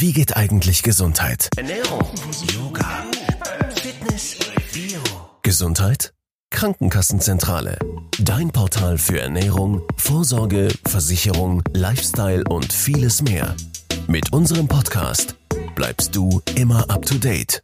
Wie 0.00 0.14
geht 0.14 0.34
eigentlich 0.34 0.82
Gesundheit? 0.82 1.50
Ernährung, 1.58 2.00
Yoga, 2.54 3.04
Fitness, 3.74 4.38
Bio. 4.72 4.98
Gesundheit? 5.42 6.14
Krankenkassenzentrale. 6.48 7.78
Dein 8.18 8.50
Portal 8.50 8.96
für 8.96 9.20
Ernährung, 9.20 9.82
Vorsorge, 9.98 10.68
Versicherung, 10.86 11.62
Lifestyle 11.74 12.44
und 12.48 12.72
vieles 12.72 13.20
mehr. 13.20 13.54
Mit 14.06 14.32
unserem 14.32 14.68
Podcast 14.68 15.36
bleibst 15.74 16.16
du 16.16 16.40
immer 16.54 16.88
up 16.88 17.04
to 17.04 17.16
date. 17.16 17.62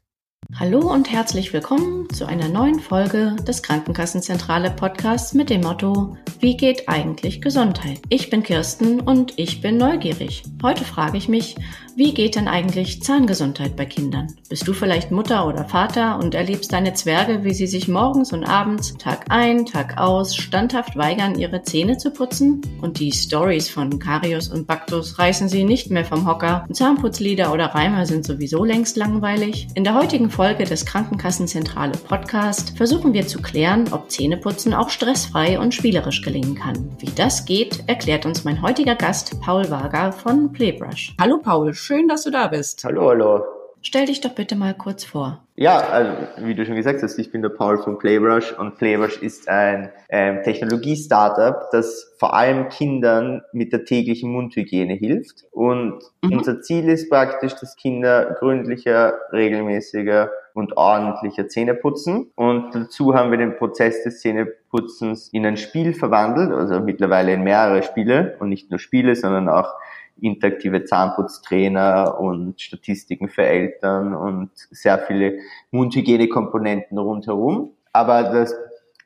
Hallo 0.54 0.92
und 0.92 1.10
herzlich 1.10 1.52
willkommen 1.52 2.08
zu 2.10 2.26
einer 2.26 2.48
neuen 2.48 2.78
Folge 2.78 3.34
des 3.48 3.62
Krankenkassenzentrale 3.62 4.70
Podcasts 4.70 5.32
mit 5.32 5.50
dem 5.50 5.62
Motto 5.62 6.16
Wie 6.38 6.56
geht 6.56 6.88
eigentlich 6.88 7.40
Gesundheit? 7.40 8.00
Ich 8.10 8.30
bin 8.30 8.42
Kirsten 8.42 9.00
und 9.00 9.32
ich 9.38 9.60
bin 9.60 9.76
neugierig. 9.76 10.44
Heute 10.62 10.84
frage 10.84 11.18
ich 11.18 11.28
mich, 11.28 11.56
wie 11.96 12.12
geht 12.12 12.36
denn 12.36 12.46
eigentlich 12.46 13.02
Zahngesundheit 13.02 13.74
bei 13.74 13.86
Kindern? 13.86 14.26
Bist 14.50 14.68
du 14.68 14.74
vielleicht 14.74 15.10
Mutter 15.10 15.48
oder 15.48 15.64
Vater 15.64 16.18
und 16.18 16.34
erlebst 16.34 16.74
deine 16.74 16.92
Zwerge, 16.92 17.42
wie 17.42 17.54
sie 17.54 17.66
sich 17.66 17.88
morgens 17.88 18.34
und 18.34 18.44
abends, 18.44 18.94
Tag 18.98 19.24
ein, 19.30 19.64
Tag 19.64 19.96
aus, 19.96 20.36
standhaft 20.36 20.94
weigern, 20.96 21.38
ihre 21.38 21.62
Zähne 21.62 21.96
zu 21.96 22.10
putzen? 22.10 22.60
Und 22.82 23.00
die 23.00 23.12
Stories 23.12 23.70
von 23.70 23.98
Karius 23.98 24.48
und 24.48 24.66
Baktus 24.66 25.18
reißen 25.18 25.48
sie 25.48 25.64
nicht 25.64 25.90
mehr 25.90 26.04
vom 26.04 26.26
Hocker. 26.26 26.66
Zahnputzlieder 26.70 27.50
oder 27.50 27.68
Reimer 27.68 28.04
sind 28.04 28.26
sowieso 28.26 28.62
längst 28.62 28.98
langweilig. 28.98 29.66
In 29.74 29.84
der 29.84 29.94
heutigen 29.94 30.28
Folge 30.28 30.64
des 30.64 30.84
Krankenkassenzentrale 30.84 31.96
Podcast 31.96 32.76
versuchen 32.76 33.14
wir 33.14 33.26
zu 33.26 33.40
klären, 33.40 33.90
ob 33.92 34.10
Zähneputzen 34.10 34.74
auch 34.74 34.90
stressfrei 34.90 35.58
und 35.58 35.74
spielerisch 35.74 36.20
gelingen 36.20 36.56
kann. 36.56 36.90
Wie 36.98 37.10
das 37.16 37.46
geht, 37.46 37.84
erklärt 37.86 38.26
uns 38.26 38.44
mein 38.44 38.60
heutiger 38.60 38.96
Gast 38.96 39.40
Paul 39.40 39.70
Wager 39.70 40.12
von 40.12 40.52
Playbrush. 40.52 41.14
Hallo 41.18 41.38
Paul, 41.38 41.72
Schön, 41.86 42.08
dass 42.08 42.24
du 42.24 42.32
da 42.32 42.48
bist. 42.48 42.82
Hallo, 42.82 43.10
hallo. 43.10 43.44
Stell 43.80 44.06
dich 44.06 44.20
doch 44.20 44.34
bitte 44.34 44.56
mal 44.56 44.74
kurz 44.74 45.04
vor. 45.04 45.44
Ja, 45.54 45.78
also, 45.78 46.10
wie 46.38 46.56
du 46.56 46.66
schon 46.66 46.74
gesagt 46.74 47.00
hast, 47.00 47.16
ich 47.16 47.30
bin 47.30 47.42
der 47.42 47.50
Paul 47.50 47.78
von 47.78 47.96
Playbrush 47.96 48.50
und 48.58 48.76
Playbrush 48.76 49.22
ist 49.22 49.48
ein 49.48 49.92
ähm, 50.08 50.42
Technologie-Startup, 50.42 51.70
das 51.70 52.12
vor 52.18 52.34
allem 52.34 52.70
Kindern 52.70 53.42
mit 53.52 53.72
der 53.72 53.84
täglichen 53.84 54.32
Mundhygiene 54.32 54.94
hilft. 54.94 55.44
Und 55.52 56.00
mhm. 56.22 56.32
unser 56.32 56.60
Ziel 56.60 56.88
ist 56.88 57.08
praktisch, 57.08 57.54
dass 57.54 57.76
Kinder 57.76 58.34
gründlicher, 58.40 59.14
regelmäßiger 59.32 60.32
und 60.54 60.76
ordentlicher 60.76 61.46
Zähne 61.46 61.74
putzen. 61.74 62.32
Und 62.34 62.74
dazu 62.74 63.14
haben 63.14 63.30
wir 63.30 63.38
den 63.38 63.58
Prozess 63.58 64.02
des 64.02 64.22
Zähneputzens 64.22 65.28
in 65.28 65.46
ein 65.46 65.56
Spiel 65.56 65.94
verwandelt, 65.94 66.50
also 66.50 66.80
mittlerweile 66.80 67.32
in 67.32 67.44
mehrere 67.44 67.84
Spiele 67.84 68.36
und 68.40 68.48
nicht 68.48 68.72
nur 68.72 68.80
Spiele, 68.80 69.14
sondern 69.14 69.48
auch 69.48 69.72
interaktive 70.20 70.84
Zahnputztrainer 70.84 72.18
und 72.18 72.60
Statistiken 72.60 73.28
für 73.28 73.44
Eltern 73.44 74.14
und 74.14 74.50
sehr 74.54 74.98
viele 74.98 75.38
Mundhygienekomponenten 75.70 76.98
rundherum. 76.98 77.72
Aber 77.92 78.22
das 78.24 78.54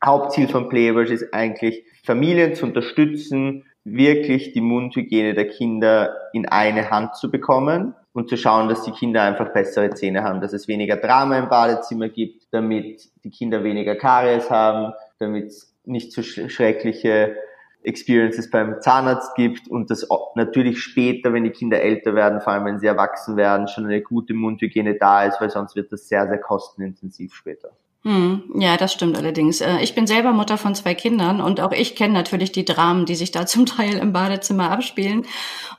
Hauptziel 0.05 0.49
von 0.49 0.69
Playwash 0.69 1.11
ist 1.11 1.33
eigentlich, 1.35 1.85
Familien 2.05 2.55
zu 2.55 2.67
unterstützen, 2.67 3.65
wirklich 3.85 4.53
die 4.53 4.61
Mundhygiene 4.61 5.35
der 5.35 5.49
Kinder 5.49 6.17
in 6.33 6.47
eine 6.47 6.91
Hand 6.91 7.17
zu 7.17 7.31
bekommen 7.31 7.95
und 8.13 8.29
zu 8.29 8.37
schauen, 8.37 8.69
dass 8.69 8.85
die 8.85 8.93
Kinder 8.93 9.23
einfach 9.23 9.53
bessere 9.53 9.91
Zähne 9.91 10.23
haben, 10.23 10.41
dass 10.41 10.53
es 10.53 10.69
weniger 10.69 10.97
Drama 10.97 11.39
im 11.39 11.49
Badezimmer 11.49 12.09
gibt, 12.09 12.47
damit 12.51 13.11
die 13.25 13.31
Kinder 13.31 13.63
weniger 13.65 13.95
Karies 13.95 14.51
haben, 14.51 14.93
damit 15.19 15.47
es 15.47 15.75
nicht 15.85 16.13
so 16.13 16.23
schreckliche 16.23 17.37
Experiences 17.83 18.51
beim 18.51 18.81
Zahnarzt 18.81 19.35
gibt 19.35 19.69
und 19.69 19.91
das 19.91 20.07
natürlich 20.35 20.83
später, 20.83 21.33
wenn 21.33 21.45
die 21.45 21.51
Kinder 21.51 21.81
älter 21.81 22.15
werden, 22.15 22.41
vor 22.41 22.53
allem 22.53 22.67
wenn 22.67 22.79
sie 22.79 22.87
erwachsen 22.87 23.37
werden, 23.37 23.69
schon 23.69 23.87
eine 23.87 24.03
gute 24.03 24.35
Mundhygiene 24.35 24.97
da 24.97 25.25
ist, 25.25 25.41
weil 25.41 25.51
sonst 25.51 25.77
wird 25.77 25.91
das 25.93 26.09
sehr, 26.09 26.29
sehr 26.29 26.39
kostenintensiv 26.39 27.35
später. 27.35 27.71
Hm, 28.03 28.45
ja, 28.55 28.79
das 28.79 28.95
stimmt 28.95 29.19
allerdings. 29.19 29.61
Äh, 29.61 29.81
ich 29.83 29.95
bin 29.95 30.07
selber 30.07 30.33
Mutter 30.33 30.57
von 30.57 30.75
zwei 30.75 30.95
Kindern 30.95 31.43
und 31.43 31.61
auch 31.61 31.73
ich 31.73 31.95
kenne 31.95 32.15
natürlich 32.15 32.51
die 32.51 32.65
Dramen, 32.65 33.05
die 33.05 33.15
sich 33.15 33.31
da 33.31 33.45
zum 33.47 33.67
Teil 33.67 33.99
im 33.99 34.15
Badezimmer 34.15 34.71
abspielen. 34.71 35.27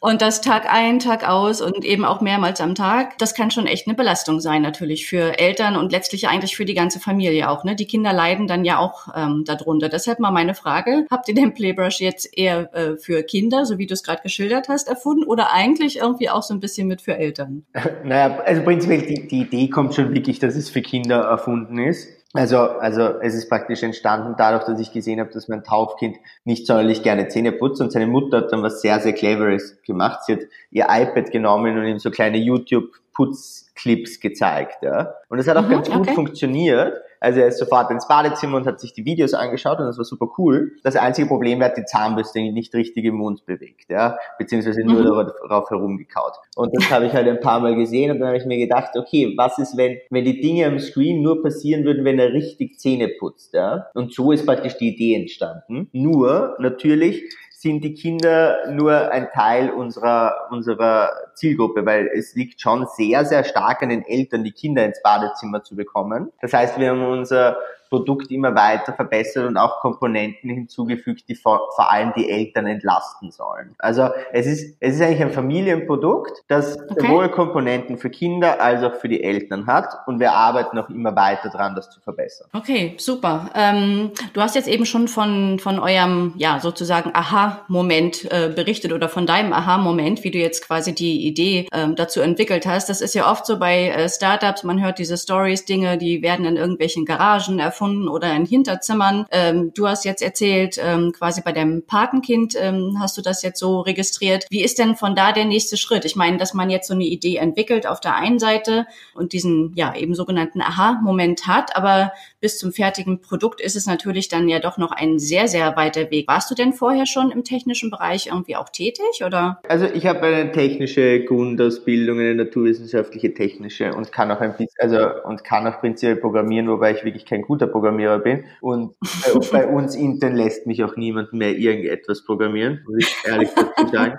Und 0.03 0.21
das 0.21 0.41
Tag 0.41 0.71
ein, 0.71 0.99
Tag 0.99 1.27
aus 1.27 1.61
und 1.61 1.83
eben 1.83 2.05
auch 2.05 2.21
mehrmals 2.21 2.59
am 2.61 2.73
Tag, 2.75 3.17
das 3.19 3.35
kann 3.35 3.51
schon 3.51 3.67
echt 3.67 3.87
eine 3.87 3.95
Belastung 3.95 4.39
sein 4.39 4.61
natürlich 4.61 5.07
für 5.07 5.37
Eltern 5.37 5.75
und 5.75 5.91
letztlich 5.91 6.27
eigentlich 6.27 6.55
für 6.55 6.65
die 6.65 6.73
ganze 6.73 6.99
Familie 6.99 7.49
auch. 7.49 7.63
Ne? 7.63 7.75
Die 7.75 7.85
Kinder 7.85 8.11
leiden 8.11 8.47
dann 8.47 8.65
ja 8.65 8.79
auch 8.79 9.07
ähm, 9.15 9.43
darunter. 9.45 9.89
Deshalb 9.89 10.19
mal 10.19 10.31
meine 10.31 10.55
Frage, 10.55 11.05
habt 11.11 11.27
ihr 11.27 11.35
den 11.35 11.53
Playbrush 11.53 12.01
jetzt 12.01 12.35
eher 12.35 12.73
äh, 12.73 12.97
für 12.97 13.21
Kinder, 13.23 13.65
so 13.65 13.77
wie 13.77 13.85
du 13.85 13.93
es 13.93 14.01
gerade 14.03 14.21
geschildert 14.23 14.69
hast, 14.69 14.87
erfunden 14.87 15.23
oder 15.23 15.53
eigentlich 15.53 15.97
irgendwie 15.97 16.29
auch 16.29 16.43
so 16.43 16.53
ein 16.53 16.59
bisschen 16.59 16.87
mit 16.87 17.01
für 17.01 17.15
Eltern? 17.17 17.63
Naja, 18.03 18.39
also 18.45 18.63
prinzipiell 18.63 19.01
die, 19.03 19.27
die 19.27 19.41
Idee 19.41 19.69
kommt 19.69 19.93
schon 19.93 20.13
wirklich, 20.13 20.39
dass 20.39 20.55
es 20.55 20.69
für 20.69 20.81
Kinder 20.81 21.21
erfunden 21.21 21.77
ist. 21.77 22.10
Also, 22.33 22.59
also 22.59 23.19
es 23.19 23.33
ist 23.35 23.49
praktisch 23.49 23.83
entstanden 23.83 24.35
dadurch, 24.37 24.63
dass 24.63 24.79
ich 24.79 24.93
gesehen 24.93 25.19
habe, 25.19 25.31
dass 25.31 25.49
mein 25.49 25.63
Taufkind 25.63 26.15
nicht 26.45 26.65
sonderlich 26.65 27.03
gerne 27.03 27.27
Zähne 27.27 27.51
putzt 27.51 27.81
und 27.81 27.91
seine 27.91 28.07
Mutter 28.07 28.37
hat 28.37 28.53
dann 28.53 28.63
was 28.63 28.81
sehr, 28.81 28.99
sehr 29.01 29.11
Cleveres 29.11 29.81
gemacht. 29.85 30.21
Sie 30.25 30.33
hat 30.33 30.41
ihr 30.71 30.85
iPad 30.89 31.31
genommen 31.31 31.77
und 31.77 31.85
ihm 31.85 31.99
so 31.99 32.09
kleine 32.09 32.37
YouTube-Putzclips 32.37 34.21
gezeigt. 34.21 34.81
Ja. 34.81 35.15
Und 35.27 35.39
das 35.39 35.47
hat 35.47 35.57
auch 35.57 35.67
mhm, 35.67 35.71
ganz 35.71 35.89
gut 35.89 36.01
okay. 36.01 36.13
funktioniert. 36.13 37.01
Also 37.21 37.39
er 37.39 37.47
ist 37.47 37.59
sofort 37.59 37.91
ins 37.91 38.07
Badezimmer 38.07 38.57
und 38.57 38.65
hat 38.65 38.79
sich 38.79 38.93
die 38.93 39.05
Videos 39.05 39.33
angeschaut 39.33 39.79
und 39.79 39.85
das 39.85 39.97
war 39.97 40.03
super 40.03 40.27
cool. 40.37 40.73
Das 40.83 40.95
einzige 40.95 41.27
Problem 41.27 41.59
war, 41.59 41.69
die 41.69 41.85
Zahnbürste 41.85 42.39
nicht 42.39 42.73
richtig 42.73 43.05
im 43.05 43.15
Mund 43.15 43.45
bewegt, 43.45 43.89
ja, 43.89 44.17
beziehungsweise 44.39 44.81
nur 44.83 45.01
mhm. 45.01 45.31
darauf 45.47 45.69
herumgekaut. 45.69 46.33
Und 46.55 46.75
das 46.75 46.89
habe 46.91 47.05
ich 47.05 47.13
halt 47.13 47.27
ein 47.27 47.39
paar 47.39 47.59
Mal 47.59 47.75
gesehen 47.75 48.11
und 48.11 48.19
dann 48.19 48.29
habe 48.29 48.37
ich 48.37 48.45
mir 48.45 48.57
gedacht, 48.57 48.97
okay, 48.97 49.35
was 49.37 49.59
ist, 49.59 49.77
wenn, 49.77 49.99
wenn 50.09 50.25
die 50.25 50.41
Dinge 50.41 50.65
am 50.65 50.79
Screen 50.79 51.21
nur 51.21 51.43
passieren 51.43 51.85
würden, 51.85 52.03
wenn 52.03 52.17
er 52.17 52.33
richtig 52.33 52.79
Zähne 52.79 53.07
putzt, 53.07 53.53
ja? 53.53 53.87
Und 53.93 54.13
so 54.13 54.31
ist 54.31 54.45
praktisch 54.45 54.77
die 54.77 54.95
Idee 54.95 55.15
entstanden. 55.15 55.89
Nur, 55.93 56.55
natürlich, 56.59 57.23
sind 57.61 57.83
die 57.83 57.93
Kinder 57.93 58.71
nur 58.71 59.11
ein 59.11 59.29
Teil 59.29 59.69
unserer, 59.69 60.47
unserer 60.49 61.11
Zielgruppe, 61.41 61.85
weil 61.85 62.07
es 62.13 62.35
liegt 62.35 62.61
schon 62.61 62.85
sehr, 62.95 63.25
sehr 63.25 63.43
stark 63.43 63.81
an 63.81 63.89
den 63.89 64.05
Eltern, 64.05 64.43
die 64.43 64.51
Kinder 64.51 64.85
ins 64.85 65.01
Badezimmer 65.01 65.63
zu 65.63 65.75
bekommen. 65.75 66.31
Das 66.39 66.53
heißt, 66.53 66.79
wir 66.79 66.91
haben 66.91 67.03
unser 67.03 67.57
Produkt 67.91 68.31
immer 68.31 68.55
weiter 68.55 68.93
verbessert 68.93 69.45
und 69.45 69.57
auch 69.57 69.81
Komponenten 69.81 70.49
hinzugefügt, 70.49 71.27
die 71.27 71.35
vor, 71.35 71.67
vor 71.75 71.91
allem 71.91 72.13
die 72.15 72.29
Eltern 72.29 72.65
entlasten 72.65 73.31
sollen. 73.31 73.75
Also 73.79 74.07
es 74.31 74.47
ist, 74.47 74.77
es 74.79 74.95
ist 74.95 75.01
eigentlich 75.01 75.21
ein 75.21 75.33
Familienprodukt, 75.33 76.41
das 76.47 76.79
okay. 76.79 77.05
sowohl 77.05 77.27
Komponenten 77.27 77.97
für 77.97 78.09
Kinder 78.09 78.61
als 78.61 78.81
auch 78.81 78.95
für 78.95 79.09
die 79.09 79.21
Eltern 79.21 79.67
hat 79.67 79.93
und 80.07 80.21
wir 80.21 80.31
arbeiten 80.31 80.77
auch 80.79 80.89
immer 80.89 81.17
weiter 81.17 81.49
dran, 81.49 81.75
das 81.75 81.89
zu 81.89 81.99
verbessern. 81.99 82.47
Okay, 82.53 82.95
super. 82.97 83.49
Ähm, 83.55 84.11
du 84.31 84.39
hast 84.39 84.55
jetzt 84.55 84.69
eben 84.69 84.85
schon 84.85 85.09
von, 85.09 85.59
von 85.59 85.77
eurem, 85.77 86.33
ja, 86.37 86.61
sozusagen 86.61 87.11
Aha-Moment 87.13 88.31
äh, 88.31 88.53
berichtet 88.55 88.93
oder 88.93 89.09
von 89.09 89.25
deinem 89.25 89.51
Aha-Moment, 89.51 90.23
wie 90.23 90.31
du 90.31 90.37
jetzt 90.37 90.65
quasi 90.65 90.95
die 90.95 91.27
Idee 91.31 91.67
ähm, 91.73 91.95
dazu 91.95 92.19
entwickelt 92.19 92.65
hast. 92.65 92.89
Das 92.89 93.01
ist 93.01 93.15
ja 93.15 93.31
oft 93.31 93.45
so 93.45 93.57
bei 93.57 93.87
äh, 93.89 94.09
Startups, 94.09 94.63
man 94.63 94.83
hört 94.83 94.99
diese 94.99 95.17
Stories, 95.17 95.65
Dinge, 95.65 95.97
die 95.97 96.21
werden 96.21 96.45
in 96.45 96.57
irgendwelchen 96.57 97.05
Garagen 97.05 97.59
erfunden 97.59 98.07
oder 98.07 98.33
in 98.35 98.45
Hinterzimmern. 98.45 99.25
Ähm, 99.31 99.71
du 99.73 99.87
hast 99.87 100.05
jetzt 100.05 100.21
erzählt, 100.21 100.77
ähm, 100.83 101.13
quasi 101.13 101.41
bei 101.41 101.51
deinem 101.51 101.85
Patenkind 101.85 102.55
ähm, 102.59 102.97
hast 102.99 103.17
du 103.17 103.21
das 103.21 103.43
jetzt 103.43 103.59
so 103.59 103.79
registriert. 103.79 104.45
Wie 104.49 104.63
ist 104.63 104.77
denn 104.77 104.95
von 104.95 105.15
da 105.15 105.31
der 105.31 105.45
nächste 105.45 105.77
Schritt? 105.77 106.05
Ich 106.05 106.15
meine, 106.15 106.37
dass 106.37 106.53
man 106.53 106.69
jetzt 106.69 106.87
so 106.87 106.93
eine 106.93 107.05
Idee 107.05 107.37
entwickelt 107.37 107.87
auf 107.87 107.99
der 107.99 108.15
einen 108.15 108.39
Seite 108.39 108.85
und 109.13 109.33
diesen 109.33 109.73
ja 109.75 109.95
eben 109.95 110.15
sogenannten 110.15 110.61
Aha-Moment 110.61 111.47
hat, 111.47 111.75
aber 111.75 112.11
bis 112.39 112.57
zum 112.57 112.73
fertigen 112.73 113.21
Produkt 113.21 113.61
ist 113.61 113.75
es 113.75 113.85
natürlich 113.85 114.27
dann 114.27 114.49
ja 114.49 114.59
doch 114.59 114.77
noch 114.77 114.91
ein 114.91 115.19
sehr, 115.19 115.47
sehr 115.47 115.75
weiter 115.75 116.11
Weg. 116.11 116.27
Warst 116.27 116.51
du 116.51 116.55
denn 116.55 116.73
vorher 116.73 117.05
schon 117.05 117.31
im 117.31 117.43
technischen 117.43 117.89
Bereich 117.89 118.27
irgendwie 118.27 118.55
auch 118.55 118.69
tätig 118.69 119.23
oder? 119.25 119.61
Also 119.67 119.85
ich 119.85 120.05
habe 120.05 120.21
eine 120.21 120.51
technische 120.51 121.10
Grundausbildung, 121.19 122.19
eine 122.19 122.35
naturwissenschaftliche 122.35 123.33
technische 123.33 123.93
und 123.93 124.11
kann 124.11 124.31
auch 124.31 124.39
ein 124.41 124.51
bisschen, 124.51 124.69
also 124.79 124.97
und 125.23 125.43
kann 125.43 125.67
auch 125.67 125.79
prinzipiell 125.79 126.15
programmieren, 126.15 126.67
wobei 126.67 126.93
ich 126.93 127.03
wirklich 127.03 127.25
kein 127.25 127.41
guter 127.41 127.67
Programmierer 127.67 128.19
bin. 128.19 128.45
Und 128.61 128.95
bei, 128.99 129.39
bei 129.51 129.67
uns 129.73 129.95
intern 129.95 130.35
lässt 130.35 130.67
mich 130.67 130.83
auch 130.83 130.95
niemand 130.95 131.33
mehr 131.33 131.55
irgendetwas 131.57 132.23
programmieren, 132.25 132.81
muss 132.87 132.99
ich 132.99 133.15
ehrlich 133.25 133.49
dazu 133.55 133.87
sagen. 133.91 134.17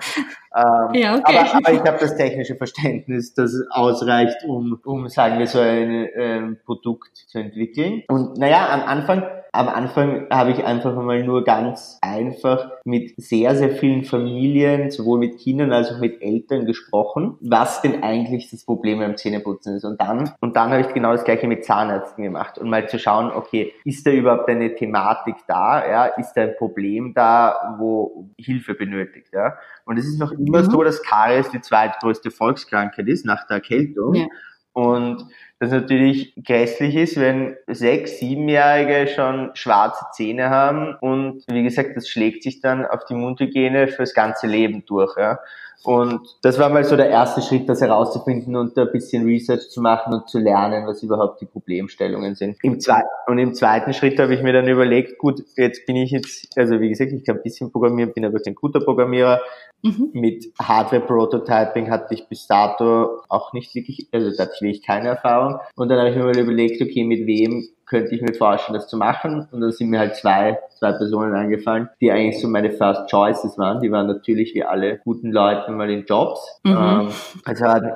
Ähm, 0.55 0.93
ja, 0.93 1.17
okay. 1.17 1.37
aber, 1.37 1.55
aber 1.55 1.73
ich 1.73 1.79
habe 1.79 1.97
das 1.99 2.15
technische 2.15 2.55
Verständnis, 2.55 3.33
das 3.33 3.53
ausreicht, 3.71 4.43
um, 4.45 4.79
um 4.85 5.09
sagen 5.09 5.39
wir 5.39 5.47
so 5.47 5.59
ein 5.59 6.07
ähm, 6.15 6.57
Produkt 6.65 7.15
zu 7.15 7.39
entwickeln. 7.39 8.03
Und 8.07 8.37
naja, 8.37 8.69
am 8.69 8.81
Anfang 8.81 9.23
am 9.55 9.69
Anfang 9.69 10.25
habe 10.31 10.49
ich 10.49 10.65
einfach 10.65 10.95
mal 10.95 11.23
nur 11.23 11.43
ganz 11.43 11.99
einfach 12.01 12.71
mit 12.85 13.13
sehr, 13.21 13.55
sehr 13.55 13.69
vielen 13.69 14.03
Familien, 14.03 14.89
sowohl 14.89 15.19
mit 15.19 15.37
Kindern 15.37 15.71
als 15.71 15.91
auch 15.91 15.99
mit 15.99 16.23
Eltern 16.23 16.65
gesprochen, 16.65 17.37
was 17.39 17.83
denn 17.83 18.01
eigentlich 18.01 18.49
das 18.49 18.65
Problem 18.65 18.97
beim 18.97 19.15
Zähneputzen 19.15 19.75
ist. 19.75 19.85
Und 19.85 20.01
dann, 20.01 20.33
und 20.41 20.55
dann 20.55 20.71
habe 20.71 20.81
ich 20.81 20.91
genau 20.95 21.11
das 21.11 21.23
gleiche 21.23 21.47
mit 21.47 21.65
Zahnärzten 21.65 22.23
gemacht 22.23 22.57
und 22.57 22.67
mal 22.67 22.89
zu 22.89 22.97
schauen, 22.97 23.31
okay, 23.31 23.73
ist 23.85 24.07
da 24.07 24.09
überhaupt 24.09 24.49
eine 24.49 24.73
Thematik 24.73 25.35
da? 25.47 25.87
Ja, 25.87 26.05
ist 26.05 26.33
da 26.33 26.41
ein 26.41 26.55
Problem 26.57 27.13
da, 27.13 27.75
wo 27.77 28.25
Hilfe 28.39 28.73
benötigt? 28.73 29.27
Ja? 29.33 29.55
Und 29.85 29.99
es 29.99 30.07
ist 30.07 30.19
noch 30.19 30.31
immer 30.45 30.63
mhm. 30.63 30.71
so, 30.71 30.83
dass 30.83 31.01
Karies 31.03 31.49
die 31.51 31.61
zweitgrößte 31.61 32.31
Volkskrankheit 32.31 33.07
ist 33.07 33.25
nach 33.25 33.47
der 33.47 33.57
Erkältung. 33.57 34.15
Ja. 34.15 34.25
Und 34.73 35.27
das 35.59 35.71
natürlich 35.71 36.33
grässlich 36.43 36.95
ist, 36.95 37.19
wenn 37.19 37.55
sechs, 37.67 38.19
siebenjährige 38.19 39.07
schon 39.07 39.51
schwarze 39.53 40.05
Zähne 40.11 40.49
haben 40.49 40.95
und 40.99 41.43
wie 41.47 41.63
gesagt, 41.63 41.95
das 41.95 42.09
schlägt 42.09 42.43
sich 42.43 42.59
dann 42.59 42.85
auf 42.85 43.05
die 43.05 43.13
Mundhygiene 43.13 43.87
fürs 43.87 44.13
ganze 44.13 44.47
Leben 44.47 44.83
durch. 44.85 45.15
Ja. 45.15 45.39
Und 45.83 46.21
das 46.41 46.59
war 46.59 46.69
mal 46.69 46.85
so 46.85 46.95
der 46.95 47.09
erste 47.09 47.41
Schritt, 47.41 47.67
das 47.67 47.81
herauszufinden 47.81 48.55
und 48.55 48.77
ein 48.77 48.91
bisschen 48.91 49.25
Research 49.25 49.69
zu 49.69 49.81
machen 49.81 50.13
und 50.13 50.29
zu 50.29 50.39
lernen, 50.39 50.87
was 50.87 51.03
überhaupt 51.03 51.41
die 51.41 51.45
Problemstellungen 51.45 52.35
sind. 52.35 52.57
Im 52.63 52.79
zweiten, 52.79 53.07
und 53.27 53.37
im 53.37 53.53
zweiten 53.53 53.93
Schritt 53.93 54.17
habe 54.17 54.33
ich 54.33 54.41
mir 54.41 54.53
dann 54.53 54.67
überlegt, 54.67 55.17
gut, 55.17 55.43
jetzt 55.57 55.85
bin 55.85 55.97
ich 55.97 56.11
jetzt, 56.11 56.57
also 56.57 56.79
wie 56.79 56.87
gesagt, 56.87 57.11
ich 57.11 57.25
kann 57.25 57.35
ein 57.35 57.43
bisschen 57.43 57.69
programmieren, 57.69 58.13
bin 58.13 58.23
aber 58.23 58.39
kein 58.39 58.55
guter 58.55 58.79
Programmierer. 58.79 59.41
Mhm. 59.83 60.11
Mit 60.13 60.45
Hardware-Prototyping 60.61 61.91
hatte 61.91 62.13
ich 62.13 62.27
bis 62.29 62.47
dato 62.47 63.21
auch 63.27 63.51
nicht 63.51 63.75
wirklich, 63.75 64.07
also 64.13 64.31
da 64.31 64.43
hatte 64.43 64.53
ich 64.55 64.61
wirklich 64.61 64.81
keine 64.81 65.09
Erfahrung. 65.09 65.59
Und 65.75 65.89
dann 65.89 65.99
habe 65.99 66.09
ich 66.09 66.15
mir 66.15 66.23
mal 66.23 66.37
überlegt, 66.37 66.81
okay, 66.81 67.03
mit 67.03 67.27
wem 67.27 67.67
könnte 67.93 68.15
ich 68.15 68.23
mir 68.23 68.33
vorstellen, 68.33 68.73
das 68.73 68.87
zu 68.87 68.97
machen. 68.97 69.47
Und 69.51 69.61
dann 69.61 69.71
sind 69.71 69.89
mir 69.89 69.99
halt 69.99 70.15
zwei, 70.15 70.57
zwei 70.79 70.93
Personen 70.93 71.35
eingefallen, 71.35 71.89
die 72.01 72.11
eigentlich 72.11 72.41
so 72.41 72.47
meine 72.47 72.71
First 72.71 73.07
Choices 73.07 73.55
waren. 73.59 73.81
Die 73.81 73.91
waren 73.91 74.07
natürlich 74.07 74.55
wie 74.55 74.63
alle 74.63 74.97
guten 75.03 75.31
Leute 75.31 75.71
mal 75.71 75.91
in 75.91 76.03
Jobs. 76.05 76.59
Mhm. 76.63 76.71
Ähm, 76.71 77.07
also 77.45 77.65
hat 77.65 77.83
ein 77.83 77.93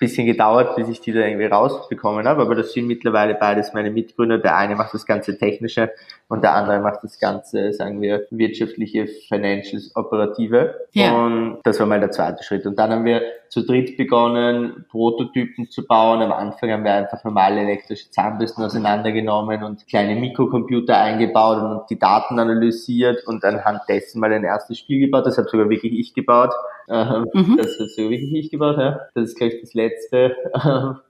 bisschen 0.00 0.26
gedauert, 0.26 0.76
bis 0.76 0.88
ich 0.88 1.00
die 1.00 1.12
da 1.12 1.20
irgendwie 1.20 1.46
rausbekommen 1.46 2.28
habe, 2.28 2.42
aber 2.42 2.54
das 2.54 2.72
sind 2.74 2.86
mittlerweile 2.86 3.34
beides 3.34 3.72
meine 3.72 3.90
Mitgründer. 3.90 4.36
Der 4.36 4.54
eine 4.56 4.76
macht 4.76 4.92
das 4.92 5.06
ganze 5.06 5.38
Technische 5.38 5.90
und 6.28 6.44
der 6.44 6.54
andere 6.54 6.80
macht 6.80 7.02
das 7.02 7.18
ganze, 7.18 7.72
sagen 7.72 8.02
wir, 8.02 8.26
wirtschaftliche, 8.30 9.06
Financials, 9.06 9.96
Operative. 9.96 10.74
Ja. 10.92 11.16
Und 11.16 11.60
das 11.64 11.80
war 11.80 11.86
mal 11.86 12.00
der 12.00 12.10
zweite 12.10 12.44
Schritt. 12.44 12.66
Und 12.66 12.78
dann 12.78 12.90
haben 12.90 13.06
wir 13.06 13.22
zu 13.48 13.62
dritt 13.64 13.96
begonnen, 13.96 14.84
Prototypen 14.90 15.70
zu 15.70 15.86
bauen. 15.86 16.22
Am 16.22 16.32
Anfang 16.32 16.70
haben 16.70 16.84
wir 16.84 16.94
einfach 16.94 17.22
normale 17.24 17.60
elektrische 17.60 18.10
Zahnbürsten 18.10 18.64
auseinandergenommen 18.64 19.62
und 19.62 19.86
kleine 19.86 20.14
Mikrocomputer 20.18 20.98
eingebaut 20.98 21.62
und 21.62 21.90
die 21.90 21.98
Daten 21.98 22.38
analysiert 22.38 23.26
und 23.26 23.44
anhand 23.44 23.82
dessen 23.88 24.20
mal 24.20 24.32
ein 24.32 24.44
erstes 24.44 24.78
Spiel 24.78 25.00
gebaut. 25.00 25.26
Das 25.26 25.38
habe 25.38 25.48
sogar 25.48 25.70
wirklich 25.70 25.92
ich 25.92 26.14
gebaut. 26.14 26.52
Ähm, 26.90 27.26
mhm. 27.32 27.56
Das 27.56 27.78
hat 27.78 27.90
sogar 27.90 28.10
wirklich 28.10 28.32
ich 28.32 28.50
gebaut, 28.50 28.78
ja. 28.78 29.00
Das 29.14 29.24
ist 29.24 29.36
gleich 29.36 29.60
das 29.60 29.74
letzte, 29.74 30.34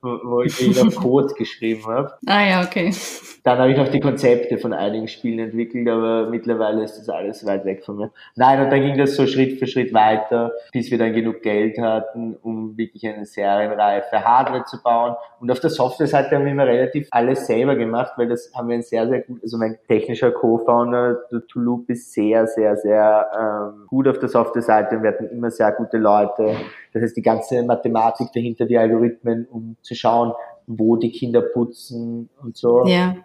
wo 0.02 0.42
ich 0.42 0.58
wieder 0.60 0.90
Code 0.94 1.34
geschrieben 1.34 1.86
habe. 1.86 2.12
Ah 2.26 2.46
ja, 2.46 2.62
okay. 2.62 2.92
Dann 3.44 3.58
habe 3.58 3.72
ich 3.72 3.78
auch 3.78 3.88
die 3.88 4.00
Konzepte 4.00 4.58
von 4.58 4.72
einigen 4.72 5.08
Spielen 5.08 5.38
entwickelt, 5.38 5.88
aber 5.88 6.28
mittlerweile 6.28 6.82
ist 6.82 6.98
das 6.98 7.08
alles 7.08 7.46
weit 7.46 7.64
weg 7.64 7.84
von 7.84 7.96
mir. 7.96 8.10
Nein, 8.36 8.62
und 8.64 8.70
dann 8.70 8.80
ging 8.80 8.98
das 8.98 9.14
so 9.14 9.26
Schritt 9.26 9.58
für 9.58 9.66
Schritt 9.66 9.94
weiter, 9.94 10.52
bis 10.72 10.90
wir 10.90 10.98
dann 10.98 11.12
genug 11.12 11.42
Geld 11.42 11.78
hatten, 11.78 12.36
um 12.42 12.76
wirklich 12.76 13.06
eine 13.06 13.24
serienreife 13.24 14.24
Hardware 14.24 14.64
zu 14.64 14.82
bauen. 14.82 15.14
Und 15.40 15.50
auf 15.50 15.60
der 15.60 15.70
Software-Seite 15.70 16.36
haben 16.36 16.44
wir 16.44 16.52
immer 16.52 16.66
relativ 16.66 17.08
alles 17.10 17.46
selber 17.46 17.76
gemacht, 17.76 18.12
weil 18.16 18.28
das 18.28 18.50
haben 18.54 18.68
wir 18.68 18.74
ein 18.74 18.82
sehr, 18.82 19.08
sehr 19.08 19.20
gut, 19.20 19.40
also 19.42 19.56
mein 19.58 19.78
technischer 19.86 20.32
Co-Founder, 20.32 21.20
der 21.30 21.46
Toulouse, 21.46 21.84
ist 21.88 22.12
sehr, 22.12 22.46
sehr, 22.46 22.76
sehr 22.76 23.26
ähm, 23.38 23.86
gut 23.86 24.08
auf 24.08 24.18
der 24.18 24.28
Software-Seite 24.28 24.96
und 24.96 25.02
wir 25.02 25.10
hatten 25.10 25.28
immer 25.28 25.50
sehr 25.50 25.67
gute 25.72 25.98
Leute. 25.98 26.56
Das 26.92 27.02
heißt, 27.02 27.16
die 27.16 27.22
ganze 27.22 27.62
Mathematik 27.62 28.32
dahinter, 28.32 28.66
die 28.66 28.78
Algorithmen, 28.78 29.46
um 29.50 29.76
zu 29.82 29.94
schauen, 29.94 30.32
wo 30.66 30.96
die 30.96 31.10
Kinder 31.10 31.40
putzen 31.40 32.28
und 32.42 32.56
so. 32.56 32.84
Ja. 32.86 33.16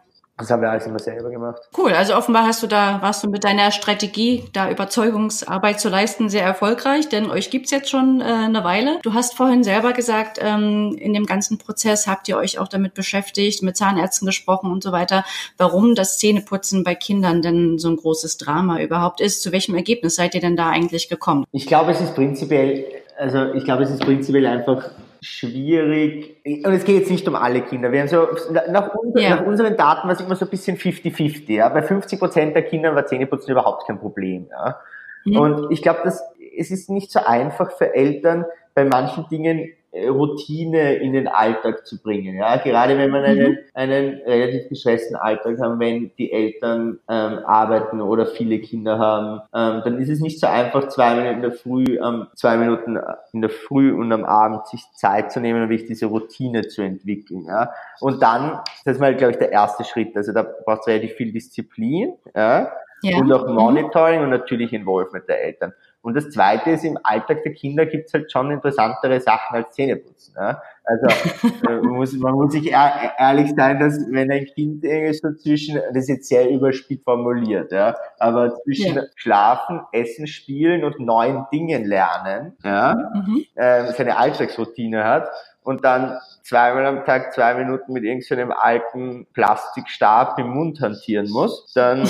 Das 0.44 0.52
haben 0.52 0.62
wir 0.62 0.70
alles 0.70 0.86
immer 0.86 1.00
selber 1.00 1.30
gemacht. 1.30 1.62
Cool, 1.78 1.94
also 1.94 2.16
offenbar 2.16 2.46
hast 2.46 2.62
du 2.62 2.68
da, 2.68 3.02
warst 3.02 3.24
du 3.24 3.30
mit 3.30 3.46
deiner 3.46 3.72
Strategie, 3.72 4.44
da 4.52 4.70
Überzeugungsarbeit 4.70 5.80
zu 5.80 5.88
leisten, 5.88 6.28
sehr 6.28 6.44
erfolgreich, 6.44 7.08
denn 7.08 7.32
euch 7.32 7.50
gibt's 7.50 7.72
jetzt 7.72 7.90
schon 7.90 8.20
äh, 8.20 8.26
eine 8.26 8.66
Weile. 8.66 9.00
Du 9.04 9.14
hast 9.14 9.38
vorhin 9.38 9.64
selber 9.64 9.94
gesagt, 9.94 10.40
ähm, 10.42 10.98
in 11.00 11.14
dem 11.14 11.26
ganzen 11.26 11.60
Prozess 11.60 12.08
habt 12.08 12.28
ihr 12.28 12.36
euch 12.36 12.60
auch 12.60 12.68
damit 12.68 12.94
beschäftigt, 12.94 13.64
mit 13.64 13.78
Zahnärzten 13.78 14.26
gesprochen 14.26 14.70
und 14.70 14.84
so 14.84 14.92
weiter, 14.92 15.24
warum 15.58 15.96
das 15.96 16.18
Zähneputzen 16.18 16.84
bei 16.84 16.94
Kindern 16.94 17.42
denn 17.42 17.80
so 17.80 17.88
ein 17.88 17.96
großes 17.96 18.36
Drama 18.36 18.82
überhaupt 18.82 19.22
ist. 19.22 19.42
Zu 19.44 19.54
welchem 19.54 19.76
Ergebnis 19.76 20.16
seid 20.16 20.36
ihr 20.36 20.42
denn 20.42 20.58
da 20.58 20.70
eigentlich 20.72 21.08
gekommen? 21.08 21.46
Ich 21.54 21.68
glaube, 21.68 21.92
es 21.92 22.02
ist 22.02 22.16
prinzipiell, 22.16 22.84
also 23.18 23.54
ich 23.54 23.64
glaube, 23.64 23.84
es 23.84 23.92
ist 23.92 24.02
prinzipiell 24.02 24.46
einfach 24.46 24.90
schwierig. 25.24 26.38
Und 26.46 26.74
es 26.74 26.84
geht 26.84 27.00
jetzt 27.00 27.12
nicht 27.12 27.28
um 27.28 27.36
alle 27.36 27.62
Kinder. 27.62 27.92
Wir 27.92 28.02
haben 28.02 28.08
so, 28.08 28.28
nach, 28.70 28.94
unser, 28.94 29.20
ja. 29.22 29.30
nach 29.38 29.46
unseren 29.46 29.78
Daten 29.78 30.08
war 30.08 30.16
es 30.16 30.22
immer 30.22 30.36
so 30.36 30.46
ein 30.46 30.52
bisschen 30.52 30.78
50-50. 30.78 31.52
Ja? 31.54 31.70
Bei 31.70 31.82
50 31.82 32.20
Prozent 32.20 32.56
der 32.56 32.64
Kinder 32.64 32.94
war 32.94 33.06
Zähneputzen 33.06 33.52
überhaupt 33.52 33.88
kein 33.88 34.00
Problem. 34.00 34.48
Ja? 34.52 34.80
Mhm. 35.24 35.38
Und 35.38 35.72
ich 35.72 35.82
glaube, 35.82 36.02
es 36.06 36.72
ist 36.72 36.90
nicht 36.90 37.12
so 37.12 37.20
einfach 37.26 37.72
für 37.72 37.96
Eltern, 37.96 38.46
bei 38.76 38.84
manchen 38.86 39.28
Dingen 39.30 39.70
Routine 39.94 40.96
in 40.96 41.14
den 41.14 41.28
Alltag 41.28 41.86
zu 41.86 42.02
bringen. 42.02 42.36
Ja, 42.36 42.58
gerade 42.58 42.98
wenn 42.98 43.12
man 43.12 43.24
einen, 43.24 43.52
mhm. 43.52 43.58
einen 43.76 44.22
relativ 44.26 44.70
gestressten 44.70 45.16
Alltag 45.16 45.60
haben, 45.60 45.80
wenn 45.80 46.12
die 46.18 46.32
Eltern 46.32 47.00
ähm, 47.08 47.40
arbeiten 47.46 48.02
oder 48.02 48.26
viele 48.26 48.60
Kinder 48.60 48.98
haben, 48.98 49.42
ähm, 49.54 49.82
dann 49.84 50.00
ist 50.00 50.10
es 50.10 50.20
nicht 50.20 50.40
so 50.40 50.48
einfach, 50.48 50.88
zwei 50.88 51.16
Minuten 51.16 51.36
in 51.36 51.42
der 51.44 51.52
Früh, 51.52 51.84
ähm, 52.04 52.28
zwei 52.34 52.58
Minuten 52.58 53.00
in 53.34 53.42
der 53.42 53.52
Früh 53.52 53.94
und 53.94 54.12
am 54.12 54.26
Abend 54.26 54.68
sich 54.68 54.84
Zeit 54.96 55.32
zu 55.32 55.40
nehmen 55.40 55.62
und 55.62 55.70
wirklich 55.70 55.88
diese 55.88 56.08
Routine 56.08 56.68
zu 56.68 56.82
entwickeln. 56.82 57.46
Ja, 57.46 57.72
und 58.00 58.24
dann, 58.24 58.60
das 58.86 58.96
ist 58.96 59.00
mal, 59.00 59.16
glaube 59.16 59.34
ich, 59.34 59.38
der 59.38 59.52
erste 59.52 59.84
Schritt. 59.84 60.18
Also 60.18 60.34
da 60.34 60.44
braucht 60.66 60.82
es 60.82 60.88
relativ 60.88 61.14
viel 61.14 61.32
Disziplin. 61.32 62.14
Ja, 62.36 62.72
ja. 63.04 63.18
und 63.18 63.32
auch 63.32 63.48
mhm. 63.48 63.54
Monitoring 63.54 64.22
und 64.22 64.30
natürlich 64.32 64.74
Involvement 64.74 65.28
der 65.28 65.44
Eltern. 65.44 65.74
Und 66.04 66.16
das 66.16 66.30
Zweite 66.30 66.72
ist, 66.72 66.84
im 66.84 67.00
Alltag 67.02 67.44
der 67.44 67.54
Kinder 67.54 67.86
gibt's 67.86 68.14
halt 68.14 68.32
schon 68.32 68.52
interessantere 68.52 69.22
Sachen 69.22 69.56
als 69.56 69.72
Zähneputzen. 69.74 70.36
Ja? 70.38 70.62
Also 70.84 71.08
äh, 71.68 71.76
man, 71.78 71.94
muss, 71.94 72.14
man 72.14 72.34
muss 72.34 72.52
sich 72.52 72.70
ehrlich 72.72 73.54
sein, 73.56 73.80
dass 73.80 73.98
wenn 74.12 74.30
ein 74.30 74.46
Kind 74.46 74.84
irgendwie 74.84 75.14
so 75.14 75.34
zwischen, 75.34 75.76
das 75.94 76.04
ist 76.04 76.10
jetzt 76.10 76.28
sehr 76.28 76.50
überspitzt 76.50 77.04
formuliert, 77.04 77.72
ja, 77.72 77.96
aber 78.20 78.56
zwischen 78.64 78.96
ja. 78.96 79.04
Schlafen, 79.16 79.82
Essen, 79.92 80.28
Spielen 80.28 80.84
und 80.84 81.00
neuen 81.00 81.46
Dingen 81.52 81.86
lernen, 81.86 82.54
ja, 82.64 82.96
mhm. 83.14 83.46
äh, 83.56 83.92
seine 83.94 84.18
Alltagsroutine 84.18 85.04
hat 85.04 85.30
und 85.64 85.84
dann 85.84 86.18
zweimal 86.44 86.86
am 86.86 87.06
Tag 87.06 87.34
zwei 87.34 87.54
Minuten 87.56 87.94
mit 87.94 88.04
irgendeinem 88.04 88.50
so 88.50 88.56
alten 88.56 89.28
Plastikstab 89.34 90.38
im 90.40 90.50
Mund 90.50 90.82
hantieren 90.82 91.30
muss, 91.30 91.72
dann 91.74 92.06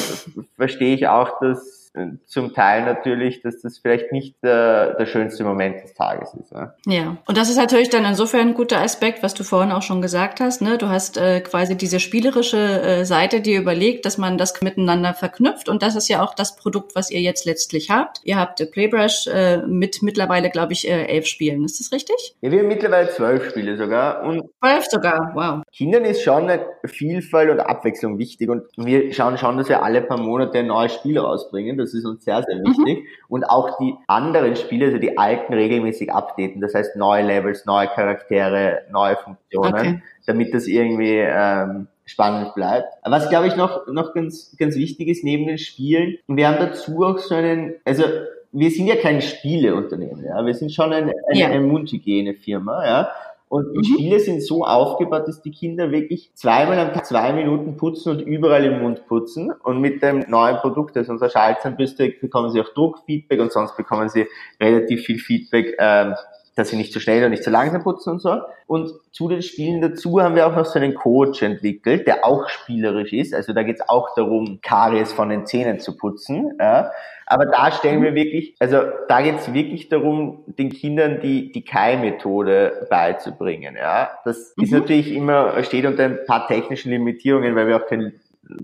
verstehe 0.56 0.96
ich 0.96 1.08
auch, 1.08 1.40
dass 1.40 1.83
zum 2.26 2.54
Teil 2.54 2.86
natürlich, 2.86 3.42
dass 3.42 3.62
das 3.62 3.78
vielleicht 3.78 4.12
nicht 4.12 4.36
der, 4.44 4.96
der 4.96 5.06
schönste 5.06 5.44
Moment 5.44 5.84
des 5.84 5.94
Tages 5.94 6.34
ist. 6.34 6.52
Ja. 6.52 6.74
ja, 6.88 7.18
und 7.28 7.38
das 7.38 7.50
ist 7.50 7.58
natürlich 7.58 7.90
dann 7.90 8.04
insofern 8.04 8.50
ein 8.50 8.54
guter 8.56 8.82
Aspekt, 8.82 9.22
was 9.22 9.36
du 9.36 9.44
vorhin 9.44 9.72
auch 9.72 9.84
schon 9.84 10.02
gesagt 10.02 10.40
hast. 10.40 10.62
Ne? 10.62 10.80
Du 10.80 10.90
hast 10.90 11.18
äh, 11.18 11.42
quasi 11.42 11.78
diese 11.78 12.00
spielerische 12.00 12.82
äh, 12.82 13.06
Seite 13.06 13.42
dir 13.42 13.60
überlegt, 13.60 14.06
dass 14.06 14.18
man 14.18 14.40
das 14.40 14.60
miteinander 14.62 15.14
verknüpft 15.14 15.70
und 15.70 15.84
das 15.84 15.96
ist 15.96 16.08
ja 16.08 16.24
auch 16.24 16.34
das 16.34 16.56
Produkt, 16.56 16.96
was 16.96 17.12
ihr 17.12 17.22
jetzt 17.22 17.46
letztlich 17.46 17.92
habt. 17.92 18.22
Ihr 18.24 18.40
habt 18.40 18.60
äh, 18.60 18.66
Playbrush 18.66 19.28
äh, 19.28 19.58
mit 19.58 20.02
mittlerweile, 20.02 20.50
glaube 20.50 20.74
ich, 20.74 20.90
äh, 20.90 21.06
elf 21.06 21.28
Spielen. 21.28 21.64
Ist 21.64 21.80
das 21.80 21.92
richtig? 21.92 22.36
Ja, 22.42 22.52
wir 22.52 22.60
haben 22.60 22.70
mittlerweile 22.70 23.10
zwölf 23.10 23.50
Spiele 23.50 23.78
sogar. 23.78 24.24
Und 24.24 24.50
zwölf 24.60 24.86
sogar, 24.86 25.32
wow. 25.36 25.64
Kindern 25.72 26.06
ist 26.06 26.24
schon 26.24 26.50
eine 26.50 26.66
Vielfalt 26.86 27.52
und 27.52 27.60
Abwechslung 27.60 28.18
wichtig 28.18 28.50
und 28.50 28.64
wir 28.78 29.14
schauen 29.14 29.38
schon, 29.38 29.58
dass 29.58 29.70
wir 29.70 29.84
alle 29.84 30.02
paar 30.02 30.20
Monate 30.20 30.58
ein 30.58 30.68
neues 30.68 30.94
Spiel 30.94 31.20
rausbringen 31.20 31.83
das 31.84 31.94
ist 31.94 32.06
uns 32.06 32.24
sehr, 32.24 32.42
sehr 32.44 32.58
mhm. 32.58 32.66
wichtig. 32.66 33.00
Mhm. 33.00 33.08
Und 33.30 33.44
auch 33.44 33.78
die 33.78 33.96
anderen 34.08 34.56
Spiele, 34.56 34.86
also 34.86 34.98
die 34.98 35.18
alten, 35.18 35.54
regelmäßig 35.54 36.12
updaten. 36.12 36.62
Das 36.62 36.74
heißt, 36.74 36.96
neue 36.96 37.26
Levels, 37.26 37.66
neue 37.66 37.88
Charaktere, 37.88 38.82
neue 38.92 39.18
Funktionen, 39.18 39.74
okay. 39.74 40.02
damit 40.26 40.54
das 40.54 40.68
irgendwie 40.68 41.18
ähm, 41.18 41.88
spannend 42.06 42.54
bleibt. 42.56 42.88
Was, 43.04 43.30
glaube 43.30 43.48
ich, 43.48 43.56
noch, 43.56 43.88
noch 43.88 44.14
ganz, 44.14 44.56
ganz 44.58 44.76
wichtig 44.76 45.08
ist 45.08 45.24
neben 45.24 45.48
den 45.48 45.58
Spielen, 45.58 46.18
wir 46.28 46.48
haben 46.48 46.58
dazu 46.60 47.04
auch 47.04 47.18
so 47.18 47.36
einen, 47.36 47.76
also 47.86 48.04
wir 48.52 48.70
sind 48.70 48.88
ja 48.88 48.96
kein 48.96 49.22
Spieleunternehmen, 49.22 50.24
ja. 50.24 50.46
Wir 50.46 50.54
sind 50.54 50.72
schon 50.72 50.94
eine, 50.94 51.14
eine, 51.30 51.40
ja. 51.40 51.48
eine 51.48 51.62
Mundhygienefirma, 51.62 52.86
ja. 52.86 53.12
Und 53.54 53.72
die 53.72 53.78
mhm. 53.78 53.84
Spiele 53.84 54.20
sind 54.20 54.42
so 54.42 54.66
aufgebaut, 54.66 55.28
dass 55.28 55.44
die 55.44 55.52
Kinder 55.52 55.92
wirklich 55.92 56.32
zweimal 56.34 56.80
am 56.80 56.92
Tag 56.92 57.06
zwei 57.06 57.34
Minuten 57.34 57.78
putzen 57.78 58.10
und 58.10 58.22
überall 58.22 58.66
im 58.66 58.82
Mund 58.82 59.06
putzen. 59.06 59.52
Und 59.52 59.80
mit 59.80 60.02
dem 60.02 60.26
neuen 60.28 60.58
Produkt, 60.58 60.98
also 60.98 61.12
unserer 61.12 61.30
Schaltzahnbürste, 61.30 62.16
bekommen 62.20 62.50
sie 62.50 62.60
auch 62.60 62.74
Druckfeedback 62.74 63.40
und 63.40 63.52
sonst 63.52 63.78
bekommen 63.78 64.10
sie 64.10 64.26
relativ 64.60 65.04
viel 65.04 65.20
Feedback, 65.20 65.76
ähm, 65.78 66.16
dass 66.56 66.70
sie 66.70 66.78
nicht 66.78 66.94
zu 66.94 66.98
so 66.98 67.04
schnell 67.04 67.24
und 67.26 67.30
nicht 67.30 67.44
zu 67.44 67.52
so 67.52 67.54
langsam 67.56 67.84
putzen 67.84 68.14
und 68.14 68.24
so. 68.24 68.40
Und 68.66 68.92
zu 69.12 69.28
den 69.28 69.44
Spielen 69.44 69.82
dazu 69.82 70.20
haben 70.20 70.36
wir 70.36 70.48
auch 70.48 70.56
noch 70.56 70.66
so 70.66 70.80
einen 70.80 70.96
Coach 70.96 71.44
entwickelt, 71.44 72.08
der 72.08 72.26
auch 72.26 72.50
spielerisch 72.50 73.14
ist. 73.14 73.36
Also 73.36 73.54
da 73.54 73.62
geht 73.62 73.76
es 73.76 73.88
auch 73.88 74.16
darum, 74.16 74.62
Karies 74.64 75.14
von 75.14 75.30
den 75.30 75.46
Zähnen 75.46 75.80
zu 75.80 75.96
putzen. 75.96 76.54
Ja. 76.60 76.90
Aber 77.26 77.46
da 77.46 77.72
stellen 77.72 78.02
wir 78.04 78.16
wirklich, 78.16 78.56
also 78.60 78.78
da 79.08 79.22
geht 79.22 79.36
es 79.36 79.54
wirklich 79.54 79.90
darum, 79.90 80.44
den 80.48 80.70
Kindern 80.70 81.20
die, 81.22 81.52
die 81.52 81.64
Kai-Methode 81.64 82.88
beizubringen. 82.90 83.76
Ja. 83.76 84.12
Das 84.26 84.54
mhm. 84.58 84.64
ist 84.64 84.72
natürlich 84.72 85.14
immer, 85.14 85.64
steht 85.64 85.86
unter 85.86 86.04
ein 86.06 86.20
paar 86.26 86.48
technischen 86.48 86.92
Limitierungen, 86.92 87.56
weil 87.56 87.68
wir 87.68 87.78
auch 87.78 87.88
kein 87.88 88.14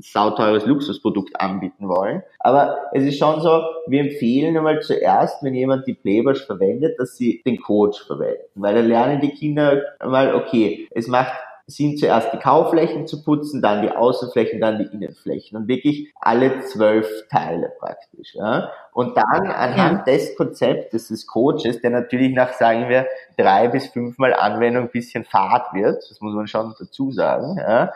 sauteures 0.01 0.65
Luxusprodukt 0.65 1.39
anbieten 1.39 1.87
wollen. 1.87 2.23
Aber 2.39 2.77
es 2.93 3.03
ist 3.03 3.17
schon 3.17 3.41
so, 3.41 3.61
wir 3.87 4.01
empfehlen 4.01 4.57
einmal 4.57 4.81
zuerst, 4.81 5.43
wenn 5.43 5.53
jemand 5.53 5.87
die 5.87 5.93
Playwash 5.93 6.45
verwendet, 6.45 6.99
dass 6.99 7.15
sie 7.15 7.41
den 7.45 7.61
Coach 7.61 8.05
verwenden. 8.05 8.43
Weil 8.55 8.75
da 8.75 8.81
lernen 8.81 9.21
die 9.21 9.31
Kinder 9.31 9.81
mal, 10.03 10.35
okay, 10.35 10.87
es 10.91 11.07
macht 11.07 11.33
sind 11.69 11.99
zuerst 11.99 12.33
die 12.33 12.37
Kauflächen 12.37 13.07
zu 13.07 13.23
putzen, 13.23 13.61
dann 13.61 13.81
die 13.81 13.91
Außenflächen, 13.91 14.59
dann 14.59 14.79
die 14.79 14.95
Innenflächen 14.95 15.57
und 15.57 15.67
wirklich 15.67 16.11
alle 16.19 16.61
zwölf 16.61 17.07
Teile 17.29 17.71
praktisch. 17.79 18.35
Ja. 18.35 18.71
Und 18.91 19.15
dann 19.15 19.47
anhand 19.47 20.07
ja. 20.07 20.13
des 20.13 20.35
Konzeptes 20.35 21.09
des 21.09 21.27
Coaches, 21.27 21.81
der 21.81 21.91
natürlich 21.91 22.33
nach, 22.33 22.53
sagen 22.53 22.89
wir, 22.89 23.05
drei 23.37 23.67
bis 23.67 23.87
fünfmal 23.87 24.33
Anwendung 24.33 24.85
ein 24.85 24.91
bisschen 24.91 25.23
fad 25.23 25.73
wird, 25.73 26.03
das 26.09 26.19
muss 26.21 26.33
man 26.33 26.47
schon 26.47 26.73
dazu 26.77 27.11
sagen, 27.11 27.57
ja, 27.57 27.91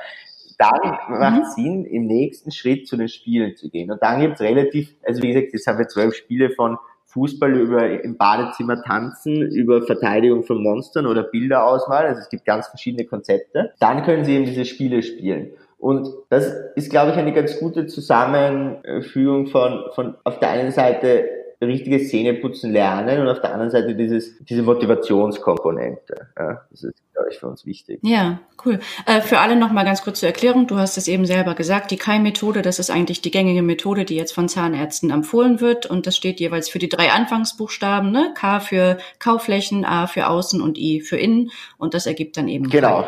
dann 0.57 0.97
mhm. 1.09 1.19
macht 1.19 1.41
es 1.43 1.55
Sinn, 1.55 1.85
im 1.85 2.05
nächsten 2.05 2.51
Schritt 2.51 2.87
zu 2.87 2.95
den 2.95 3.09
Spielen 3.09 3.55
zu 3.55 3.69
gehen. 3.69 3.91
Und 3.91 4.01
dann 4.01 4.21
gibt's 4.21 4.41
relativ, 4.41 4.95
also 5.05 5.21
wie 5.21 5.33
gesagt, 5.33 5.53
jetzt 5.53 5.67
haben 5.67 5.79
wir 5.79 5.87
zwölf 5.87 6.15
Spiele 6.15 6.51
von 6.51 6.77
Fußball 7.13 7.53
über 7.53 8.03
im 8.03 8.17
Badezimmer 8.17 8.81
tanzen, 8.81 9.41
über 9.41 9.83
Verteidigung 9.83 10.43
von 10.43 10.61
Monstern 10.61 11.05
oder 11.05 11.23
Bilderauswahl. 11.23 12.05
Also 12.05 12.21
es 12.21 12.29
gibt 12.29 12.45
ganz 12.45 12.67
verschiedene 12.67 13.05
Konzepte. 13.05 13.71
Dann 13.79 14.03
können 14.03 14.25
Sie 14.25 14.35
eben 14.35 14.45
diese 14.45 14.65
Spiele 14.65 15.03
spielen. 15.03 15.51
Und 15.77 16.09
das 16.29 16.51
ist, 16.75 16.89
glaube 16.89 17.11
ich, 17.11 17.17
eine 17.17 17.33
ganz 17.33 17.59
gute 17.59 17.87
Zusammenführung 17.87 19.47
von, 19.47 19.83
von 19.93 20.15
auf 20.23 20.39
der 20.39 20.49
einen 20.49 20.71
Seite 20.71 21.25
richtiges 21.61 22.09
Zähneputzen 22.09 22.71
lernen 22.71 23.21
und 23.21 23.27
auf 23.27 23.41
der 23.41 23.51
anderen 23.53 23.71
Seite 23.71 23.95
dieses, 23.95 24.37
diese 24.45 24.63
Motivationskomponente. 24.63 26.27
Ja, 26.37 26.61
das 26.71 26.83
ist, 26.83 27.03
glaube 27.13 27.29
ich, 27.31 27.39
für 27.39 27.47
uns 27.47 27.65
wichtig. 27.65 27.99
Ja, 28.03 28.39
cool. 28.65 28.79
Äh, 29.05 29.21
für 29.21 29.39
alle 29.39 29.55
nochmal 29.55 29.85
ganz 29.85 30.01
kurz 30.01 30.19
zur 30.19 30.27
Erklärung. 30.27 30.67
Du 30.67 30.77
hast 30.77 30.97
es 30.97 31.07
eben 31.07 31.25
selber 31.25 31.55
gesagt, 31.55 31.91
die 31.91 31.97
Kai-Methode, 31.97 32.61
das 32.61 32.79
ist 32.79 32.89
eigentlich 32.89 33.21
die 33.21 33.31
gängige 33.31 33.61
Methode, 33.61 34.05
die 34.05 34.15
jetzt 34.15 34.33
von 34.33 34.49
Zahnärzten 34.49 35.11
empfohlen 35.11 35.61
wird. 35.61 35.85
Und 35.85 36.07
das 36.07 36.17
steht 36.17 36.39
jeweils 36.39 36.69
für 36.69 36.79
die 36.79 36.89
drei 36.89 37.11
Anfangsbuchstaben, 37.11 38.11
ne? 38.11 38.33
K 38.35 38.59
für 38.59 38.97
Kauflächen, 39.19 39.85
A 39.85 40.07
für 40.07 40.27
Außen 40.27 40.61
und 40.61 40.77
I 40.77 41.01
für 41.01 41.17
Innen. 41.17 41.51
Und 41.77 41.93
das 41.93 42.05
ergibt 42.05 42.37
dann 42.37 42.47
eben 42.47 42.69
genau. 42.69 43.07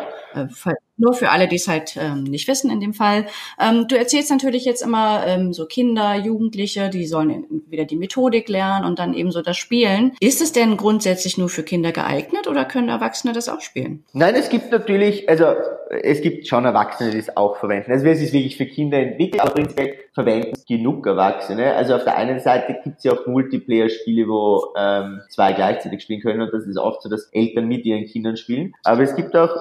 Fall, 0.51 0.73
äh, 0.73 0.75
nur 0.97 1.13
für 1.13 1.29
alle, 1.29 1.47
die 1.47 1.55
es 1.55 1.67
halt 1.67 1.97
ähm, 1.97 2.23
nicht 2.23 2.47
wissen 2.47 2.71
in 2.71 2.79
dem 2.79 2.93
Fall. 2.93 3.25
Ähm, 3.59 3.87
du 3.87 3.97
erzählst 3.97 4.29
natürlich 4.29 4.65
jetzt 4.65 4.81
immer 4.81 5.25
ähm, 5.25 5.53
so 5.53 5.65
Kinder, 5.65 6.15
Jugendliche, 6.15 6.89
die 6.89 7.05
sollen 7.05 7.45
wieder 7.67 7.85
die 7.85 7.97
Methodik 7.97 8.47
lernen 8.49 8.85
und 8.85 8.99
dann 8.99 9.13
eben 9.13 9.31
so 9.31 9.41
das 9.41 9.57
Spielen. 9.57 10.13
Ist 10.19 10.41
es 10.41 10.51
denn 10.51 10.77
grundsätzlich 10.77 11.37
nur 11.37 11.49
für 11.49 11.63
Kinder 11.63 11.91
geeignet 11.91 12.47
oder 12.47 12.65
können 12.65 12.89
Erwachsene 12.89 13.33
das 13.33 13.49
auch 13.49 13.61
spielen? 13.61 13.94
Nein, 14.13 14.35
es 14.35 14.49
gibt 14.49 14.71
natürlich, 14.71 15.27
also 15.29 15.45
es 15.89 16.21
gibt 16.21 16.47
schon 16.47 16.65
Erwachsene, 16.65 17.11
die 17.11 17.17
es 17.17 17.35
auch 17.35 17.57
verwenden. 17.57 17.91
Also 17.91 18.05
es 18.05 18.21
ist 18.21 18.33
wirklich 18.33 18.57
für 18.57 18.65
Kinder 18.65 18.97
entwickelt, 18.97 19.41
aber 19.41 19.51
prinzipiell 19.51 19.95
verwenden 20.13 20.51
es 20.53 20.65
genug 20.65 21.05
Erwachsene. 21.05 21.73
Also 21.75 21.95
auf 21.95 22.03
der 22.03 22.17
einen 22.17 22.39
Seite 22.39 22.77
gibt 22.83 22.97
es 22.97 23.03
ja 23.03 23.13
auch 23.13 23.27
Multiplayer-Spiele, 23.27 24.27
wo 24.27 24.73
ähm, 24.77 25.21
zwei 25.29 25.53
gleichzeitig 25.53 26.01
spielen 26.01 26.21
können 26.21 26.41
und 26.41 26.53
das 26.53 26.65
ist 26.65 26.77
oft 26.77 27.01
so, 27.01 27.09
dass 27.09 27.29
Eltern 27.31 27.67
mit 27.67 27.85
ihren 27.85 28.05
Kindern 28.05 28.37
spielen. 28.37 28.73
Aber 28.83 29.03
es 29.03 29.15
gibt 29.15 29.35
auch 29.35 29.55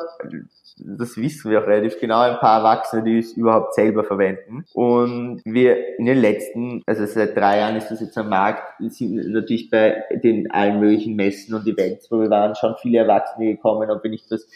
das 0.76 1.16
wissen 1.16 1.50
wir 1.50 1.62
auch 1.62 1.66
relativ 1.66 2.00
genau, 2.00 2.20
ein 2.20 2.38
paar 2.38 2.58
Erwachsene, 2.58 3.04
die 3.04 3.18
es 3.18 3.32
überhaupt 3.32 3.74
selber 3.74 4.04
verwenden. 4.04 4.64
Und 4.74 5.40
wir 5.44 5.98
in 5.98 6.06
den 6.06 6.18
letzten, 6.18 6.82
also 6.86 7.06
seit 7.06 7.36
drei 7.36 7.58
Jahren 7.58 7.76
ist 7.76 7.90
das 7.90 8.00
jetzt 8.00 8.18
am 8.18 8.28
Markt, 8.28 8.62
sind 8.92 9.14
natürlich 9.32 9.70
bei 9.70 10.04
den 10.22 10.50
allen 10.50 10.80
möglichen 10.80 11.14
Messen 11.14 11.54
und 11.54 11.66
Events, 11.66 12.10
wo 12.10 12.20
wir 12.20 12.30
waren, 12.30 12.54
schon 12.54 12.74
viele 12.80 12.98
Erwachsene 12.98 13.54
gekommen, 13.54 13.90
ob 13.90 14.02
wir 14.02 14.10
nicht 14.10 14.30
das 14.30 14.48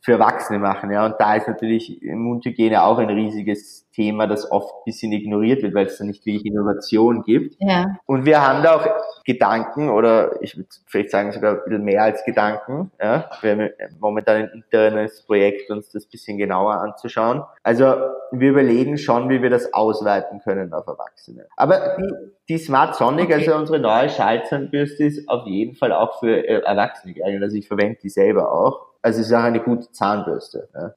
für 0.00 0.12
Erwachsene 0.12 0.58
machen. 0.58 0.90
Ja, 0.90 1.04
und 1.04 1.16
da 1.18 1.34
ist 1.34 1.48
natürlich 1.48 2.00
Mundhygiene 2.02 2.82
auch 2.82 2.98
ein 2.98 3.10
riesiges 3.10 3.90
Thema, 3.90 4.26
das 4.26 4.50
oft 4.52 4.72
ein 4.72 4.84
bisschen 4.84 5.10
ignoriert 5.12 5.62
wird, 5.62 5.74
weil 5.74 5.86
es 5.86 5.98
da 5.98 6.04
nicht 6.04 6.24
wirklich 6.26 6.44
Innovation 6.44 7.22
gibt. 7.22 7.56
Ja. 7.58 7.96
Und 8.04 8.24
wir 8.24 8.46
haben 8.46 8.62
da 8.62 8.76
auch 8.76 8.86
Gedanken 9.24 9.88
oder 9.88 10.40
ich 10.42 10.56
würde 10.56 10.68
vielleicht 10.86 11.10
sagen 11.10 11.32
sogar 11.32 11.54
ein 11.54 11.60
bisschen 11.64 11.84
mehr 11.84 12.02
als 12.04 12.24
Gedanken. 12.24 12.92
Ja. 13.00 13.28
Wir 13.40 13.50
haben 13.52 13.70
momentan 13.98 14.36
ein 14.36 14.48
internes 14.54 15.22
Projekt, 15.22 15.70
uns 15.70 15.90
das 15.90 16.04
ein 16.04 16.10
bisschen 16.10 16.38
genauer 16.38 16.74
anzuschauen. 16.74 17.42
Also 17.62 17.96
wir 18.30 18.50
überlegen 18.50 18.98
schon, 18.98 19.28
wie 19.28 19.42
wir 19.42 19.50
das 19.50 19.72
ausweiten 19.72 20.40
können 20.40 20.72
auf 20.72 20.86
Erwachsene. 20.86 21.46
Aber 21.56 21.96
die, 21.98 22.12
die 22.50 22.58
Smart 22.58 22.94
Sonic, 22.96 23.26
okay. 23.26 23.34
also 23.34 23.56
unsere 23.56 23.80
neue 23.80 24.08
Schaltzahnbürste, 24.08 25.04
ist 25.04 25.28
auf 25.28 25.46
jeden 25.46 25.74
Fall 25.74 25.92
auch 25.92 26.20
für 26.20 26.46
äh, 26.46 26.60
Erwachsene 26.62 27.14
geeignet. 27.14 27.42
Also 27.42 27.56
ich 27.56 27.66
verwende 27.66 27.98
die 28.02 28.10
selber 28.10 28.52
auch. 28.52 28.86
Also 29.06 29.20
es 29.20 29.28
ist 29.28 29.32
auch 29.34 29.44
eine 29.44 29.60
gute 29.60 29.88
Zahnbürste, 29.92 30.68
ja, 30.74 30.92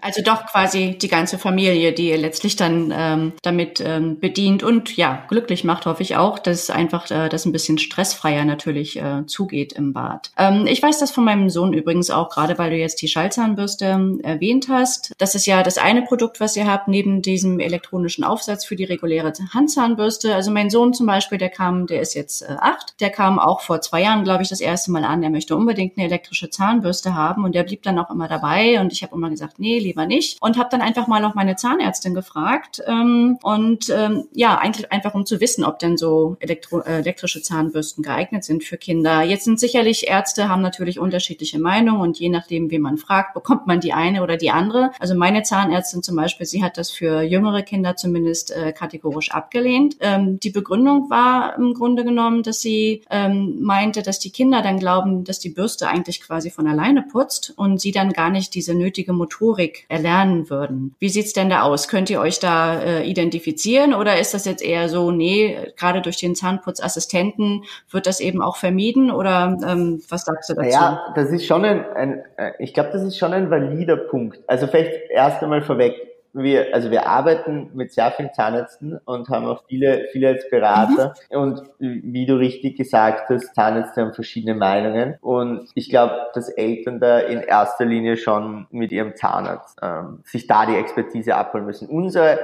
Also 0.00 0.22
doch 0.22 0.46
quasi 0.46 0.96
die 0.98 1.08
ganze 1.08 1.38
Familie, 1.38 1.92
die 1.92 2.10
ihr 2.10 2.18
letztlich 2.18 2.56
dann 2.56 2.92
ähm, 2.94 3.32
damit 3.42 3.80
ähm, 3.80 4.18
bedient 4.18 4.62
und 4.62 4.96
ja, 4.96 5.24
glücklich 5.28 5.64
macht, 5.64 5.86
hoffe 5.86 6.02
ich 6.02 6.16
auch, 6.16 6.38
dass 6.38 6.70
einfach 6.70 7.10
äh, 7.10 7.28
das 7.28 7.44
ein 7.44 7.52
bisschen 7.52 7.78
stressfreier 7.78 8.44
natürlich 8.44 8.98
äh, 8.98 9.26
zugeht 9.26 9.72
im 9.72 9.92
Bad. 9.92 10.30
Ähm, 10.36 10.66
ich 10.66 10.82
weiß 10.82 10.98
das 10.98 11.10
von 11.10 11.24
meinem 11.24 11.50
Sohn 11.50 11.72
übrigens 11.72 12.10
auch, 12.10 12.30
gerade 12.30 12.58
weil 12.58 12.70
du 12.70 12.76
jetzt 12.76 13.02
die 13.02 13.08
Schallzahnbürste 13.08 13.84
ähm, 13.86 14.20
erwähnt 14.22 14.68
hast. 14.68 15.12
Das 15.18 15.34
ist 15.34 15.46
ja 15.46 15.62
das 15.62 15.78
eine 15.78 16.02
Produkt, 16.02 16.40
was 16.40 16.56
ihr 16.56 16.66
habt, 16.66 16.88
neben 16.88 17.22
diesem 17.22 17.60
elektronischen 17.60 18.24
Aufsatz 18.24 18.64
für 18.64 18.76
die 18.76 18.84
reguläre 18.84 19.32
Handzahnbürste. 19.52 20.34
Also 20.34 20.50
mein 20.50 20.70
Sohn 20.70 20.94
zum 20.94 21.06
Beispiel, 21.06 21.38
der 21.38 21.50
kam, 21.50 21.86
der 21.86 22.00
ist 22.00 22.14
jetzt 22.14 22.42
äh, 22.42 22.56
acht, 22.58 23.00
der 23.00 23.10
kam 23.10 23.38
auch 23.38 23.60
vor 23.60 23.80
zwei 23.80 24.02
Jahren, 24.02 24.24
glaube 24.24 24.42
ich, 24.42 24.48
das 24.48 24.60
erste 24.60 24.90
Mal 24.90 25.04
an, 25.04 25.20
der 25.20 25.30
möchte 25.30 25.56
unbedingt 25.56 25.96
eine 25.96 26.06
elektrische 26.06 26.50
Zahnbürste 26.50 27.14
haben 27.14 27.44
und 27.44 27.54
der 27.54 27.64
blieb 27.64 27.82
dann 27.82 27.98
auch 27.98 28.10
immer 28.10 28.28
dabei 28.28 28.80
und 28.80 28.92
ich 28.92 29.02
habe 29.02 29.14
immer 29.14 29.30
gesagt, 29.30 29.58
nee, 29.58 29.78
lieber 29.90 30.06
nicht. 30.06 30.40
Und 30.40 30.56
habe 30.56 30.68
dann 30.70 30.80
einfach 30.80 31.06
mal 31.06 31.20
noch 31.20 31.34
meine 31.34 31.56
Zahnärztin 31.56 32.14
gefragt. 32.14 32.82
Ähm, 32.86 33.38
und 33.42 33.90
ähm, 33.90 34.24
ja, 34.32 34.58
eigentlich 34.58 34.90
einfach 34.92 35.14
um 35.14 35.26
zu 35.26 35.40
wissen, 35.40 35.64
ob 35.64 35.78
denn 35.78 35.96
so 35.96 36.36
elektro 36.40 36.80
äh, 36.80 37.00
elektrische 37.00 37.42
Zahnbürsten 37.42 38.02
geeignet 38.02 38.44
sind 38.44 38.62
für 38.64 38.76
Kinder. 38.76 39.22
Jetzt 39.22 39.44
sind 39.44 39.58
sicherlich 39.58 40.08
Ärzte, 40.08 40.48
haben 40.48 40.62
natürlich 40.62 40.98
unterschiedliche 40.98 41.58
Meinungen 41.58 42.00
und 42.00 42.18
je 42.18 42.28
nachdem, 42.28 42.70
wie 42.70 42.78
man 42.78 42.98
fragt, 42.98 43.34
bekommt 43.34 43.66
man 43.66 43.80
die 43.80 43.92
eine 43.92 44.22
oder 44.22 44.36
die 44.36 44.50
andere. 44.50 44.92
Also 45.00 45.14
meine 45.14 45.42
Zahnärztin 45.42 46.02
zum 46.02 46.16
Beispiel, 46.16 46.46
sie 46.46 46.62
hat 46.62 46.78
das 46.78 46.90
für 46.90 47.22
jüngere 47.22 47.62
Kinder 47.62 47.96
zumindest 47.96 48.50
äh, 48.52 48.72
kategorisch 48.72 49.32
abgelehnt. 49.32 49.96
Ähm, 50.00 50.38
die 50.40 50.50
Begründung 50.50 51.10
war 51.10 51.56
im 51.56 51.74
Grunde 51.74 52.04
genommen, 52.04 52.42
dass 52.42 52.60
sie 52.60 53.02
ähm, 53.10 53.58
meinte, 53.60 54.02
dass 54.02 54.18
die 54.18 54.30
Kinder 54.30 54.62
dann 54.62 54.78
glauben, 54.78 55.24
dass 55.24 55.40
die 55.40 55.50
Bürste 55.50 55.88
eigentlich 55.88 56.22
quasi 56.22 56.50
von 56.50 56.66
alleine 56.66 57.02
putzt 57.02 57.52
und 57.56 57.80
sie 57.80 57.92
dann 57.92 58.12
gar 58.12 58.30
nicht 58.30 58.54
diese 58.54 58.74
nötige 58.74 59.12
Motorik 59.12 59.79
erlernen 59.88 60.50
würden. 60.50 60.94
Wie 60.98 61.08
sieht's 61.08 61.32
denn 61.32 61.50
da 61.50 61.62
aus? 61.62 61.88
Könnt 61.88 62.10
ihr 62.10 62.20
euch 62.20 62.38
da 62.38 62.80
äh, 62.80 63.04
identifizieren 63.04 63.94
oder 63.94 64.18
ist 64.18 64.34
das 64.34 64.44
jetzt 64.44 64.62
eher 64.62 64.88
so, 64.88 65.10
nee, 65.10 65.56
gerade 65.76 66.00
durch 66.00 66.16
den 66.16 66.34
Zahnputzassistenten 66.34 67.64
wird 67.90 68.06
das 68.06 68.20
eben 68.20 68.42
auch 68.42 68.56
vermieden 68.56 69.10
oder 69.10 69.58
ähm, 69.66 70.02
was 70.08 70.24
sagst 70.24 70.50
du 70.50 70.54
dazu? 70.54 70.68
Ja, 70.68 71.12
das 71.14 71.30
ist 71.30 71.46
schon 71.46 71.64
ein, 71.64 71.84
ein 71.94 72.22
äh, 72.36 72.52
ich 72.58 72.74
glaube, 72.74 72.90
das 72.92 73.02
ist 73.02 73.18
schon 73.18 73.32
ein 73.32 73.50
valider 73.50 73.96
Punkt. 73.96 74.38
Also 74.46 74.66
vielleicht 74.66 75.10
erst 75.10 75.42
einmal 75.42 75.62
vorweg, 75.62 75.94
wir, 76.32 76.74
also 76.74 76.90
wir 76.90 77.06
arbeiten 77.06 77.70
mit 77.74 77.92
sehr 77.92 78.10
vielen 78.12 78.32
Zahnärzten 78.32 78.98
und 79.04 79.28
haben 79.28 79.46
auch 79.46 79.64
viele, 79.68 80.06
viele 80.12 80.28
als 80.28 80.48
Berater. 80.50 81.14
Mhm. 81.30 81.38
Und 81.38 81.62
wie 81.78 82.26
du 82.26 82.36
richtig 82.36 82.76
gesagt 82.76 83.28
hast, 83.28 83.54
Zahnärzte 83.54 84.02
haben 84.02 84.14
verschiedene 84.14 84.54
Meinungen. 84.54 85.16
Und 85.20 85.70
ich 85.74 85.90
glaube, 85.90 86.14
dass 86.34 86.48
Eltern 86.48 87.00
da 87.00 87.18
in 87.18 87.40
erster 87.40 87.84
Linie 87.84 88.16
schon 88.16 88.66
mit 88.70 88.92
ihrem 88.92 89.16
Zahnarzt 89.16 89.78
ähm, 89.82 90.20
sich 90.24 90.46
da 90.46 90.66
die 90.66 90.76
Expertise 90.76 91.34
abholen 91.34 91.66
müssen. 91.66 91.88
Unsere 91.88 92.38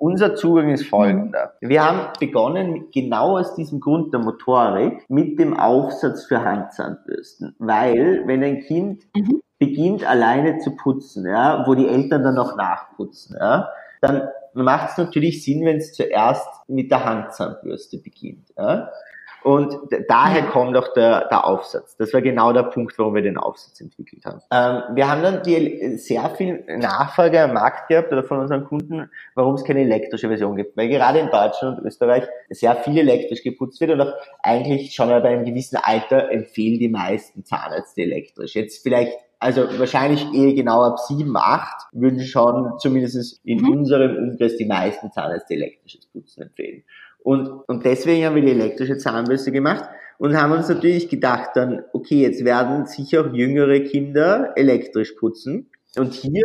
unser 0.00 0.36
Zugang 0.36 0.70
ist 0.70 0.86
folgender. 0.86 1.54
Wir 1.60 1.84
haben 1.84 2.12
begonnen, 2.20 2.86
genau 2.94 3.36
aus 3.36 3.56
diesem 3.56 3.80
Grund 3.80 4.12
der 4.12 4.20
Motorik, 4.20 5.04
mit 5.08 5.40
dem 5.40 5.58
Aufsatz 5.58 6.24
für 6.26 6.44
Handzahnbürsten. 6.44 7.56
Weil, 7.58 8.22
wenn 8.26 8.44
ein 8.44 8.60
Kind 8.60 9.02
mhm 9.16 9.40
beginnt 9.58 10.08
alleine 10.08 10.58
zu 10.58 10.76
putzen, 10.76 11.26
ja, 11.26 11.64
wo 11.66 11.74
die 11.74 11.88
Eltern 11.88 12.22
dann 12.22 12.34
noch 12.34 12.56
nachputzen, 12.56 13.36
ja, 13.38 13.68
dann 14.00 14.28
macht 14.54 14.90
es 14.90 14.98
natürlich 14.98 15.44
Sinn, 15.44 15.64
wenn 15.64 15.78
es 15.78 15.92
zuerst 15.92 16.46
mit 16.68 16.90
der 16.90 17.04
Handzahnbürste 17.04 17.98
beginnt. 17.98 18.52
Ja. 18.56 18.90
Und 19.44 19.78
daher 20.08 20.42
kommt 20.46 20.76
auch 20.76 20.92
der, 20.94 21.28
der 21.28 21.46
Aufsatz. 21.46 21.96
Das 21.96 22.12
war 22.12 22.20
genau 22.20 22.52
der 22.52 22.64
Punkt, 22.64 22.98
warum 22.98 23.14
wir 23.14 23.22
den 23.22 23.38
Aufsatz 23.38 23.80
entwickelt 23.80 24.24
haben. 24.24 24.42
Ähm, 24.50 24.96
wir 24.96 25.08
haben 25.08 25.22
dann 25.22 25.42
die, 25.44 25.96
sehr 25.96 26.28
viel 26.30 26.64
Nachfrage 26.66 27.40
am 27.42 27.54
Markt 27.54 27.88
gehabt 27.88 28.12
oder 28.12 28.24
von 28.24 28.40
unseren 28.40 28.64
Kunden, 28.64 29.10
warum 29.34 29.54
es 29.54 29.64
keine 29.64 29.80
elektrische 29.82 30.28
Version 30.28 30.56
gibt. 30.56 30.76
Weil 30.76 30.88
gerade 30.88 31.20
in 31.20 31.30
Deutschland 31.30 31.78
und 31.78 31.86
Österreich 31.86 32.24
sehr 32.50 32.74
viel 32.76 32.98
elektrisch 32.98 33.44
geputzt 33.44 33.80
wird 33.80 33.92
und 33.92 34.00
auch 34.00 34.12
eigentlich 34.42 34.92
schon 34.92 35.08
bei 35.08 35.22
einem 35.22 35.44
gewissen 35.44 35.78
Alter 35.80 36.30
empfehlen 36.30 36.80
die 36.80 36.88
meisten 36.88 37.44
Zahnärzte 37.44 38.02
elektrisch. 38.02 38.56
Jetzt 38.56 38.82
vielleicht 38.82 39.16
also 39.38 39.62
wahrscheinlich 39.78 40.26
eher 40.34 40.54
genau 40.54 40.82
ab 40.82 40.98
7, 40.98 41.36
8 41.36 41.88
würden 41.92 42.20
schon 42.20 42.72
zumindest 42.78 43.40
in 43.44 43.60
mhm. 43.60 43.70
unserem 43.70 44.16
Umkreis 44.16 44.56
die 44.56 44.66
meisten 44.66 45.12
Zahnärzte 45.12 45.54
elektrisches 45.54 46.06
Putzen 46.06 46.42
empfehlen. 46.42 46.82
Und, 47.22 47.48
und 47.68 47.84
deswegen 47.84 48.24
haben 48.24 48.36
wir 48.36 48.42
die 48.42 48.50
elektrische 48.50 48.96
Zahnbürste 48.96 49.52
gemacht 49.52 49.84
und 50.18 50.36
haben 50.36 50.52
uns 50.52 50.68
natürlich 50.68 51.08
gedacht 51.08 51.50
dann, 51.54 51.84
okay, 51.92 52.22
jetzt 52.22 52.44
werden 52.44 52.86
sicher 52.86 53.22
auch 53.22 53.32
jüngere 53.32 53.80
Kinder 53.80 54.52
elektrisch 54.56 55.12
putzen. 55.12 55.70
Und 55.96 56.14
hier 56.14 56.44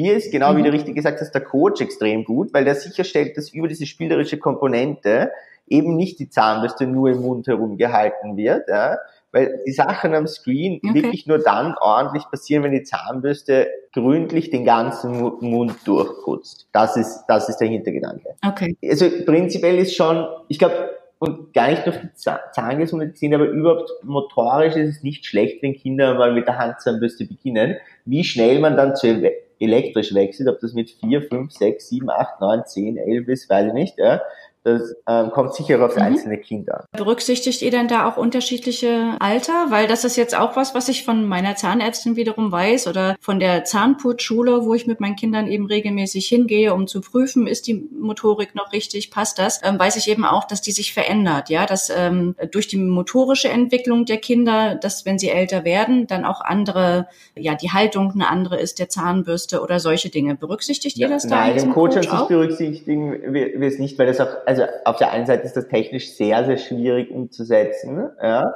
hier 0.00 0.16
ist 0.16 0.32
genau, 0.32 0.52
mhm. 0.52 0.58
wie 0.58 0.62
du 0.62 0.72
richtig 0.72 0.94
gesagt 0.94 1.20
hast, 1.20 1.32
der 1.32 1.42
Coach 1.42 1.80
extrem 1.80 2.24
gut, 2.24 2.54
weil 2.54 2.64
der 2.64 2.74
sicherstellt, 2.74 3.36
dass 3.36 3.52
über 3.52 3.68
diese 3.68 3.86
spielerische 3.86 4.38
Komponente 4.38 5.30
eben 5.68 5.94
nicht 5.96 6.18
die 6.18 6.30
Zahnbürste 6.30 6.86
nur 6.86 7.10
im 7.10 7.20
Mund 7.20 7.46
herumgehalten 7.46 8.36
wird, 8.36 8.68
ja, 8.68 8.96
weil 9.32 9.60
die 9.66 9.72
Sachen 9.72 10.14
am 10.14 10.26
Screen 10.26 10.80
okay. 10.82 10.94
wirklich 10.94 11.26
nur 11.26 11.38
dann 11.38 11.76
ordentlich 11.80 12.24
passieren, 12.30 12.64
wenn 12.64 12.72
die 12.72 12.82
Zahnbürste 12.82 13.68
gründlich 13.92 14.50
den 14.50 14.64
ganzen 14.64 15.20
Mund 15.40 15.76
durchputzt. 15.84 16.68
Das 16.72 16.96
ist, 16.96 17.24
das 17.28 17.48
ist 17.48 17.58
der 17.58 17.68
Hintergedanke. 17.68 18.34
Okay. 18.46 18.76
Also 18.84 19.06
prinzipiell 19.24 19.78
ist 19.78 19.94
schon, 19.94 20.26
ich 20.48 20.58
glaube, 20.58 20.90
und 21.20 21.52
gar 21.52 21.70
nicht 21.70 21.86
auf 21.86 21.98
die 22.00 22.08
Zahngesundheit 22.14 23.14
aber 23.34 23.46
überhaupt 23.46 23.90
motorisch 24.02 24.74
ist 24.74 24.96
es 24.96 25.02
nicht 25.02 25.26
schlecht, 25.26 25.62
wenn 25.62 25.74
Kinder 25.74 26.14
mal 26.14 26.32
mit 26.32 26.46
der 26.46 26.56
Handzahnbürste 26.56 27.26
beginnen. 27.26 27.76
Wie 28.06 28.24
schnell 28.24 28.58
man 28.58 28.74
dann 28.74 28.96
zu 28.96 29.30
elektrisch 29.58 30.14
wechselt, 30.14 30.48
ob 30.48 30.60
das 30.60 30.72
mit 30.72 30.90
4, 30.90 31.22
5, 31.22 31.52
6, 31.52 31.88
7, 31.90 32.10
8, 32.10 32.40
9, 32.40 32.62
10, 32.64 32.96
11 32.96 33.28
ist, 33.28 33.50
weiß 33.50 33.66
ich 33.66 33.72
nicht. 33.74 33.98
Ja. 33.98 34.22
Das 34.62 34.94
ähm, 35.08 35.30
kommt 35.30 35.54
sicher 35.54 35.82
aufs 35.82 35.96
mhm. 35.96 36.02
einzelne 36.02 36.38
Kind 36.38 36.70
an. 36.70 36.84
Berücksichtigt 36.92 37.62
ihr 37.62 37.70
denn 37.70 37.88
da 37.88 38.06
auch 38.06 38.18
unterschiedliche 38.18 39.16
Alter? 39.18 39.70
Weil 39.70 39.86
das 39.86 40.04
ist 40.04 40.16
jetzt 40.16 40.36
auch 40.36 40.54
was, 40.54 40.74
was 40.74 40.88
ich 40.88 41.04
von 41.04 41.24
meiner 41.24 41.56
Zahnärztin 41.56 42.16
wiederum 42.16 42.52
weiß 42.52 42.86
oder 42.86 43.16
von 43.20 43.40
der 43.40 43.64
Zahnputzschule, 43.64 44.66
wo 44.66 44.74
ich 44.74 44.86
mit 44.86 45.00
meinen 45.00 45.16
Kindern 45.16 45.46
eben 45.46 45.64
regelmäßig 45.64 46.26
hingehe, 46.28 46.74
um 46.74 46.86
zu 46.86 47.00
prüfen, 47.00 47.46
ist 47.46 47.66
die 47.68 47.88
Motorik 47.98 48.54
noch 48.54 48.72
richtig, 48.72 49.10
passt 49.10 49.38
das? 49.38 49.60
Ähm, 49.62 49.78
weiß 49.78 49.96
ich 49.96 50.08
eben 50.08 50.26
auch, 50.26 50.44
dass 50.44 50.60
die 50.60 50.72
sich 50.72 50.92
verändert, 50.92 51.48
ja, 51.48 51.64
dass 51.64 51.90
ähm, 51.94 52.34
durch 52.50 52.68
die 52.68 52.76
motorische 52.76 53.48
Entwicklung 53.48 54.04
der 54.04 54.18
Kinder, 54.18 54.74
dass 54.74 55.06
wenn 55.06 55.18
sie 55.18 55.30
älter 55.30 55.64
werden, 55.64 56.06
dann 56.06 56.26
auch 56.26 56.42
andere, 56.42 57.06
ja, 57.34 57.54
die 57.54 57.70
Haltung 57.70 58.12
eine 58.12 58.28
andere 58.28 58.58
ist 58.58 58.78
der 58.78 58.90
Zahnbürste 58.90 59.62
oder 59.62 59.80
solche 59.80 60.10
Dinge. 60.10 60.34
Berücksichtigt 60.34 60.98
ja, 60.98 61.06
ihr 61.06 61.14
das 61.14 61.26
da? 61.26 61.46
Nein, 61.46 61.56
im 61.56 61.72
Coach, 61.72 61.94
Coach 61.94 62.28
berücksichtigen 62.28 63.32
wir, 63.32 63.58
wir 63.58 63.68
es 63.68 63.78
nicht, 63.78 63.98
weil 63.98 64.06
das 64.06 64.20
auch 64.20 64.49
also 64.50 64.64
auf 64.84 64.96
der 64.96 65.12
einen 65.12 65.26
Seite 65.26 65.44
ist 65.44 65.56
das 65.56 65.68
technisch 65.68 66.12
sehr, 66.14 66.44
sehr 66.44 66.58
schwierig 66.58 67.10
umzusetzen, 67.10 68.10
ja. 68.20 68.52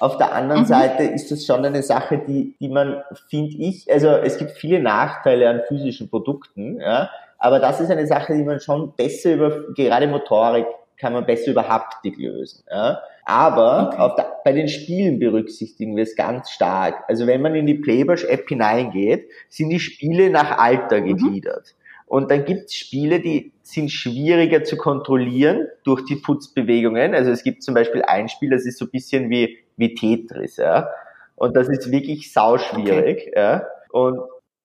Auf 0.00 0.16
der 0.16 0.32
anderen 0.32 0.62
mhm. 0.62 0.66
Seite 0.66 1.02
ist 1.02 1.30
das 1.30 1.44
schon 1.44 1.64
eine 1.64 1.82
Sache, 1.82 2.18
die, 2.26 2.54
die 2.60 2.68
man, 2.68 3.02
finde 3.28 3.56
ich, 3.58 3.92
also 3.92 4.08
es 4.08 4.38
gibt 4.38 4.52
viele 4.52 4.80
Nachteile 4.80 5.48
an 5.48 5.62
physischen 5.68 6.08
Produkten, 6.08 6.80
ja, 6.80 7.10
aber 7.38 7.58
das 7.58 7.80
ist 7.80 7.90
eine 7.90 8.06
Sache, 8.06 8.34
die 8.34 8.44
man 8.44 8.60
schon 8.60 8.92
besser 8.92 9.34
über, 9.34 9.72
gerade 9.74 10.06
Motorik 10.06 10.66
kann 10.96 11.12
man 11.12 11.26
besser 11.26 11.50
über 11.50 11.68
Haptik 11.68 12.16
lösen. 12.16 12.62
Ja. 12.70 13.00
Aber 13.24 13.90
okay. 13.92 14.14
der, 14.16 14.36
bei 14.44 14.52
den 14.52 14.68
Spielen 14.68 15.18
berücksichtigen 15.18 15.96
wir 15.96 16.04
es 16.04 16.14
ganz 16.14 16.50
stark. 16.50 17.02
Also 17.08 17.26
wenn 17.26 17.42
man 17.42 17.56
in 17.56 17.66
die 17.66 17.74
Playbash-App 17.74 18.48
hineingeht, 18.48 19.28
sind 19.48 19.70
die 19.70 19.80
Spiele 19.80 20.30
nach 20.30 20.58
Alter 20.58 21.00
mhm. 21.00 21.06
gegliedert. 21.06 21.74
Mhm. 21.74 21.81
Und 22.12 22.30
dann 22.30 22.44
gibt 22.44 22.66
es 22.66 22.74
Spiele, 22.74 23.20
die 23.20 23.54
sind 23.62 23.90
schwieriger 23.90 24.64
zu 24.64 24.76
kontrollieren 24.76 25.68
durch 25.82 26.04
die 26.04 26.16
Putzbewegungen. 26.16 27.14
Also 27.14 27.30
es 27.30 27.42
gibt 27.42 27.62
zum 27.62 27.72
Beispiel 27.72 28.02
ein 28.02 28.28
Spiel, 28.28 28.50
das 28.50 28.66
ist 28.66 28.76
so 28.76 28.84
ein 28.84 28.90
bisschen 28.90 29.30
wie, 29.30 29.56
wie 29.78 29.94
Tetris, 29.94 30.58
ja. 30.58 30.90
Und 31.36 31.56
das 31.56 31.70
ist 31.70 31.90
wirklich 31.90 32.30
sauschwierig, 32.30 33.28
okay. 33.28 33.32
ja. 33.34 33.66
Und 33.92 34.20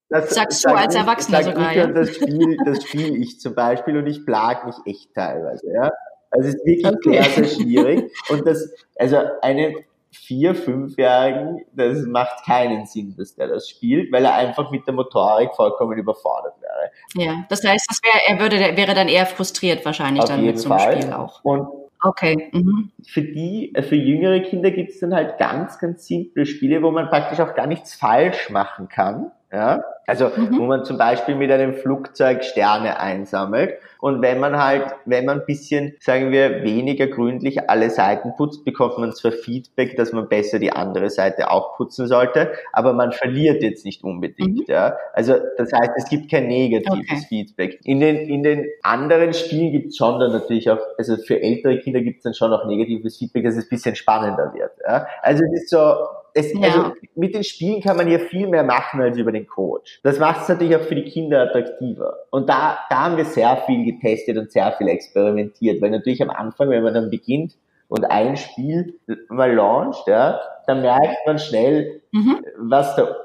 das 0.09 0.31
sagst 0.31 0.65
du 0.65 0.75
als 0.75 0.93
Erwachsener 0.93 1.41
sogar, 1.41 1.73
ja? 1.73 1.87
Das 1.87 2.15
Spiel, 2.15 2.57
das 2.65 2.83
spiele 2.83 3.15
ich 3.15 3.39
zum 3.39 3.55
Beispiel 3.55 3.95
und 3.95 4.07
ich 4.07 4.25
plag 4.25 4.65
mich 4.65 4.75
echt 4.85 5.13
teilweise, 5.15 5.71
ja. 5.71 5.89
Also 6.29 6.49
es 6.49 6.55
ist 6.55 6.65
wirklich 6.65 6.85
okay. 6.85 7.23
sehr, 7.23 7.45
sehr 7.45 7.45
schwierig. 7.45 8.11
Und 8.27 8.45
das, 8.45 8.73
also 8.97 9.21
eine 9.41 9.73
vier, 10.17 10.55
fünfjährigen, 10.55 11.65
das 11.73 12.05
macht 12.05 12.45
keinen 12.45 12.85
Sinn, 12.85 13.15
dass 13.17 13.35
der 13.35 13.47
das 13.47 13.69
spielt, 13.69 14.11
weil 14.11 14.25
er 14.25 14.35
einfach 14.35 14.71
mit 14.71 14.85
der 14.85 14.93
Motorik 14.93 15.55
vollkommen 15.55 15.97
überfordert 15.97 16.55
wäre. 16.61 17.25
Ja, 17.25 17.45
das 17.49 17.63
heißt, 17.63 17.85
das 17.89 18.01
wär, 18.03 18.35
er 18.35 18.39
würde, 18.39 18.77
wäre 18.77 18.93
dann 18.93 19.07
eher 19.07 19.25
frustriert 19.25 19.85
wahrscheinlich 19.85 20.23
Auf 20.23 20.29
dann 20.29 20.45
mit 20.45 20.59
so 20.59 20.69
einem 20.69 20.79
Fall. 20.79 21.01
Spiel 21.01 21.13
auch. 21.13 21.43
Und 21.43 21.67
Okay. 22.03 22.49
Mhm. 22.51 22.91
Für 23.07 23.21
die, 23.21 23.73
äh, 23.73 23.81
für 23.81 23.95
jüngere 23.95 24.41
Kinder 24.41 24.71
gibt 24.71 24.91
es 24.91 24.99
dann 24.99 25.13
halt 25.13 25.37
ganz, 25.37 25.79
ganz 25.79 26.05
simple 26.05 26.45
Spiele, 26.45 26.83
wo 26.83 26.91
man 26.91 27.09
praktisch 27.09 27.39
auch 27.39 27.55
gar 27.55 27.67
nichts 27.67 27.95
falsch 27.95 28.49
machen 28.49 28.87
kann. 28.87 29.31
Ja? 29.51 29.83
Also 30.05 30.31
mhm. 30.35 30.57
wo 30.57 30.63
man 30.63 30.85
zum 30.85 30.97
Beispiel 30.97 31.35
mit 31.35 31.51
einem 31.51 31.73
Flugzeug 31.73 32.43
Sterne 32.43 32.99
einsammelt 32.99 33.77
und 33.99 34.21
wenn 34.21 34.39
man 34.39 34.57
halt, 34.57 34.95
wenn 35.05 35.25
man 35.25 35.41
ein 35.41 35.45
bisschen, 35.45 35.95
sagen 35.99 36.31
wir, 36.31 36.63
weniger 36.63 37.07
gründlich 37.07 37.69
alle 37.69 37.89
Seiten 37.89 38.33
putzt, 38.37 38.63
bekommt 38.63 38.99
man 38.99 39.11
zwar 39.13 39.31
Feedback, 39.31 39.97
dass 39.97 40.13
man 40.13 40.29
besser 40.29 40.59
die 40.59 40.71
andere 40.71 41.09
Seite 41.09 41.49
auch 41.49 41.75
putzen 41.75 42.07
sollte, 42.07 42.51
aber 42.73 42.93
man 42.93 43.11
verliert 43.11 43.61
jetzt 43.63 43.85
nicht 43.85 44.03
unbedingt. 44.03 44.59
Mhm. 44.59 44.73
Ja? 44.73 44.95
Also 45.13 45.35
das 45.57 45.73
heißt, 45.73 45.91
es 45.97 46.09
gibt 46.09 46.29
kein 46.29 46.47
negatives 46.47 47.05
okay. 47.09 47.25
Feedback. 47.27 47.79
In 47.83 47.99
den, 47.99 48.17
in 48.17 48.43
den 48.43 48.65
anderen 48.83 49.33
Spielen 49.33 49.71
gibt 49.71 49.87
es 49.89 49.97
schon 49.97 50.19
dann 50.19 50.31
natürlich 50.31 50.69
auch, 50.69 50.79
also 50.97 51.17
für 51.17 51.41
ältere 51.41 51.79
Kinder 51.79 52.01
gibt 52.01 52.19
es 52.19 52.23
dann 52.23 52.33
schon 52.33 52.53
auch 52.53 52.65
negatives 52.65 53.17
Feedback, 53.17 53.43
dass 53.43 53.57
es 53.57 53.65
ein 53.65 53.69
bisschen 53.69 53.95
spannender 53.95 54.53
wird. 54.53 54.71
Ja? 54.87 55.07
Also 55.21 55.43
es 55.43 55.63
ist 55.63 55.69
so, 55.69 55.95
es, 56.37 56.53
ja. 56.53 56.61
also 56.61 56.93
mit 57.15 57.33
den 57.33 57.43
Spielen 57.43 57.81
kann 57.81 57.97
man 57.97 58.09
ja 58.09 58.19
viel 58.19 58.47
mehr 58.47 58.63
machen 58.63 59.01
als 59.01 59.17
über 59.17 59.31
den 59.31 59.47
Coach. 59.47 59.99
Das 60.03 60.19
macht 60.19 60.43
es 60.43 60.49
natürlich 60.49 60.75
auch 60.75 60.83
für 60.83 60.95
die 60.95 61.05
Kinder 61.05 61.41
attraktiver. 61.41 62.15
Und 62.29 62.47
da, 62.47 62.77
da 62.89 63.05
haben 63.05 63.17
wir 63.17 63.25
sehr 63.25 63.57
viel 63.65 63.83
getestet 63.85 64.37
und 64.37 64.51
sehr 64.51 64.71
viel 64.73 64.87
experimentiert, 64.87 65.81
weil 65.81 65.89
natürlich 65.89 66.21
am 66.21 66.29
Anfang, 66.29 66.69
wenn 66.69 66.83
man 66.83 66.93
dann 66.93 67.09
beginnt 67.09 67.57
und 67.87 68.05
ein 68.05 68.37
Spiel 68.37 68.99
mal 69.29 69.53
launcht, 69.53 70.07
ja, 70.07 70.39
dann 70.67 70.81
merkt 70.81 71.25
man 71.25 71.39
schnell, 71.39 72.01
mhm. 72.11 72.45
was 72.57 72.95
der 72.95 73.15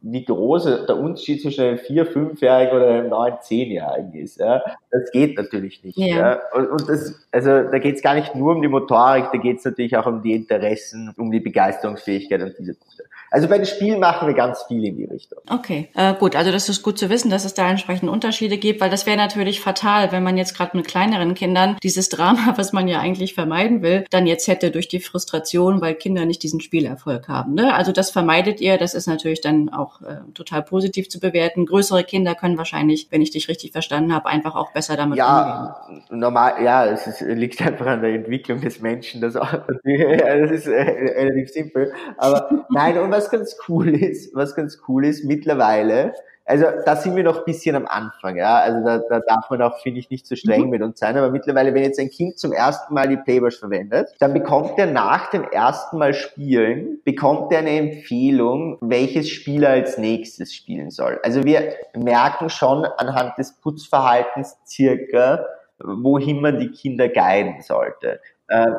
wie 0.00 0.24
groß 0.24 0.64
der 0.86 0.96
Unterschied 0.96 1.42
zwischen 1.42 1.64
einem 1.64 1.78
vier-, 1.78 2.06
fünfjährigen 2.06 2.76
oder 2.76 2.88
einem 2.88 3.08
neun-, 3.08 3.38
zehnjährigen 3.40 4.14
ist. 4.14 4.38
Ja. 4.38 4.62
Das 4.90 5.10
geht 5.10 5.36
natürlich 5.36 5.82
nicht. 5.82 5.98
Ja. 5.98 6.16
ja. 6.16 6.40
Und, 6.52 6.68
und 6.68 6.88
das, 6.88 7.26
also 7.32 7.48
da 7.48 7.78
geht 7.78 7.96
es 7.96 8.02
gar 8.02 8.14
nicht 8.14 8.34
nur 8.34 8.54
um 8.54 8.62
die 8.62 8.68
Motorik, 8.68 9.26
da 9.32 9.38
geht 9.38 9.58
es 9.58 9.64
natürlich 9.64 9.96
auch 9.96 10.06
um 10.06 10.22
die 10.22 10.34
Interessen, 10.34 11.12
um 11.16 11.30
die 11.30 11.40
Begeisterungsfähigkeit 11.40 12.42
und 12.42 12.54
diese 12.58 12.74
Punkte. 12.74 13.04
Also 13.34 13.48
bei 13.48 13.56
den 13.56 13.66
Spielen 13.66 13.98
machen 13.98 14.28
wir 14.28 14.34
ganz 14.34 14.62
viel 14.62 14.84
in 14.84 14.96
die 14.96 15.06
Richtung. 15.06 15.40
Okay, 15.50 15.88
äh, 15.96 16.14
gut. 16.14 16.36
Also 16.36 16.52
das 16.52 16.68
ist 16.68 16.84
gut 16.84 17.00
zu 17.00 17.10
wissen, 17.10 17.32
dass 17.32 17.44
es 17.44 17.52
da 17.52 17.68
entsprechend 17.68 18.08
Unterschiede 18.08 18.58
gibt, 18.58 18.80
weil 18.80 18.90
das 18.90 19.06
wäre 19.06 19.16
natürlich 19.16 19.60
fatal, 19.60 20.12
wenn 20.12 20.22
man 20.22 20.36
jetzt 20.36 20.56
gerade 20.56 20.76
mit 20.76 20.86
kleineren 20.86 21.34
Kindern 21.34 21.76
dieses 21.82 22.08
Drama, 22.08 22.54
was 22.56 22.72
man 22.72 22.86
ja 22.86 23.00
eigentlich 23.00 23.34
vermeiden 23.34 23.82
will, 23.82 24.04
dann 24.10 24.28
jetzt 24.28 24.46
hätte 24.46 24.70
durch 24.70 24.86
die 24.86 25.00
Frustration, 25.00 25.80
weil 25.80 25.96
Kinder 25.96 26.26
nicht 26.26 26.44
diesen 26.44 26.60
Spielerfolg 26.60 27.26
haben. 27.26 27.54
Ne? 27.54 27.74
Also 27.74 27.90
das 27.90 28.12
vermeidet 28.12 28.60
ihr. 28.60 28.78
Das 28.78 28.94
ist 28.94 29.08
natürlich 29.08 29.40
dann 29.40 29.68
auch 29.68 30.00
äh, 30.02 30.18
total 30.32 30.62
positiv 30.62 31.08
zu 31.08 31.18
bewerten. 31.18 31.66
Größere 31.66 32.04
Kinder 32.04 32.36
können 32.36 32.56
wahrscheinlich, 32.56 33.08
wenn 33.10 33.20
ich 33.20 33.32
dich 33.32 33.48
richtig 33.48 33.72
verstanden 33.72 34.14
habe, 34.14 34.26
einfach 34.26 34.54
auch 34.54 34.72
besser 34.72 34.96
damit 34.96 35.18
ja, 35.18 35.74
umgehen. 35.88 36.20
Normal, 36.20 36.62
ja, 36.62 36.86
es 36.86 37.08
ist, 37.08 37.20
liegt 37.20 37.60
einfach 37.60 37.86
an 37.86 38.00
der 38.00 38.14
Entwicklung 38.14 38.60
des 38.60 38.80
Menschen. 38.80 39.20
Das, 39.20 39.34
auch, 39.34 39.50
das 39.82 40.50
ist 40.52 40.68
äh, 40.68 40.82
relativ 40.82 41.48
simpel. 41.50 41.92
Aber 42.16 42.64
nein, 42.70 42.96
und 42.98 43.10
was 43.10 43.23
was 43.24 43.30
ganz 43.30 43.56
cool 43.68 43.94
ist, 43.94 44.34
was 44.34 44.54
ganz 44.54 44.80
cool 44.88 45.04
ist 45.04 45.24
mittlerweile, 45.24 46.12
also 46.46 46.66
da 46.84 46.96
sind 46.96 47.16
wir 47.16 47.24
noch 47.24 47.38
ein 47.38 47.44
bisschen 47.46 47.74
am 47.74 47.86
Anfang, 47.86 48.36
ja. 48.36 48.58
Also 48.58 48.84
da, 48.84 48.98
da 48.98 49.20
darf 49.20 49.48
man 49.48 49.62
auch, 49.62 49.80
finde 49.80 50.00
ich, 50.00 50.10
nicht 50.10 50.26
so 50.26 50.36
streng 50.36 50.64
mhm. 50.64 50.70
mit 50.70 50.82
uns 50.82 50.98
sein. 50.98 51.16
Aber 51.16 51.30
mittlerweile, 51.30 51.72
wenn 51.72 51.82
jetzt 51.82 51.98
ein 51.98 52.10
Kind 52.10 52.38
zum 52.38 52.52
ersten 52.52 52.92
Mal 52.92 53.08
die 53.08 53.16
Playwash 53.16 53.58
verwendet, 53.58 54.14
dann 54.18 54.34
bekommt 54.34 54.78
er 54.78 54.86
nach 54.86 55.30
dem 55.30 55.44
ersten 55.44 55.96
Mal 55.96 56.12
spielen, 56.12 57.00
bekommt 57.04 57.50
er 57.50 57.60
eine 57.60 57.70
Empfehlung, 57.70 58.76
welches 58.82 59.30
Spiel 59.30 59.62
er 59.62 59.70
als 59.70 59.96
nächstes 59.96 60.52
spielen 60.52 60.90
soll. 60.90 61.18
Also 61.22 61.44
wir 61.44 61.72
merken 61.96 62.50
schon 62.50 62.84
anhand 62.84 63.38
des 63.38 63.54
Putzverhaltens 63.60 64.58
circa, 64.66 65.46
wohin 65.82 66.42
man 66.42 66.58
die 66.58 66.70
Kinder 66.70 67.08
guiden 67.08 67.62
sollte. 67.62 68.20
Äh, 68.48 68.72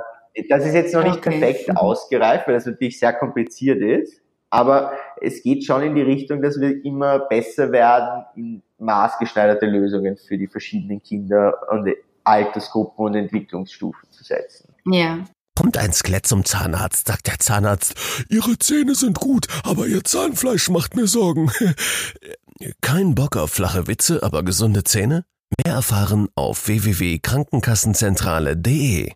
das 0.49 0.65
ist 0.65 0.75
jetzt 0.75 0.93
noch 0.93 1.03
nicht 1.03 1.17
okay. 1.17 1.39
perfekt 1.39 1.69
mhm. 1.69 1.77
ausgereift, 1.77 2.45
weil 2.45 2.53
das 2.53 2.67
natürlich 2.67 2.99
sehr 2.99 3.13
kompliziert 3.13 3.81
ist. 3.81 4.21
Aber 4.55 4.93
es 5.21 5.43
geht 5.43 5.63
schon 5.65 5.83
in 5.83 5.95
die 5.95 6.01
Richtung, 6.01 6.41
dass 6.41 6.59
wir 6.59 6.83
immer 6.85 7.19
besser 7.19 7.71
werden, 7.71 8.25
in 8.35 8.61
maßgeschneiderte 8.79 9.65
Lösungen 9.65 10.17
für 10.17 10.37
die 10.37 10.47
verschiedenen 10.47 11.01
Kinder 11.03 11.57
und 11.69 11.89
Altersgruppen 12.23 13.05
und 13.05 13.15
Entwicklungsstufen 13.15 14.09
zu 14.11 14.23
setzen. 14.23 14.73
Ja. 14.85 15.25
Kommt 15.57 15.77
ein 15.77 15.91
Skelett 15.93 16.27
zum 16.27 16.43
Zahnarzt, 16.45 17.07
sagt 17.07 17.27
der 17.27 17.39
Zahnarzt, 17.39 17.95
Ihre 18.29 18.59
Zähne 18.59 18.93
sind 18.95 19.19
gut, 19.19 19.47
aber 19.63 19.87
Ihr 19.87 20.03
Zahnfleisch 20.03 20.69
macht 20.69 20.95
mir 20.95 21.07
Sorgen. 21.07 21.51
Kein 22.81 23.15
Bock 23.15 23.37
auf 23.37 23.51
flache 23.51 23.87
Witze, 23.87 24.21
aber 24.23 24.43
gesunde 24.43 24.83
Zähne? 24.83 25.23
Mehr 25.65 25.75
erfahren 25.75 26.27
auf 26.35 26.67
www.krankenkassenzentrale.de 26.67 29.13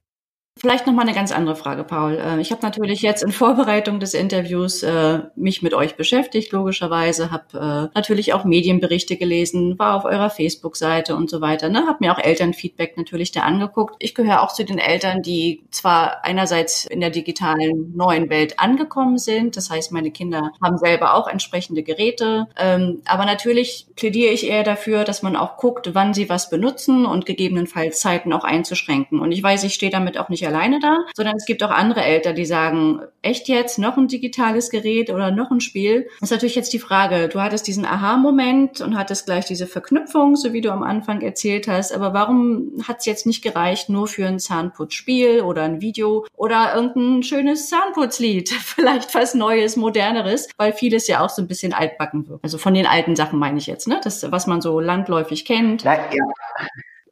Vielleicht 0.59 0.87
noch 0.87 0.93
mal 0.93 1.03
eine 1.03 1.13
ganz 1.13 1.31
andere 1.31 1.55
Frage, 1.55 1.85
Paul. 1.85 2.17
Äh, 2.17 2.41
ich 2.41 2.51
habe 2.51 2.61
natürlich 2.63 3.01
jetzt 3.01 3.23
in 3.23 3.31
Vorbereitung 3.31 4.01
des 4.01 4.13
Interviews 4.13 4.83
äh, 4.83 5.19
mich 5.35 5.61
mit 5.61 5.73
euch 5.73 5.95
beschäftigt, 5.95 6.51
logischerweise, 6.51 7.31
habe 7.31 7.89
äh, 7.93 7.95
natürlich 7.95 8.33
auch 8.33 8.43
Medienberichte 8.43 9.15
gelesen, 9.15 9.79
war 9.79 9.95
auf 9.95 10.03
eurer 10.03 10.29
Facebook-Seite 10.29 11.15
und 11.15 11.29
so 11.29 11.39
weiter, 11.39 11.69
ne? 11.69 11.87
habe 11.87 11.99
mir 12.01 12.13
auch 12.13 12.19
Elternfeedback 12.19 12.97
natürlich 12.97 13.31
da 13.31 13.41
angeguckt. 13.41 13.95
Ich 13.99 14.13
gehöre 14.13 14.41
auch 14.41 14.51
zu 14.51 14.65
den 14.65 14.79
Eltern, 14.79 15.21
die 15.21 15.63
zwar 15.71 16.25
einerseits 16.25 16.83
in 16.83 16.99
der 16.99 17.09
digitalen 17.09 17.95
neuen 17.95 18.29
Welt 18.29 18.59
angekommen 18.59 19.17
sind, 19.17 19.55
das 19.55 19.69
heißt, 19.69 19.93
meine 19.93 20.11
Kinder 20.11 20.51
haben 20.61 20.77
selber 20.77 21.13
auch 21.13 21.29
entsprechende 21.29 21.83
Geräte, 21.83 22.47
ähm, 22.57 23.01
aber 23.05 23.25
natürlich 23.25 23.87
plädiere 23.95 24.33
ich 24.33 24.45
eher 24.45 24.65
dafür, 24.65 25.05
dass 25.05 25.21
man 25.21 25.37
auch 25.37 25.55
guckt, 25.55 25.91
wann 25.93 26.13
sie 26.13 26.27
was 26.27 26.49
benutzen 26.49 27.05
und 27.05 27.25
gegebenenfalls 27.25 28.01
Zeiten 28.01 28.33
auch 28.33 28.43
einzuschränken. 28.43 29.21
Und 29.21 29.31
ich 29.31 29.41
weiß, 29.41 29.63
ich 29.63 29.73
stehe 29.73 29.91
damit 29.91 30.17
auch 30.17 30.27
nicht 30.27 30.48
alleine 30.49 30.79
da, 30.79 30.97
sondern 31.15 31.35
es 31.37 31.45
gibt 31.45 31.63
auch 31.63 31.71
andere 31.71 32.01
Eltern, 32.01 32.35
die 32.35 32.45
sagen, 32.45 33.01
echt 33.21 33.47
jetzt 33.47 33.79
noch 33.79 33.97
ein 33.97 34.07
digitales 34.07 34.69
Gerät 34.69 35.09
oder 35.09 35.31
noch 35.31 35.51
ein 35.51 35.61
Spiel? 35.61 36.07
Das 36.19 36.29
ist 36.29 36.31
natürlich 36.31 36.55
jetzt 36.55 36.73
die 36.73 36.79
Frage. 36.79 37.27
Du 37.27 37.39
hattest 37.41 37.67
diesen 37.67 37.85
Aha-Moment 37.85 38.81
und 38.81 38.97
hattest 38.97 39.25
gleich 39.25 39.45
diese 39.45 39.67
Verknüpfung, 39.67 40.35
so 40.35 40.53
wie 40.53 40.61
du 40.61 40.71
am 40.71 40.83
Anfang 40.83 41.21
erzählt 41.21 41.67
hast. 41.67 41.93
Aber 41.93 42.13
warum 42.13 42.71
hat 42.87 42.99
es 42.99 43.05
jetzt 43.05 43.25
nicht 43.25 43.43
gereicht, 43.43 43.89
nur 43.89 44.07
für 44.07 44.27
ein 44.27 44.39
Zahnputzspiel 44.39 45.41
oder 45.41 45.63
ein 45.63 45.81
Video 45.81 46.25
oder 46.35 46.73
irgendein 46.75 47.23
schönes 47.23 47.69
Zahnputzlied? 47.69 48.49
Vielleicht 48.65 49.13
was 49.15 49.35
Neues, 49.35 49.75
Moderneres, 49.75 50.49
weil 50.57 50.73
vieles 50.73 51.07
ja 51.07 51.23
auch 51.23 51.29
so 51.29 51.41
ein 51.41 51.47
bisschen 51.47 51.73
altbacken 51.73 52.27
wird. 52.27 52.43
Also 52.43 52.57
von 52.57 52.73
den 52.73 52.85
alten 52.85 53.15
Sachen 53.15 53.39
meine 53.39 53.59
ich 53.59 53.67
jetzt, 53.67 53.87
ne? 53.87 53.99
Das, 54.03 54.31
was 54.31 54.47
man 54.47 54.61
so 54.61 54.79
landläufig 54.79 55.45
kennt. 55.45 55.83
Na, 55.85 55.95
ja. 55.95 56.25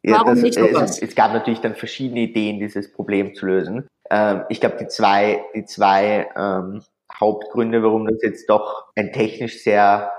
Warum 0.03 0.35
das, 0.35 0.41
nicht? 0.41 0.57
Es, 0.57 1.01
es, 1.01 1.15
gab 1.15 1.33
natürlich 1.33 1.59
dann 1.59 1.75
verschiedene 1.75 2.21
Ideen, 2.21 2.59
dieses 2.59 2.91
Problem 2.91 3.35
zu 3.35 3.45
lösen. 3.45 3.87
Ähm, 4.09 4.43
ich 4.49 4.59
glaube, 4.59 4.77
die 4.79 4.87
zwei, 4.87 5.43
die 5.55 5.65
zwei 5.65 6.29
ähm, 6.35 6.81
Hauptgründe, 7.19 7.83
warum 7.83 8.07
das 8.07 8.21
jetzt 8.21 8.49
doch 8.49 8.85
ein 8.95 9.11
technisch 9.11 9.63
sehr 9.63 10.11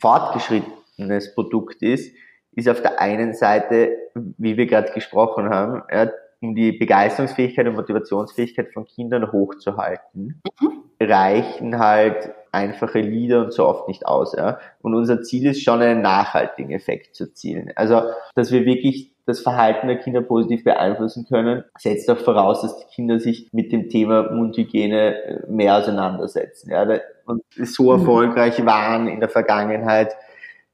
fortgeschrittenes 0.00 1.34
Produkt 1.34 1.82
ist, 1.82 2.14
ist 2.54 2.68
auf 2.68 2.82
der 2.82 3.00
einen 3.00 3.34
Seite, 3.34 3.96
wie 4.14 4.56
wir 4.56 4.66
gerade 4.66 4.92
gesprochen 4.92 5.48
haben, 5.48 5.82
ja, 5.90 6.10
um 6.42 6.54
die 6.54 6.72
Begeisterungsfähigkeit 6.72 7.66
und 7.68 7.76
Motivationsfähigkeit 7.76 8.72
von 8.72 8.84
Kindern 8.84 9.30
hochzuhalten, 9.30 10.42
mhm. 10.60 10.82
reichen 11.00 11.78
halt 11.78 12.34
einfache 12.50 13.00
Lieder 13.00 13.44
und 13.44 13.52
so 13.52 13.66
oft 13.66 13.88
nicht 13.88 14.06
aus. 14.06 14.34
Ja? 14.36 14.58
Und 14.82 14.94
unser 14.94 15.22
Ziel 15.22 15.46
ist 15.46 15.62
schon, 15.62 15.80
einen 15.80 16.02
nachhaltigen 16.02 16.72
Effekt 16.72 17.14
zu 17.14 17.24
erzielen. 17.24 17.72
Also, 17.76 18.02
dass 18.34 18.50
wir 18.50 18.64
wirklich 18.64 19.11
das 19.26 19.40
Verhalten 19.40 19.86
der 19.86 19.98
Kinder 19.98 20.20
positiv 20.20 20.64
beeinflussen 20.64 21.26
können, 21.28 21.64
setzt 21.78 22.10
auch 22.10 22.18
voraus, 22.18 22.62
dass 22.62 22.78
die 22.78 22.94
Kinder 22.94 23.20
sich 23.20 23.48
mit 23.52 23.70
dem 23.72 23.88
Thema 23.88 24.32
Mundhygiene 24.32 25.14
äh, 25.14 25.46
mehr 25.48 25.76
auseinandersetzen. 25.76 26.70
Ja, 26.70 26.86
und 27.26 27.42
so 27.56 27.92
mhm. 27.92 28.00
erfolgreich 28.00 28.64
waren 28.64 29.06
in 29.06 29.20
der 29.20 29.28
Vergangenheit 29.28 30.16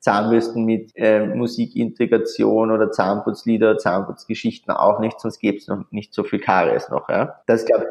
Zahnbürsten 0.00 0.64
mit 0.64 0.92
äh, 0.94 1.26
Musikintegration 1.26 2.70
oder 2.70 2.90
Zahnputzlieder, 2.90 3.78
Zahnputzgeschichten 3.78 4.72
auch 4.72 5.00
nicht, 5.00 5.20
sonst 5.20 5.40
gäbe 5.40 5.58
es 5.58 5.66
noch 5.66 5.84
nicht 5.90 6.14
so 6.14 6.22
viel 6.22 6.38
Karies 6.38 6.88
noch. 6.88 7.08
Ja? 7.08 7.40
Das, 7.46 7.64
glaub, 7.64 7.84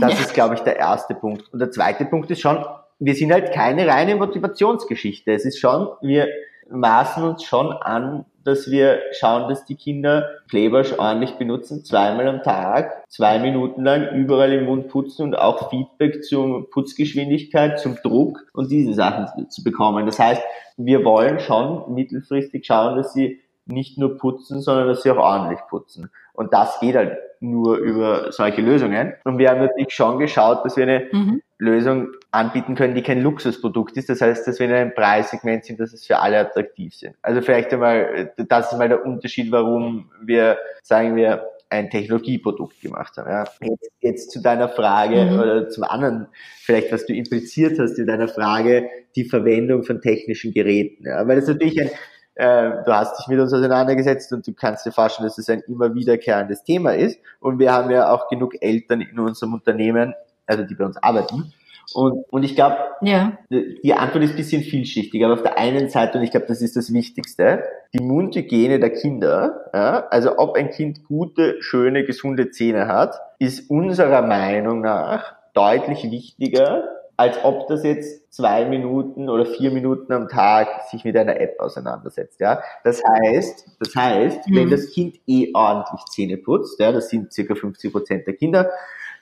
das 0.00 0.20
ist, 0.20 0.34
glaube 0.34 0.54
ich, 0.54 0.60
der 0.60 0.76
erste 0.76 1.14
Punkt. 1.14 1.52
Und 1.52 1.60
der 1.60 1.70
zweite 1.70 2.04
Punkt 2.04 2.30
ist 2.30 2.40
schon, 2.40 2.64
wir 2.98 3.14
sind 3.14 3.32
halt 3.32 3.52
keine 3.52 3.86
reine 3.86 4.16
Motivationsgeschichte. 4.16 5.32
Es 5.32 5.44
ist 5.44 5.58
schon, 5.58 5.88
wir 6.02 6.26
maßen 6.68 7.22
uns 7.22 7.44
schon 7.44 7.72
an, 7.72 8.24
dass 8.44 8.70
wir 8.70 9.00
schauen, 9.12 9.48
dass 9.48 9.64
die 9.64 9.76
Kinder 9.76 10.28
Klebersch 10.48 10.92
ordentlich 10.98 11.32
benutzen, 11.32 11.84
zweimal 11.84 12.28
am 12.28 12.42
Tag, 12.42 13.04
zwei 13.08 13.38
Minuten 13.38 13.84
lang 13.84 14.08
überall 14.14 14.52
im 14.52 14.66
Mund 14.66 14.88
putzen 14.88 15.22
und 15.22 15.34
auch 15.34 15.70
Feedback 15.70 16.24
zur 16.24 16.70
Putzgeschwindigkeit, 16.70 17.78
zum 17.80 17.96
Druck 18.02 18.46
und 18.52 18.70
diese 18.70 18.94
Sachen 18.94 19.48
zu 19.48 19.62
bekommen. 19.62 20.06
Das 20.06 20.18
heißt, 20.18 20.42
wir 20.76 21.04
wollen 21.04 21.40
schon 21.40 21.94
mittelfristig 21.94 22.66
schauen, 22.66 22.96
dass 22.96 23.12
sie 23.12 23.40
nicht 23.66 23.98
nur 23.98 24.18
putzen, 24.18 24.60
sondern 24.60 24.88
dass 24.88 25.02
sie 25.02 25.10
auch 25.10 25.18
ordentlich 25.18 25.60
putzen. 25.68 26.10
Und 26.32 26.52
das 26.52 26.80
geht 26.80 26.96
halt 26.96 27.18
nur 27.40 27.76
über 27.78 28.30
solche 28.32 28.62
Lösungen. 28.62 29.14
Und 29.24 29.38
wir 29.38 29.50
haben 29.50 29.60
natürlich 29.60 29.92
schon 29.92 30.18
geschaut, 30.18 30.64
dass 30.64 30.76
wir 30.76 30.84
eine 30.84 31.08
mhm. 31.12 31.42
Lösung 31.58 32.08
anbieten 32.30 32.74
können, 32.74 32.94
die 32.94 33.02
kein 33.02 33.20
Luxusprodukt 33.20 33.96
ist. 33.96 34.08
Das 34.08 34.20
heißt, 34.20 34.46
dass 34.46 34.58
wir 34.58 34.66
in 34.66 34.72
einem 34.72 34.94
Preissegment 34.94 35.64
sind, 35.64 35.80
dass 35.80 35.92
es 35.92 36.06
für 36.06 36.18
alle 36.18 36.38
attraktiv 36.38 36.94
sind. 36.94 37.16
Also 37.22 37.40
vielleicht 37.42 37.72
einmal, 37.72 38.32
das 38.36 38.72
ist 38.72 38.78
mal 38.78 38.88
der 38.88 39.04
Unterschied, 39.04 39.50
warum 39.50 40.10
wir, 40.22 40.56
sagen 40.82 41.16
wir, 41.16 41.46
ein 41.68 41.90
Technologieprodukt 41.90 42.80
gemacht 42.80 43.16
haben. 43.16 43.30
Ja. 43.30 43.44
Jetzt, 43.60 43.90
jetzt 44.00 44.30
zu 44.30 44.40
deiner 44.40 44.68
Frage 44.68 45.24
mhm. 45.24 45.40
oder 45.40 45.68
zum 45.68 45.84
anderen, 45.84 46.28
vielleicht 46.60 46.92
was 46.92 47.06
du 47.06 47.14
impliziert 47.14 47.78
hast 47.78 47.98
in 47.98 48.06
deiner 48.06 48.28
Frage, 48.28 48.88
die 49.16 49.24
Verwendung 49.24 49.82
von 49.82 50.00
technischen 50.00 50.52
Geräten. 50.52 51.06
Ja. 51.06 51.26
Weil 51.26 51.36
das 51.36 51.48
natürlich 51.48 51.80
ein, 51.80 51.90
äh, 52.34 52.70
du 52.84 52.92
hast 52.92 53.18
dich 53.18 53.28
mit 53.28 53.38
uns 53.38 53.52
auseinandergesetzt 53.52 54.32
und 54.32 54.46
du 54.46 54.52
kannst 54.52 54.86
dir 54.86 54.92
vorstellen, 54.92 55.28
dass 55.28 55.38
es 55.38 55.48
ein 55.48 55.62
immer 55.68 55.94
wiederkehrendes 55.94 56.64
Thema 56.64 56.94
ist. 56.94 57.18
Und 57.40 57.58
wir 57.58 57.72
haben 57.72 57.90
ja 57.90 58.10
auch 58.10 58.28
genug 58.28 58.54
Eltern 58.60 59.00
in 59.00 59.18
unserem 59.18 59.54
Unternehmen, 59.54 60.14
also 60.46 60.64
die 60.64 60.74
bei 60.74 60.84
uns 60.84 60.96
arbeiten. 60.96 61.52
Und, 61.94 62.24
und 62.30 62.42
ich 62.42 62.54
glaube, 62.54 62.76
ja. 63.02 63.36
die 63.50 63.92
Antwort 63.92 64.24
ist 64.24 64.30
ein 64.30 64.36
bisschen 64.36 64.62
vielschichtig, 64.62 65.22
aber 65.24 65.34
auf 65.34 65.42
der 65.42 65.58
einen 65.58 65.90
Seite, 65.90 66.18
und 66.18 66.24
ich 66.24 66.30
glaube, 66.30 66.46
das 66.46 66.62
ist 66.62 66.76
das 66.76 66.92
Wichtigste, 66.92 67.64
die 67.92 68.02
Mundhygiene 68.02 68.78
der 68.78 68.90
Kinder, 68.90 69.66
ja, 69.74 70.06
also 70.08 70.38
ob 70.38 70.56
ein 70.56 70.70
Kind 70.70 71.04
gute, 71.04 71.56
schöne, 71.60 72.04
gesunde 72.04 72.50
Zähne 72.50 72.86
hat, 72.86 73.16
ist 73.38 73.68
unserer 73.68 74.22
Meinung 74.22 74.80
nach 74.80 75.34
deutlich 75.52 76.10
wichtiger 76.10 76.88
als 77.22 77.44
ob 77.44 77.68
das 77.68 77.84
jetzt 77.84 78.34
zwei 78.34 78.64
Minuten 78.64 79.28
oder 79.28 79.46
vier 79.46 79.70
Minuten 79.70 80.12
am 80.12 80.26
Tag 80.26 80.88
sich 80.90 81.04
mit 81.04 81.16
einer 81.16 81.40
App 81.40 81.60
auseinandersetzt. 81.60 82.40
Ja, 82.40 82.60
das 82.82 83.00
heißt, 83.04 83.76
das 83.78 83.94
heißt, 83.94 84.48
mhm. 84.48 84.56
wenn 84.56 84.70
das 84.70 84.90
Kind 84.90 85.20
eh 85.28 85.52
ordentlich 85.54 86.04
Zähne 86.06 86.36
putzt, 86.36 86.80
ja, 86.80 86.90
das 86.90 87.10
sind 87.10 87.32
circa 87.32 87.54
50 87.54 87.92
Prozent 87.92 88.26
der 88.26 88.34
Kinder, 88.34 88.72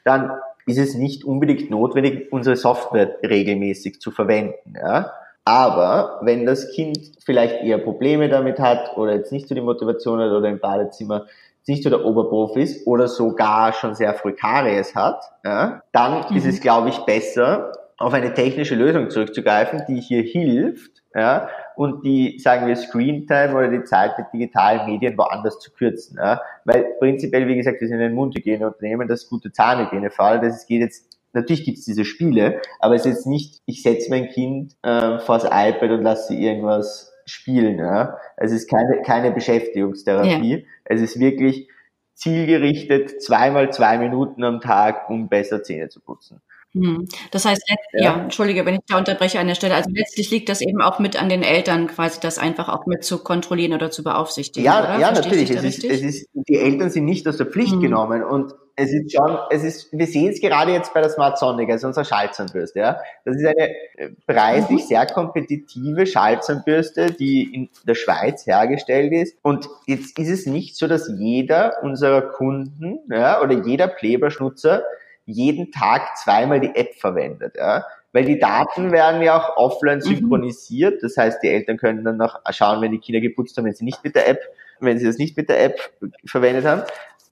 dann 0.02 0.32
ist 0.66 0.78
es 0.78 0.94
nicht 0.94 1.24
unbedingt 1.24 1.68
notwendig, 1.68 2.32
unsere 2.32 2.56
Software 2.56 3.18
regelmäßig 3.22 4.00
zu 4.00 4.10
verwenden. 4.10 4.74
Ja. 4.82 5.12
Aber 5.44 6.20
wenn 6.22 6.46
das 6.46 6.72
Kind 6.72 6.98
vielleicht 7.22 7.62
eher 7.62 7.78
Probleme 7.78 8.30
damit 8.30 8.58
hat 8.58 8.96
oder 8.96 9.12
jetzt 9.12 9.30
nicht 9.30 9.46
so 9.46 9.54
die 9.54 9.60
Motivation 9.60 10.20
hat 10.20 10.30
oder 10.30 10.48
im 10.48 10.58
Badezimmer 10.58 11.26
nicht 11.66 11.84
so 11.84 11.90
der 11.90 12.04
Oberprofi 12.04 12.62
ist 12.62 12.86
oder 12.86 13.06
sogar 13.08 13.72
schon 13.72 13.94
sehr 13.94 14.14
früh 14.14 14.32
Karies 14.32 14.94
hat, 14.94 15.22
ja, 15.44 15.82
dann 15.92 16.24
mhm. 16.30 16.36
ist 16.36 16.46
es, 16.46 16.60
glaube 16.60 16.88
ich, 16.88 16.98
besser, 17.00 17.72
auf 18.00 18.14
eine 18.14 18.32
technische 18.32 18.74
Lösung 18.74 19.10
zurückzugreifen, 19.10 19.82
die 19.86 20.00
hier 20.00 20.22
hilft, 20.22 21.02
ja, 21.14 21.50
und 21.76 22.02
die, 22.04 22.38
sagen 22.38 22.66
wir, 22.66 22.74
Screentime 22.74 23.54
oder 23.54 23.68
die 23.68 23.84
Zeit 23.84 24.18
mit 24.18 24.28
digitalen 24.32 24.90
Medien 24.90 25.18
woanders 25.18 25.60
zu 25.60 25.70
kürzen. 25.70 26.16
Ja. 26.18 26.40
Weil 26.64 26.84
prinzipiell, 26.98 27.46
wie 27.46 27.56
gesagt, 27.56 27.80
wir 27.80 27.88
sind 27.88 28.00
ein 28.00 28.14
Mundhygieneunternehmen, 28.14 29.06
das 29.06 29.28
gute 29.28 29.52
Zahnhygiene 29.52 30.10
fordert. 30.10 30.44
Das 30.44 30.66
geht 30.66 30.80
jetzt 30.80 31.06
Natürlich 31.32 31.64
gibt's 31.64 31.84
diese 31.84 32.04
Spiele, 32.04 32.60
aber 32.80 32.96
es 32.96 33.06
ist 33.06 33.12
jetzt 33.12 33.26
nicht, 33.28 33.62
ich 33.64 33.82
setze 33.82 34.10
mein 34.10 34.30
Kind 34.30 34.74
äh, 34.82 35.20
vors 35.20 35.44
iPad 35.44 35.92
und 35.92 36.02
lasse 36.02 36.32
sie 36.32 36.44
irgendwas 36.44 37.12
spielen. 37.24 37.78
Ja? 37.78 38.18
Es 38.36 38.50
ist 38.50 38.68
keine, 38.68 39.02
keine 39.02 39.30
Beschäftigungstherapie. 39.30 40.56
Ja. 40.56 40.66
Es 40.86 41.00
ist 41.00 41.20
wirklich 41.20 41.68
zielgerichtet 42.14 43.22
zweimal 43.22 43.72
zwei 43.72 43.98
Minuten 43.98 44.42
am 44.42 44.60
Tag, 44.60 45.08
um 45.08 45.28
besser 45.28 45.62
Zähne 45.62 45.88
zu 45.88 46.00
putzen. 46.00 46.40
Hm. 46.72 47.08
Das 47.32 47.44
heißt, 47.44 47.62
ja. 47.92 48.02
ja. 48.02 48.22
entschuldige, 48.22 48.64
wenn 48.64 48.74
ich 48.74 48.80
da 48.86 48.98
unterbreche 48.98 49.40
an 49.40 49.48
der 49.48 49.56
Stelle. 49.56 49.74
Also 49.74 49.90
letztlich 49.92 50.30
liegt 50.30 50.48
das 50.48 50.60
eben 50.60 50.80
auch 50.80 51.00
mit 51.00 51.20
an 51.20 51.28
den 51.28 51.42
Eltern, 51.42 51.88
quasi 51.88 52.20
das 52.20 52.38
einfach 52.38 52.68
auch 52.68 52.86
mit 52.86 53.02
zu 53.02 53.18
kontrollieren 53.18 53.72
oder 53.72 53.90
zu 53.90 54.04
beaufsichtigen. 54.04 54.64
Ja, 54.64 54.80
oder? 54.80 54.98
ja, 54.98 55.10
natürlich. 55.10 55.50
Es 55.50 55.64
ist, 55.64 55.84
es 55.84 56.02
ist, 56.02 56.28
die 56.32 56.56
Eltern 56.56 56.90
sind 56.90 57.06
nicht 57.06 57.26
aus 57.26 57.38
der 57.38 57.46
Pflicht 57.46 57.76
mhm. 57.76 57.80
genommen 57.80 58.22
und 58.22 58.54
es 58.76 58.92
ist 58.92 59.12
schon, 59.12 59.36
es 59.50 59.62
ist, 59.62 59.92
wir 59.92 60.06
sehen 60.06 60.30
es 60.30 60.40
gerade 60.40 60.72
jetzt 60.72 60.94
bei 60.94 61.00
der 61.00 61.10
Smart 61.10 61.38
Sonic, 61.38 61.70
also 61.70 61.88
unserer 61.88 62.04
Schallzahnbürste, 62.04 62.78
ja. 62.78 63.00
Das 63.24 63.36
ist 63.36 63.44
eine 63.44 63.68
äh, 63.96 64.10
preislich 64.26 64.84
mhm. 64.84 64.86
sehr 64.86 65.06
kompetitive 65.06 66.06
Schallzahnbürste, 66.06 67.10
die 67.12 67.52
in 67.52 67.68
der 67.86 67.94
Schweiz 67.94 68.46
hergestellt 68.46 69.12
ist. 69.12 69.36
Und 69.42 69.68
jetzt 69.86 70.18
ist 70.18 70.30
es 70.30 70.46
nicht 70.46 70.76
so, 70.76 70.86
dass 70.86 71.10
jeder 71.18 71.82
unserer 71.82 72.22
Kunden, 72.22 73.00
ja, 73.10 73.42
oder 73.42 73.66
jeder 73.66 73.88
Pleberschnutzer 73.88 74.84
jeden 75.30 75.72
Tag 75.72 76.16
zweimal 76.16 76.60
die 76.60 76.74
App 76.74 76.94
verwendet. 76.96 77.56
Ja? 77.56 77.84
Weil 78.12 78.24
die 78.24 78.38
Daten 78.38 78.92
werden 78.92 79.22
ja 79.22 79.38
auch 79.38 79.56
offline 79.56 79.98
mhm. 79.98 80.02
synchronisiert. 80.02 81.02
Das 81.02 81.16
heißt, 81.16 81.42
die 81.42 81.48
Eltern 81.48 81.76
können 81.76 82.04
dann 82.04 82.16
noch 82.16 82.40
schauen, 82.50 82.80
wenn 82.82 82.92
die 82.92 82.98
Kinder 82.98 83.20
geputzt 83.20 83.56
haben, 83.56 83.64
wenn 83.64 83.74
sie 83.74 83.84
nicht 83.84 84.02
mit 84.04 84.14
der 84.14 84.28
App, 84.28 84.40
wenn 84.80 84.98
sie 84.98 85.06
das 85.06 85.18
nicht 85.18 85.36
mit 85.36 85.48
der 85.48 85.62
App 85.64 85.78
verwendet 86.24 86.64
haben. 86.64 86.82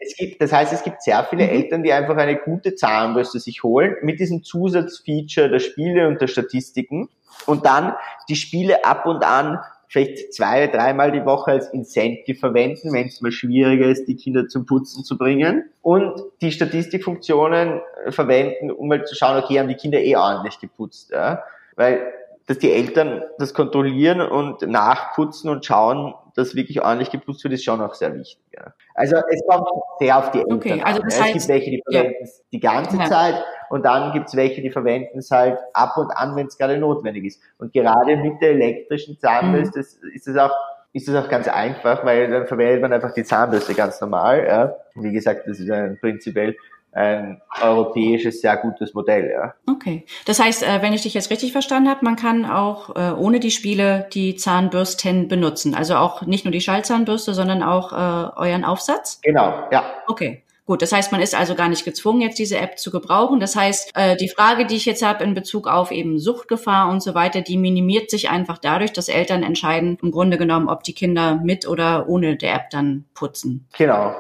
Es 0.00 0.16
gibt, 0.16 0.40
das 0.40 0.52
heißt, 0.52 0.72
es 0.72 0.84
gibt 0.84 1.02
sehr 1.02 1.24
viele 1.24 1.44
mhm. 1.44 1.50
Eltern, 1.50 1.82
die 1.82 1.92
einfach 1.92 2.16
eine 2.16 2.36
gute 2.36 2.74
Zahnbürste 2.74 3.40
sich 3.40 3.62
holen 3.64 3.96
mit 4.02 4.20
diesem 4.20 4.44
Zusatzfeature 4.44 5.50
der 5.50 5.58
Spiele 5.58 6.06
und 6.06 6.20
der 6.20 6.28
Statistiken 6.28 7.08
und 7.46 7.66
dann 7.66 7.94
die 8.28 8.36
Spiele 8.36 8.84
ab 8.84 9.06
und 9.06 9.24
an 9.24 9.58
vielleicht 9.88 10.34
zwei, 10.34 10.66
dreimal 10.66 11.10
die 11.10 11.24
Woche 11.24 11.52
als 11.52 11.68
Incentive 11.70 12.38
verwenden, 12.38 12.92
wenn 12.92 13.08
es 13.08 13.20
mal 13.20 13.32
schwieriger 13.32 13.86
ist, 13.86 14.06
die 14.06 14.16
Kinder 14.16 14.46
zum 14.46 14.66
Putzen 14.66 15.02
zu 15.02 15.16
bringen. 15.16 15.64
Und 15.82 16.22
die 16.42 16.52
Statistikfunktionen 16.52 17.80
verwenden, 18.10 18.70
um 18.70 18.88
mal 18.88 19.04
zu 19.04 19.14
schauen, 19.14 19.42
okay, 19.42 19.58
haben 19.58 19.68
die 19.68 19.74
Kinder 19.74 19.98
eh 19.98 20.14
ordentlich 20.14 20.60
geputzt. 20.60 21.10
Ja? 21.10 21.42
Weil 21.76 22.12
dass 22.48 22.58
die 22.58 22.72
Eltern 22.72 23.22
das 23.38 23.52
kontrollieren 23.52 24.22
und 24.22 24.62
nachputzen 24.62 25.50
und 25.50 25.66
schauen, 25.66 26.14
dass 26.34 26.54
wirklich 26.54 26.80
ordentlich 26.82 27.10
geputzt 27.10 27.44
wird, 27.44 27.52
ist 27.52 27.62
schon 27.62 27.82
auch 27.82 27.94
sehr 27.94 28.14
wichtig. 28.14 28.40
Ja. 28.56 28.72
Also 28.94 29.16
es 29.16 29.42
kommt 29.46 29.68
sehr 29.98 30.16
auf 30.16 30.30
die 30.30 30.38
Eltern 30.38 30.56
okay, 30.56 30.82
also 30.82 31.02
das 31.02 31.18
an. 31.18 31.24
Heißt, 31.24 31.36
es 31.36 31.46
gibt 31.46 31.48
welche, 31.48 31.70
die 31.70 31.82
verwenden 31.84 32.14
ja. 32.18 32.24
es 32.24 32.44
die 32.50 32.60
ganze 32.60 32.96
ja. 32.96 33.04
Zeit 33.04 33.44
und 33.68 33.84
dann 33.84 34.12
gibt 34.14 34.28
es 34.28 34.34
welche, 34.34 34.62
die 34.62 34.70
verwenden 34.70 35.18
es 35.18 35.30
halt 35.30 35.58
ab 35.74 35.98
und 35.98 36.10
an, 36.10 36.36
wenn 36.36 36.46
es 36.46 36.56
gerade 36.56 36.78
notwendig 36.78 37.24
ist. 37.26 37.42
Und 37.58 37.74
gerade 37.74 38.16
mit 38.16 38.40
der 38.40 38.52
elektrischen 38.52 39.18
Zahnbürste 39.18 39.80
mhm. 39.80 40.10
ist 40.14 40.26
es 40.26 40.36
auch 40.36 40.52
ist 40.94 41.06
es 41.06 41.14
auch 41.14 41.28
ganz 41.28 41.46
einfach, 41.48 42.02
weil 42.04 42.30
dann 42.30 42.46
verwendet 42.46 42.80
man 42.80 42.94
einfach 42.94 43.12
die 43.12 43.22
Zahnbürste 43.22 43.74
ganz 43.74 44.00
normal. 44.00 44.46
Ja. 44.46 44.74
Wie 44.94 45.12
gesagt, 45.12 45.46
das 45.46 45.60
ist 45.60 45.70
ein 45.70 45.98
prinzipiell 46.00 46.56
ein 46.92 47.40
europäisches 47.60 48.40
sehr 48.40 48.56
gutes 48.56 48.94
Modell, 48.94 49.30
ja. 49.30 49.54
Okay. 49.70 50.04
Das 50.24 50.40
heißt, 50.40 50.62
äh, 50.62 50.82
wenn 50.82 50.92
ich 50.92 51.02
dich 51.02 51.14
jetzt 51.14 51.30
richtig 51.30 51.52
verstanden 51.52 51.88
habe, 51.88 52.04
man 52.04 52.16
kann 52.16 52.44
auch 52.44 52.96
äh, 52.96 53.12
ohne 53.12 53.40
die 53.40 53.50
Spiele 53.50 54.08
die 54.12 54.36
Zahnbürsten 54.36 55.28
benutzen. 55.28 55.74
Also 55.74 55.96
auch 55.96 56.22
nicht 56.22 56.44
nur 56.44 56.52
die 56.52 56.60
Schallzahnbürste, 56.60 57.34
sondern 57.34 57.62
auch 57.62 57.92
äh, 57.92 58.30
euren 58.36 58.64
Aufsatz? 58.64 59.20
Genau, 59.22 59.68
ja. 59.70 59.84
Okay. 60.06 60.42
Gut, 60.66 60.82
das 60.82 60.92
heißt, 60.92 61.12
man 61.12 61.22
ist 61.22 61.34
also 61.34 61.54
gar 61.54 61.70
nicht 61.70 61.86
gezwungen, 61.86 62.20
jetzt 62.20 62.38
diese 62.38 62.58
App 62.58 62.78
zu 62.78 62.90
gebrauchen. 62.90 63.40
Das 63.40 63.56
heißt, 63.56 63.94
die 64.20 64.28
Frage, 64.28 64.66
die 64.66 64.76
ich 64.76 64.84
jetzt 64.84 65.02
habe 65.02 65.24
in 65.24 65.32
Bezug 65.32 65.66
auf 65.66 65.90
eben 65.90 66.18
Suchtgefahr 66.18 66.90
und 66.90 67.02
so 67.02 67.14
weiter, 67.14 67.40
die 67.40 67.56
minimiert 67.56 68.10
sich 68.10 68.28
einfach 68.28 68.58
dadurch, 68.58 68.92
dass 68.92 69.08
Eltern 69.08 69.42
entscheiden, 69.42 69.96
im 70.02 70.10
Grunde 70.10 70.36
genommen, 70.36 70.68
ob 70.68 70.82
die 70.82 70.92
Kinder 70.92 71.40
mit 71.42 71.66
oder 71.66 72.06
ohne 72.06 72.36
der 72.36 72.54
App 72.54 72.68
dann 72.68 73.06
putzen. 73.14 73.66
Genau, 73.78 74.14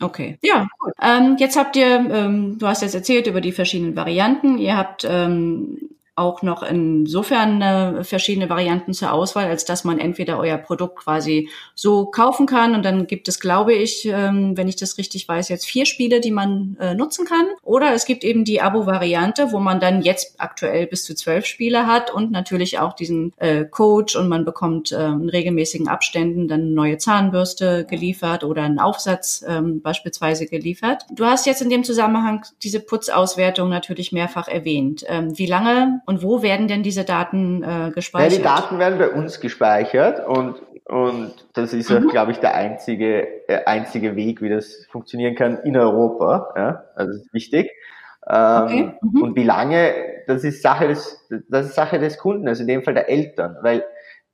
Okay, 0.00 0.38
ja. 0.42 0.66
Gut. 0.78 0.92
Ähm, 1.00 1.36
jetzt 1.38 1.56
habt 1.56 1.76
ihr, 1.76 1.86
ähm, 1.86 2.58
du 2.58 2.66
hast 2.66 2.82
jetzt 2.82 2.94
erzählt 2.94 3.26
über 3.26 3.40
die 3.40 3.52
verschiedenen 3.52 3.96
Varianten. 3.96 4.58
Ihr 4.58 4.76
habt 4.76 5.06
ähm, 5.08 5.95
auch 6.16 6.40
noch 6.40 6.62
insofern 6.62 7.60
äh, 7.60 8.02
verschiedene 8.02 8.48
Varianten 8.48 8.94
zur 8.94 9.12
Auswahl, 9.12 9.46
als 9.46 9.66
dass 9.66 9.84
man 9.84 9.98
entweder 9.98 10.38
euer 10.38 10.56
Produkt 10.56 10.96
quasi 10.96 11.50
so 11.74 12.06
kaufen 12.06 12.46
kann 12.46 12.74
und 12.74 12.84
dann 12.84 13.06
gibt 13.06 13.28
es, 13.28 13.38
glaube 13.38 13.74
ich, 13.74 14.06
ähm, 14.06 14.56
wenn 14.56 14.66
ich 14.66 14.76
das 14.76 14.96
richtig 14.96 15.28
weiß, 15.28 15.50
jetzt 15.50 15.66
vier 15.66 15.84
Spiele, 15.84 16.20
die 16.20 16.30
man 16.30 16.78
äh, 16.80 16.94
nutzen 16.94 17.26
kann. 17.26 17.44
Oder 17.62 17.92
es 17.92 18.06
gibt 18.06 18.24
eben 18.24 18.44
die 18.44 18.62
Abo-Variante, 18.62 19.52
wo 19.52 19.58
man 19.58 19.78
dann 19.78 20.00
jetzt 20.00 20.40
aktuell 20.40 20.86
bis 20.86 21.04
zu 21.04 21.14
zwölf 21.14 21.44
Spiele 21.44 21.86
hat 21.86 22.12
und 22.12 22.30
natürlich 22.30 22.78
auch 22.78 22.94
diesen 22.94 23.34
äh, 23.36 23.66
Coach 23.66 24.16
und 24.16 24.28
man 24.28 24.46
bekommt 24.46 24.92
äh, 24.92 25.08
in 25.08 25.28
regelmäßigen 25.28 25.86
Abständen 25.86 26.48
dann 26.48 26.72
neue 26.72 26.96
Zahnbürste 26.96 27.84
geliefert 27.84 28.42
oder 28.42 28.62
einen 28.62 28.78
Aufsatz 28.78 29.44
ähm, 29.46 29.82
beispielsweise 29.82 30.46
geliefert. 30.46 31.02
Du 31.10 31.26
hast 31.26 31.44
jetzt 31.44 31.60
in 31.60 31.68
dem 31.68 31.84
Zusammenhang 31.84 32.46
diese 32.62 32.80
Putzauswertung 32.80 33.68
natürlich 33.68 34.12
mehrfach 34.12 34.48
erwähnt. 34.48 35.04
Ähm, 35.08 35.36
wie 35.36 35.46
lange 35.46 36.00
und 36.06 36.22
wo 36.22 36.42
werden 36.42 36.68
denn 36.68 36.82
diese 36.82 37.04
Daten 37.04 37.62
äh, 37.62 37.90
gespeichert? 37.90 38.32
Ja, 38.32 38.38
die 38.38 38.42
Daten 38.42 38.78
werden 38.78 38.98
bei 38.98 39.10
uns 39.10 39.40
gespeichert 39.40 40.26
und, 40.26 40.56
und 40.84 41.34
das 41.52 41.72
ist 41.72 41.90
mhm. 41.90 42.08
glaube 42.08 42.32
ich, 42.32 42.38
der 42.38 42.54
einzige, 42.54 43.48
äh, 43.48 43.64
einzige 43.66 44.16
Weg, 44.16 44.40
wie 44.40 44.48
das 44.48 44.86
funktionieren 44.90 45.34
kann 45.34 45.58
in 45.64 45.76
Europa. 45.76 46.52
Ja? 46.56 46.84
Also 46.94 47.12
das 47.12 47.22
ist 47.22 47.34
wichtig. 47.34 47.70
Ähm, 48.28 48.62
okay. 48.62 48.92
Mhm. 49.02 49.22
Und 49.22 49.36
wie 49.36 49.44
lange, 49.44 49.92
das 50.26 50.44
ist 50.44 50.62
Sache 50.62 50.88
des, 50.88 51.28
das 51.48 51.66
ist 51.66 51.74
Sache 51.74 51.98
des 51.98 52.18
Kunden, 52.18 52.48
also 52.48 52.62
in 52.62 52.68
dem 52.68 52.82
Fall 52.82 52.94
der 52.94 53.08
Eltern, 53.08 53.56
weil 53.62 53.84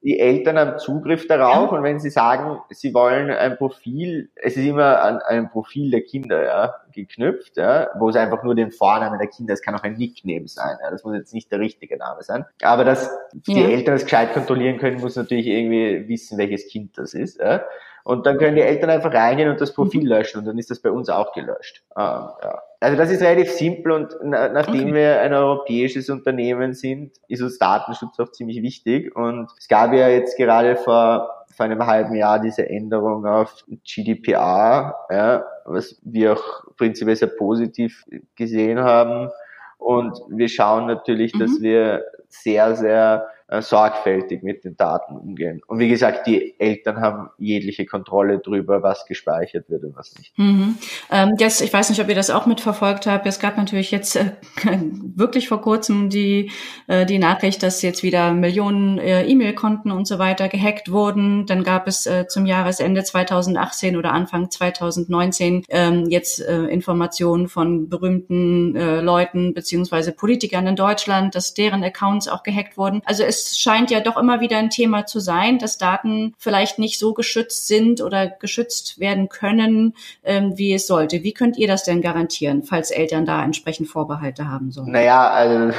die 0.02 0.18
Eltern 0.18 0.58
haben 0.58 0.78
Zugriff 0.78 1.26
darauf 1.28 1.70
ja. 1.70 1.76
und 1.76 1.82
wenn 1.84 2.00
sie 2.00 2.10
sagen, 2.10 2.58
sie 2.70 2.92
wollen 2.92 3.30
ein 3.30 3.56
Profil, 3.56 4.30
es 4.34 4.56
ist 4.56 4.66
immer 4.66 5.00
an 5.02 5.20
ein 5.20 5.50
Profil 5.50 5.90
der 5.90 6.02
Kinder 6.02 6.44
ja, 6.44 6.74
geknüpft, 6.92 7.56
ja, 7.56 7.88
wo 7.98 8.08
es 8.08 8.16
einfach 8.16 8.42
nur 8.42 8.54
den 8.54 8.72
Vornamen 8.72 9.18
der 9.18 9.28
Kinder, 9.28 9.54
es 9.54 9.62
kann 9.62 9.74
auch 9.74 9.82
ein 9.82 9.94
Nickname 9.94 10.48
sein, 10.48 10.76
ja, 10.82 10.90
das 10.90 11.04
muss 11.04 11.14
jetzt 11.14 11.32
nicht 11.32 11.52
der 11.52 11.60
richtige 11.60 11.96
Name 11.96 12.22
sein. 12.22 12.44
Aber 12.62 12.84
dass 12.84 13.10
die 13.32 13.60
ja. 13.60 13.68
Eltern 13.68 13.94
es 13.94 14.04
gescheit 14.04 14.32
kontrollieren 14.32 14.78
können, 14.78 15.00
muss 15.00 15.16
natürlich 15.16 15.46
irgendwie 15.46 16.08
wissen, 16.08 16.36
welches 16.36 16.68
Kind 16.68 16.98
das 16.98 17.14
ist. 17.14 17.40
Ja. 17.40 17.64
Und 18.04 18.26
dann 18.26 18.38
können 18.38 18.56
die 18.56 18.62
Eltern 18.62 18.90
einfach 18.90 19.12
reingehen 19.12 19.50
und 19.50 19.60
das 19.60 19.72
Profil 19.72 20.02
mhm. 20.02 20.08
löschen 20.08 20.38
und 20.38 20.46
dann 20.46 20.58
ist 20.58 20.70
das 20.70 20.80
bei 20.80 20.90
uns 20.90 21.08
auch 21.08 21.32
gelöscht. 21.32 21.84
Ähm, 21.96 22.28
ja. 22.42 22.62
Also 22.82 22.96
das 22.96 23.12
ist 23.12 23.22
relativ 23.22 23.48
simpel 23.52 23.92
und 23.92 24.16
na, 24.24 24.48
nachdem 24.48 24.88
okay. 24.88 24.94
wir 24.94 25.20
ein 25.20 25.32
europäisches 25.32 26.10
Unternehmen 26.10 26.72
sind, 26.72 27.12
ist 27.28 27.40
uns 27.40 27.56
Datenschutz 27.58 28.18
auch 28.18 28.32
ziemlich 28.32 28.60
wichtig. 28.60 29.14
Und 29.14 29.48
es 29.56 29.68
gab 29.68 29.92
ja 29.92 30.08
jetzt 30.08 30.36
gerade 30.36 30.74
vor, 30.74 31.44
vor 31.56 31.64
einem 31.64 31.86
halben 31.86 32.16
Jahr 32.16 32.40
diese 32.40 32.68
Änderung 32.68 33.24
auf 33.24 33.64
GDPR, 33.84 34.96
ja, 35.10 35.44
was 35.64 36.00
wir 36.02 36.32
auch 36.32 36.64
prinzipiell 36.76 37.14
sehr 37.14 37.28
positiv 37.28 38.04
gesehen 38.34 38.80
haben. 38.80 39.30
Und 39.78 40.18
wir 40.28 40.48
schauen 40.48 40.86
natürlich, 40.86 41.34
mhm. 41.34 41.38
dass 41.38 41.60
wir 41.60 42.04
sehr, 42.28 42.74
sehr 42.74 43.28
sorgfältig 43.60 44.42
mit 44.42 44.64
den 44.64 44.76
Daten 44.76 45.16
umgehen. 45.16 45.60
Und 45.66 45.78
wie 45.78 45.88
gesagt, 45.88 46.26
die 46.26 46.58
Eltern 46.58 47.00
haben 47.00 47.30
jegliche 47.38 47.84
Kontrolle 47.84 48.38
darüber, 48.38 48.82
was 48.82 49.04
gespeichert 49.04 49.68
wird 49.68 49.84
und 49.84 49.96
was 49.96 50.14
nicht. 50.16 50.38
Mhm. 50.38 50.78
Ähm, 51.10 51.34
jetzt, 51.38 51.60
ich 51.60 51.72
weiß 51.72 51.90
nicht, 51.90 52.00
ob 52.00 52.08
ihr 52.08 52.14
das 52.14 52.30
auch 52.30 52.46
mitverfolgt 52.46 53.06
habt. 53.06 53.26
Es 53.26 53.40
gab 53.40 53.58
natürlich 53.58 53.90
jetzt 53.90 54.16
äh, 54.16 54.32
wirklich 55.14 55.48
vor 55.48 55.60
kurzem 55.60 56.08
die, 56.08 56.50
äh, 56.86 57.04
die 57.04 57.18
Nachricht, 57.18 57.62
dass 57.62 57.82
jetzt 57.82 58.02
wieder 58.02 58.32
Millionen 58.32 58.98
äh, 58.98 59.26
E-Mail-Konten 59.26 59.90
und 59.90 60.06
so 60.06 60.18
weiter 60.18 60.48
gehackt 60.48 60.90
wurden. 60.90 61.44
Dann 61.44 61.62
gab 61.62 61.86
es 61.86 62.06
äh, 62.06 62.26
zum 62.28 62.46
Jahresende 62.46 63.04
2018 63.04 63.96
oder 63.96 64.12
Anfang 64.12 64.50
2019 64.50 65.64
ähm, 65.68 66.06
jetzt 66.08 66.40
äh, 66.40 66.62
Informationen 66.64 67.48
von 67.48 67.88
berühmten 67.88 68.72
Leuten 68.72 69.54
beziehungsweise 69.54 70.12
Politikern 70.12 70.66
in 70.66 70.76
Deutschland, 70.76 71.34
dass 71.34 71.54
deren 71.54 71.82
Accounts 71.82 72.28
auch 72.28 72.42
gehackt 72.42 72.76
wurden. 72.76 73.02
Also 73.04 73.22
es 73.24 73.41
scheint 73.58 73.90
ja 73.90 74.00
doch 74.00 74.16
immer 74.16 74.40
wieder 74.40 74.58
ein 74.58 74.70
Thema 74.70 75.06
zu 75.06 75.20
sein, 75.20 75.58
dass 75.58 75.78
Daten 75.78 76.34
vielleicht 76.38 76.78
nicht 76.78 76.98
so 76.98 77.14
geschützt 77.14 77.66
sind 77.66 78.00
oder 78.00 78.28
geschützt 78.28 78.98
werden 78.98 79.28
können, 79.28 79.94
ähm, 80.24 80.56
wie 80.56 80.72
es 80.72 80.86
sollte. 80.86 81.22
Wie 81.22 81.32
könnt 81.32 81.56
ihr 81.58 81.66
das 81.66 81.84
denn 81.84 82.02
garantieren, 82.02 82.62
falls 82.62 82.90
Eltern 82.90 83.26
da 83.26 83.44
entsprechend 83.44 83.88
Vorbehalte 83.88 84.48
haben 84.48 84.70
sollen? 84.70 84.92
Naja, 84.92 85.30
also, 85.30 85.76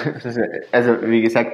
also 0.72 1.02
wie 1.04 1.22
gesagt, 1.22 1.54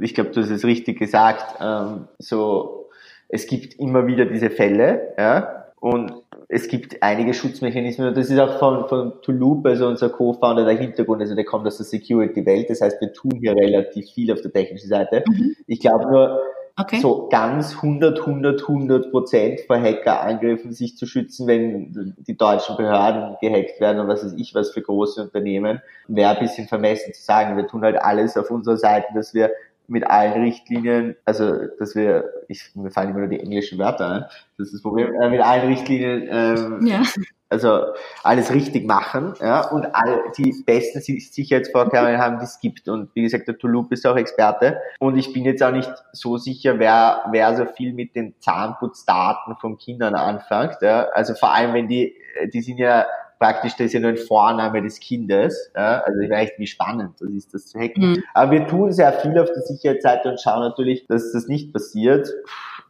ich 0.00 0.14
glaube, 0.14 0.30
du 0.30 0.40
hast 0.42 0.50
es 0.50 0.64
richtig 0.64 0.98
gesagt. 0.98 1.56
Ähm, 1.60 2.08
so, 2.18 2.88
es 3.28 3.46
gibt 3.46 3.74
immer 3.74 4.06
wieder 4.06 4.24
diese 4.24 4.50
Fälle, 4.50 5.14
ja, 5.18 5.66
und 5.80 6.12
es 6.48 6.68
gibt 6.68 7.02
einige 7.02 7.34
Schutzmechanismen 7.34 8.08
und 8.08 8.16
das 8.16 8.30
ist 8.30 8.38
auch 8.38 8.58
von, 8.58 8.88
von 8.88 9.20
Toulouse, 9.22 9.64
also 9.64 9.88
unser 9.88 10.10
Co-Founder, 10.10 10.64
der 10.64 10.76
Hintergrund, 10.76 11.20
also 11.20 11.34
der 11.34 11.44
kommt 11.44 11.66
aus 11.66 11.76
der 11.78 11.86
Security-Welt, 11.86 12.70
das 12.70 12.80
heißt, 12.80 13.00
wir 13.00 13.12
tun 13.12 13.32
hier 13.40 13.54
relativ 13.54 14.10
viel 14.10 14.32
auf 14.32 14.40
der 14.42 14.52
technischen 14.52 14.88
Seite. 14.88 15.24
Mhm. 15.26 15.56
Ich 15.66 15.80
glaube 15.80 16.06
nur, 16.10 16.40
okay. 16.78 17.00
so 17.00 17.28
ganz 17.28 17.76
100, 17.76 18.20
100, 18.20 18.62
100 18.62 19.10
Prozent 19.10 19.60
vor 19.66 19.80
Hackerangriffen 19.80 20.72
sich 20.72 20.96
zu 20.96 21.06
schützen, 21.06 21.48
wenn 21.48 22.14
die 22.18 22.36
deutschen 22.36 22.76
Behörden 22.76 23.36
gehackt 23.40 23.80
werden 23.80 24.00
und 24.00 24.08
was 24.08 24.24
weiß 24.24 24.34
ich 24.36 24.54
was 24.54 24.70
für 24.70 24.82
große 24.82 25.22
Unternehmen, 25.22 25.80
wäre 26.06 26.36
ein 26.36 26.38
bisschen 26.38 26.68
vermessen 26.68 27.12
zu 27.12 27.22
sagen. 27.22 27.56
Wir 27.56 27.66
tun 27.66 27.82
halt 27.82 27.96
alles 27.96 28.36
auf 28.36 28.50
unserer 28.50 28.76
Seite, 28.76 29.08
dass 29.14 29.34
wir 29.34 29.50
mit 29.88 30.06
allen 30.06 30.42
Richtlinien, 30.42 31.16
also 31.24 31.66
dass 31.78 31.94
wir, 31.94 32.24
ich, 32.48 32.70
mir 32.74 32.90
fallen 32.90 33.10
immer 33.10 33.20
nur 33.20 33.28
die 33.28 33.40
englischen 33.40 33.78
Wörter 33.78 34.08
ein, 34.08 34.24
das 34.58 34.68
ist 34.68 34.74
das 34.74 34.82
Problem, 34.82 35.14
äh, 35.14 35.28
mit 35.28 35.40
allen 35.40 35.68
Richtlinien, 35.68 36.28
ähm, 36.30 36.86
ja. 36.86 37.02
also 37.48 37.84
alles 38.22 38.52
richtig 38.52 38.86
machen, 38.86 39.34
ja, 39.40 39.68
und 39.68 39.86
all 39.94 40.22
die 40.36 40.54
besten 40.64 41.00
Sicherheitsvorkehrungen 41.00 42.18
haben, 42.18 42.38
die 42.38 42.44
es 42.44 42.60
gibt. 42.60 42.88
Und 42.88 43.14
wie 43.14 43.22
gesagt, 43.22 43.48
der 43.48 43.58
Toulouse 43.58 43.88
ist 43.90 44.06
auch 44.06 44.16
Experte. 44.16 44.78
Und 44.98 45.16
ich 45.16 45.32
bin 45.32 45.44
jetzt 45.44 45.62
auch 45.62 45.72
nicht 45.72 45.92
so 46.12 46.36
sicher, 46.38 46.78
wer, 46.78 47.26
wer 47.30 47.56
so 47.56 47.66
viel 47.66 47.92
mit 47.92 48.16
den 48.16 48.34
Zahnputzdaten 48.40 49.56
von 49.56 49.78
Kindern 49.78 50.14
anfängt. 50.14 50.78
Ja. 50.80 51.08
Also 51.12 51.34
vor 51.34 51.52
allem, 51.52 51.74
wenn 51.74 51.88
die, 51.88 52.14
die 52.52 52.62
sind 52.62 52.78
ja 52.78 53.06
praktisch, 53.38 53.72
das 53.72 53.86
ist 53.86 53.92
ja 53.92 54.00
nur 54.00 54.10
ein 54.10 54.16
Vorname 54.16 54.82
des 54.82 55.00
Kindes. 55.00 55.70
Ja? 55.74 56.00
Also 56.00 56.20
ich 56.20 56.30
weiß, 56.30 56.50
wie 56.58 56.66
spannend 56.66 57.14
das 57.20 57.30
ist, 57.30 57.54
das 57.54 57.66
zu 57.66 57.78
hacken. 57.78 58.10
Mhm. 58.10 58.22
Aber 58.34 58.52
wir 58.52 58.66
tun 58.66 58.92
sehr 58.92 59.12
viel 59.12 59.38
auf 59.38 59.48
der 59.52 59.62
Sicherheitsseite 59.62 60.30
und 60.30 60.40
schauen 60.40 60.60
natürlich, 60.60 61.06
dass 61.06 61.32
das 61.32 61.48
nicht 61.48 61.72
passiert. 61.72 62.28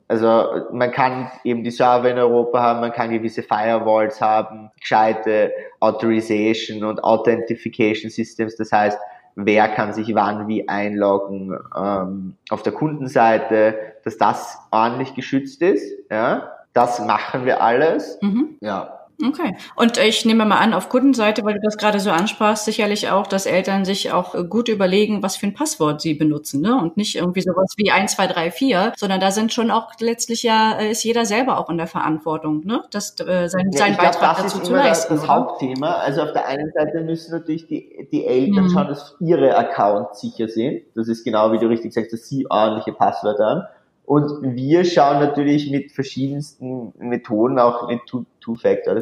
Also 0.08 0.66
man 0.70 0.92
kann 0.92 1.30
eben 1.42 1.64
die 1.64 1.70
Server 1.72 2.08
in 2.08 2.18
Europa 2.18 2.60
haben, 2.60 2.80
man 2.80 2.92
kann 2.92 3.10
gewisse 3.10 3.42
Firewalls 3.42 4.20
haben, 4.20 4.70
gescheite 4.78 5.52
Authorization 5.80 6.84
und 6.84 7.02
Authentification 7.02 8.10
Systems. 8.10 8.54
Das 8.54 8.70
heißt, 8.70 8.98
wer 9.34 9.68
kann 9.68 9.92
sich 9.92 10.14
wann 10.14 10.46
wie 10.46 10.68
einloggen 10.68 11.58
ähm, 11.76 12.36
auf 12.50 12.62
der 12.62 12.72
Kundenseite, 12.72 13.76
dass 14.04 14.16
das 14.16 14.58
ordentlich 14.70 15.14
geschützt 15.14 15.60
ist. 15.62 15.92
Ja, 16.10 16.52
das 16.72 17.04
machen 17.04 17.44
wir 17.44 17.60
alles. 17.62 18.18
Mhm. 18.22 18.58
Ja, 18.60 18.95
Okay. 19.24 19.56
Und 19.76 19.96
ich 19.98 20.24
nehme 20.26 20.44
mal 20.44 20.58
an, 20.58 20.74
auf 20.74 20.88
Kundenseite, 20.88 21.42
weil 21.44 21.54
du 21.54 21.60
das 21.62 21.78
gerade 21.78 22.00
so 22.00 22.10
ansprachst, 22.10 22.66
sicherlich 22.66 23.08
auch, 23.10 23.26
dass 23.26 23.46
Eltern 23.46 23.84
sich 23.84 24.12
auch 24.12 24.34
gut 24.48 24.68
überlegen, 24.68 25.22
was 25.22 25.36
für 25.36 25.46
ein 25.46 25.54
Passwort 25.54 26.02
sie 26.02 26.14
benutzen, 26.14 26.60
ne? 26.60 26.76
Und 26.76 26.96
nicht 26.96 27.16
irgendwie 27.16 27.40
sowas 27.40 27.74
wie 27.76 27.90
1, 27.90 28.12
2, 28.12 28.26
3, 28.26 28.50
4, 28.50 28.92
sondern 28.96 29.20
da 29.20 29.30
sind 29.30 29.52
schon 29.52 29.70
auch 29.70 29.92
letztlich 30.00 30.42
ja, 30.42 30.72
ist 30.72 31.02
jeder 31.04 31.24
selber 31.24 31.58
auch 31.58 31.70
in 31.70 31.78
der 31.78 31.86
Verantwortung, 31.86 32.64
ne? 32.64 32.82
Das, 32.90 33.18
äh, 33.20 33.48
sein, 33.48 33.70
ja, 33.72 33.78
seinen 33.78 33.96
Beitrag 33.96 34.36
glaub, 34.36 34.36
dazu 34.36 34.60
zu 34.60 34.72
leisten. 34.72 35.14
Das, 35.14 35.22
das 35.22 35.30
Hauptthema. 35.30 35.94
Also 35.94 36.22
auf 36.22 36.32
der 36.32 36.46
einen 36.46 36.70
Seite 36.72 37.00
müssen 37.00 37.32
natürlich 37.32 37.66
die, 37.66 38.08
die 38.12 38.26
Eltern 38.26 38.64
mhm. 38.64 38.70
schauen, 38.70 38.88
dass 38.88 39.16
ihre 39.20 39.56
Accounts 39.56 40.20
sicher 40.20 40.48
sind. 40.48 40.82
Das 40.94 41.08
ist 41.08 41.24
genau, 41.24 41.52
wie 41.52 41.58
du 41.58 41.66
richtig 41.68 41.94
sagst, 41.94 42.12
dass 42.12 42.28
sie 42.28 42.46
ordentliche 42.50 42.92
Passwörter 42.92 43.44
haben. 43.46 43.62
Und 44.06 44.54
wir 44.54 44.84
schauen 44.84 45.18
natürlich 45.20 45.70
mit 45.70 45.92
verschiedensten 45.92 46.92
Methoden, 46.96 47.58
auch 47.58 47.88
mit 47.88 48.00
Two-Factor 48.06 48.96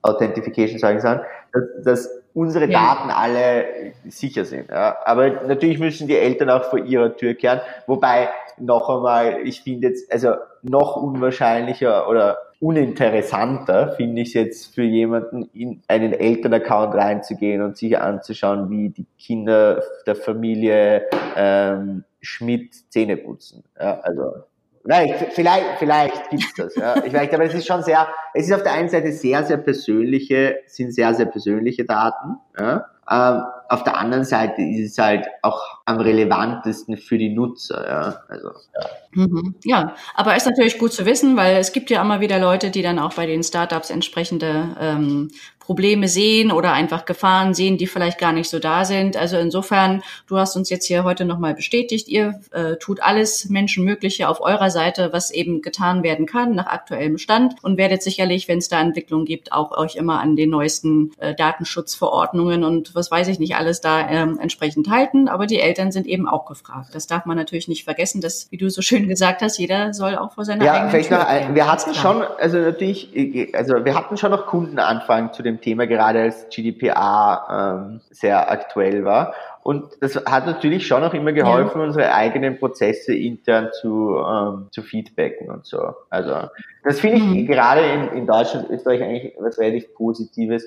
Authentification, 0.00 0.78
sagen 0.78 1.00
sagen, 1.00 1.20
dass, 1.52 1.84
dass 1.84 2.22
unsere 2.32 2.66
ja. 2.66 2.94
Daten 2.94 3.10
alle 3.10 3.92
sicher 4.08 4.44
sind. 4.44 4.70
Ja. 4.70 4.96
Aber 5.04 5.28
natürlich 5.46 5.78
müssen 5.78 6.08
die 6.08 6.16
Eltern 6.16 6.50
auch 6.50 6.64
vor 6.64 6.78
ihrer 6.78 7.14
Tür 7.16 7.34
kehren. 7.34 7.60
Wobei, 7.86 8.30
noch 8.58 8.88
einmal, 8.88 9.40
ich 9.44 9.60
finde 9.60 9.88
jetzt, 9.88 10.10
also 10.10 10.34
noch 10.62 10.96
unwahrscheinlicher 10.96 12.08
oder 12.08 12.38
uninteressanter 12.60 13.92
finde 13.92 14.22
ich 14.22 14.28
es 14.28 14.34
jetzt 14.34 14.74
für 14.74 14.82
jemanden, 14.82 15.48
in 15.52 15.82
einen 15.88 16.12
Elternaccount 16.12 16.94
reinzugehen 16.94 17.62
und 17.62 17.76
sich 17.76 17.98
anzuschauen, 17.98 18.70
wie 18.70 18.88
die 18.90 19.06
Kinder 19.18 19.82
der 20.06 20.16
Familie 20.16 21.06
ähm, 21.36 22.04
Schmidt 22.20 22.74
Zähne 22.90 23.16
putzen. 23.16 23.64
Ja, 23.78 24.00
also 24.00 24.44
Vielleicht, 24.88 25.32
vielleicht, 25.34 25.78
vielleicht 25.78 26.30
gibt's 26.30 26.54
das. 26.56 26.74
Ja. 26.74 27.04
Ich 27.04 27.12
weiß, 27.12 27.30
aber 27.34 27.44
es 27.44 27.52
ist 27.52 27.66
schon 27.66 27.82
sehr, 27.82 28.08
es 28.32 28.46
ist 28.46 28.54
auf 28.54 28.62
der 28.62 28.72
einen 28.72 28.88
Seite 28.88 29.12
sehr, 29.12 29.44
sehr 29.44 29.58
persönliche, 29.58 30.60
sind 30.66 30.94
sehr, 30.94 31.12
sehr 31.12 31.26
persönliche 31.26 31.84
Daten. 31.84 32.38
Ja. 32.58 32.86
Ähm, 33.10 33.42
auf 33.68 33.84
der 33.84 33.98
anderen 33.98 34.24
Seite 34.24 34.62
ist 34.62 34.92
es 34.92 34.98
halt 34.98 35.26
auch 35.42 35.62
am 35.84 35.98
relevantesten 35.98 36.96
für 36.96 37.18
die 37.18 37.28
Nutzer. 37.28 37.86
Ja, 37.86 38.22
also, 38.28 38.48
ja. 38.48 39.24
Mhm. 39.24 39.54
ja, 39.64 39.94
aber 40.14 40.36
ist 40.36 40.46
natürlich 40.46 40.78
gut 40.78 40.92
zu 40.92 41.04
wissen, 41.04 41.36
weil 41.36 41.56
es 41.56 41.72
gibt 41.72 41.90
ja 41.90 42.00
immer 42.00 42.20
wieder 42.20 42.38
Leute, 42.38 42.70
die 42.70 42.82
dann 42.82 42.98
auch 42.98 43.14
bei 43.14 43.26
den 43.26 43.42
Startups 43.42 43.90
entsprechende 43.90 44.74
ähm, 44.80 45.30
Probleme 45.68 46.08
sehen 46.08 46.50
oder 46.50 46.72
einfach 46.72 47.04
Gefahren 47.04 47.52
sehen, 47.52 47.76
die 47.76 47.86
vielleicht 47.86 48.16
gar 48.16 48.32
nicht 48.32 48.48
so 48.48 48.58
da 48.58 48.86
sind. 48.86 49.18
Also 49.18 49.36
insofern, 49.36 50.02
du 50.26 50.38
hast 50.38 50.56
uns 50.56 50.70
jetzt 50.70 50.86
hier 50.86 51.04
heute 51.04 51.26
nochmal 51.26 51.52
bestätigt, 51.52 52.08
ihr 52.08 52.40
äh, 52.52 52.76
tut 52.76 53.02
alles 53.02 53.50
Menschenmögliche 53.50 54.30
auf 54.30 54.40
eurer 54.40 54.70
Seite, 54.70 55.10
was 55.12 55.30
eben 55.30 55.60
getan 55.60 56.02
werden 56.02 56.24
kann 56.24 56.54
nach 56.54 56.68
aktuellem 56.68 57.18
Stand 57.18 57.56
und 57.60 57.76
werdet 57.76 58.02
sicherlich, 58.02 58.48
wenn 58.48 58.56
es 58.56 58.70
da 58.70 58.80
Entwicklungen 58.80 59.26
gibt, 59.26 59.52
auch 59.52 59.76
euch 59.76 59.96
immer 59.96 60.20
an 60.20 60.36
den 60.36 60.48
neuesten 60.48 61.12
äh, 61.18 61.34
Datenschutzverordnungen 61.34 62.64
und 62.64 62.94
was 62.94 63.10
weiß 63.10 63.28
ich 63.28 63.38
nicht 63.38 63.56
alles 63.56 63.82
da 63.82 64.08
ähm, 64.08 64.38
entsprechend 64.40 64.88
halten. 64.88 65.28
Aber 65.28 65.44
die 65.46 65.60
Eltern 65.60 65.92
sind 65.92 66.06
eben 66.06 66.26
auch 66.26 66.46
gefragt. 66.46 66.94
Das 66.94 67.06
darf 67.06 67.26
man 67.26 67.36
natürlich 67.36 67.68
nicht 67.68 67.84
vergessen, 67.84 68.22
dass, 68.22 68.50
wie 68.50 68.56
du 68.56 68.70
so 68.70 68.80
schön 68.80 69.06
gesagt 69.06 69.42
hast, 69.42 69.58
jeder 69.58 69.92
soll 69.92 70.16
auch 70.16 70.32
vor 70.32 70.46
seiner 70.46 70.64
ja, 70.64 70.72
eigenen 70.72 70.90
vielleicht 70.92 71.10
noch, 71.10 71.26
ein, 71.26 71.54
wir 71.54 71.70
hatten 71.70 71.92
schon, 71.92 72.22
also 72.22 72.56
natürlich, 72.56 73.54
also 73.54 73.84
wir 73.84 73.94
hatten 73.94 74.16
schon 74.16 74.30
noch 74.30 74.46
Kundenanfragen 74.46 75.34
zu 75.34 75.42
dem 75.42 75.57
Thema, 75.60 75.86
gerade 75.86 76.22
als 76.22 76.48
GDPR 76.48 77.78
ähm, 77.88 78.00
sehr 78.10 78.50
aktuell 78.50 79.04
war. 79.04 79.34
Und 79.62 79.98
das 80.00 80.16
hat 80.16 80.46
natürlich 80.46 80.86
schon 80.86 81.04
auch 81.04 81.12
immer 81.12 81.32
geholfen, 81.32 81.80
ja. 81.80 81.86
unsere 81.86 82.14
eigenen 82.14 82.58
Prozesse 82.58 83.14
intern 83.14 83.68
zu, 83.80 84.16
ähm, 84.16 84.68
zu 84.70 84.82
feedbacken 84.82 85.50
und 85.50 85.66
so. 85.66 85.94
Also 86.08 86.48
das 86.84 87.00
finde 87.00 87.18
ich 87.18 87.24
mhm. 87.24 87.46
gerade 87.46 87.82
in, 87.82 88.08
in 88.16 88.26
Deutschland, 88.26 88.70
Österreich 88.70 89.02
eigentlich 89.02 89.34
was 89.38 89.58
relativ 89.58 89.92
Positives, 89.94 90.64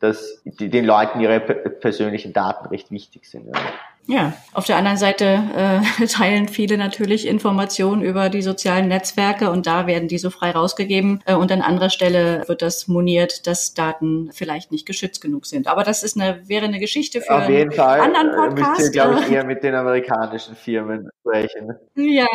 dass 0.00 0.42
die, 0.44 0.68
den 0.68 0.84
Leuten 0.84 1.20
ihre 1.20 1.38
persönlichen 1.38 2.32
Daten 2.32 2.66
recht 2.68 2.90
wichtig 2.90 3.30
sind. 3.30 3.46
Ja. 3.46 3.62
Ja, 4.06 4.32
auf 4.52 4.66
der 4.66 4.76
anderen 4.76 4.96
Seite 4.96 5.24
äh, 5.54 6.06
teilen 6.06 6.48
viele 6.48 6.76
natürlich 6.76 7.26
Informationen 7.26 8.02
über 8.02 8.30
die 8.30 8.42
sozialen 8.42 8.88
Netzwerke 8.88 9.50
und 9.50 9.66
da 9.66 9.86
werden 9.86 10.08
die 10.08 10.18
so 10.18 10.30
frei 10.30 10.50
rausgegeben 10.50 11.22
äh, 11.24 11.34
und 11.34 11.52
an 11.52 11.62
anderer 11.62 11.90
Stelle 11.90 12.42
wird 12.48 12.62
das 12.62 12.88
moniert, 12.88 13.46
dass 13.46 13.74
Daten 13.74 14.30
vielleicht 14.32 14.72
nicht 14.72 14.86
geschützt 14.86 15.20
genug 15.20 15.46
sind. 15.46 15.68
Aber 15.68 15.84
das 15.84 16.02
ist 16.02 16.20
eine 16.20 16.48
wäre 16.48 16.64
eine 16.64 16.80
Geschichte 16.80 17.20
für 17.20 17.34
auf 17.34 17.48
jeden 17.48 17.70
einen 17.70 17.72
Fall 17.72 18.00
anderen 18.00 18.30
Podcast. 18.34 18.80
Müsst 18.80 18.94
ihr, 18.94 19.02
glaube 19.02 19.20
ich, 19.20 19.30
eher 19.30 19.44
mit 19.44 19.62
den 19.62 19.74
amerikanischen 19.74 20.56
Firmen 20.56 21.08
sprechen. 21.20 21.74
Ja, 21.94 22.26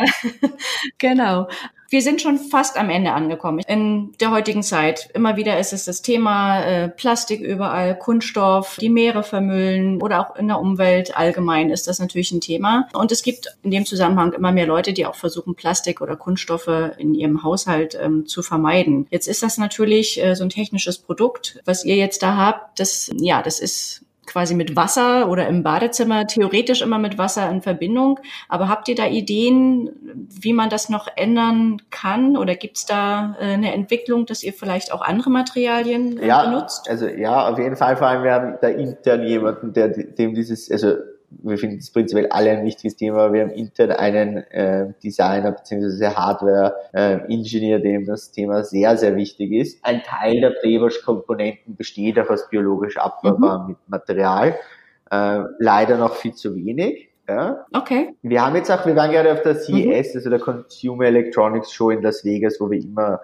genau. 0.97 1.47
Wir 1.89 2.01
sind 2.01 2.21
schon 2.21 2.37
fast 2.37 2.77
am 2.77 2.89
Ende 2.89 3.13
angekommen 3.13 3.59
in 3.67 4.11
der 4.19 4.31
heutigen 4.31 4.61
Zeit. 4.61 5.09
Immer 5.13 5.37
wieder 5.37 5.57
ist 5.57 5.71
es 5.71 5.85
das 5.85 6.01
Thema 6.01 6.61
äh, 6.63 6.89
Plastik 6.89 7.39
überall, 7.39 7.97
Kunststoff, 7.97 8.77
die 8.81 8.89
Meere 8.89 9.23
vermüllen 9.23 10.01
oder 10.01 10.19
auch 10.19 10.35
in 10.35 10.49
der 10.49 10.59
Umwelt 10.59 11.15
allgemein 11.15 11.69
ist 11.69 11.87
das 11.87 11.99
natürlich 11.99 12.31
ein 12.31 12.41
Thema. 12.41 12.89
Und 12.93 13.11
es 13.11 13.23
gibt 13.23 13.57
in 13.63 13.71
dem 13.71 13.85
Zusammenhang 13.85 14.33
immer 14.33 14.51
mehr 14.51 14.67
Leute, 14.67 14.91
die 14.91 15.05
auch 15.05 15.15
versuchen, 15.15 15.55
Plastik 15.55 16.01
oder 16.01 16.17
Kunststoffe 16.17 16.91
in 16.97 17.13
ihrem 17.13 17.43
Haushalt 17.43 17.97
ähm, 18.01 18.25
zu 18.25 18.41
vermeiden. 18.41 19.07
Jetzt 19.09 19.27
ist 19.27 19.43
das 19.43 19.57
natürlich 19.57 20.21
äh, 20.21 20.35
so 20.35 20.43
ein 20.43 20.49
technisches 20.49 20.97
Produkt, 20.97 21.61
was 21.63 21.85
ihr 21.85 21.95
jetzt 21.95 22.21
da 22.21 22.35
habt. 22.35 22.79
Das, 22.79 23.09
ja, 23.15 23.41
das 23.41 23.59
ist 23.59 24.03
quasi 24.27 24.53
mit 24.53 24.75
Wasser 24.75 25.29
oder 25.29 25.47
im 25.47 25.63
Badezimmer 25.63 26.27
theoretisch 26.27 26.81
immer 26.81 26.99
mit 26.99 27.17
Wasser 27.17 27.49
in 27.49 27.61
Verbindung. 27.61 28.19
Aber 28.49 28.69
habt 28.69 28.87
ihr 28.89 28.95
da 28.95 29.07
Ideen, 29.07 29.89
wie 30.29 30.53
man 30.53 30.69
das 30.69 30.89
noch 30.89 31.07
ändern 31.15 31.81
kann? 31.89 32.37
Oder 32.37 32.55
gibt 32.55 32.77
es 32.77 32.85
da 32.85 33.35
äh, 33.39 33.53
eine 33.53 33.73
Entwicklung, 33.73 34.25
dass 34.25 34.43
ihr 34.43 34.53
vielleicht 34.53 34.91
auch 34.91 35.01
andere 35.01 35.29
Materialien 35.29 36.19
äh, 36.19 36.27
ja, 36.27 36.43
benutzt? 36.43 36.89
Also 36.89 37.07
ja, 37.07 37.49
auf 37.49 37.57
jeden 37.57 37.75
Fall. 37.75 37.97
Vor 37.97 38.07
allem 38.07 38.23
wir 38.23 38.33
haben 38.33 38.57
da 38.61 38.67
intern 38.67 39.23
jemanden, 39.23 39.73
der 39.73 39.87
dem 39.87 40.35
dieses, 40.35 40.69
also 40.69 40.93
wir 41.29 41.57
finden 41.57 41.77
das 41.77 41.91
prinzipiell 41.91 42.27
alle 42.29 42.51
ein 42.51 42.65
wichtiges 42.65 42.95
Thema. 42.95 43.33
Wir 43.33 43.41
haben 43.41 43.51
intern 43.51 43.91
einen 43.91 44.37
äh, 44.37 44.93
Designer 45.03 45.51
bzw. 45.51 46.15
Hardware-Ingenieur, 46.15 47.79
äh, 47.79 47.81
dem 47.81 48.05
das 48.05 48.31
Thema 48.31 48.63
sehr, 48.63 48.97
sehr 48.97 49.15
wichtig 49.15 49.51
ist. 49.51 49.83
Ein 49.83 50.03
Teil 50.03 50.39
der 50.39 50.51
Playwash-Komponenten 50.51 51.75
besteht 51.75 52.17
auch 52.19 52.29
aus 52.29 52.49
biologisch 52.49 52.97
abbaubarem 52.97 53.69
mhm. 53.69 53.75
Material. 53.87 54.55
Äh, 55.11 55.39
leider 55.59 55.97
noch 55.97 56.15
viel 56.15 56.33
zu 56.33 56.55
wenig. 56.55 57.09
Ja. 57.27 57.65
Okay. 57.73 58.15
Wir 58.21 58.45
haben 58.45 58.55
jetzt 58.55 58.71
auch, 58.71 58.85
wir 58.85 58.95
waren 58.95 59.11
gerade 59.11 59.33
auf 59.33 59.41
der 59.41 59.55
CES, 59.55 60.13
mhm. 60.13 60.17
also 60.17 60.29
der 60.29 60.39
Consumer 60.39 61.05
Electronics 61.05 61.73
Show 61.73 61.89
in 61.89 62.01
Las 62.01 62.23
Vegas, 62.23 62.57
wo 62.61 62.71
wir 62.71 62.79
immer 62.81 63.19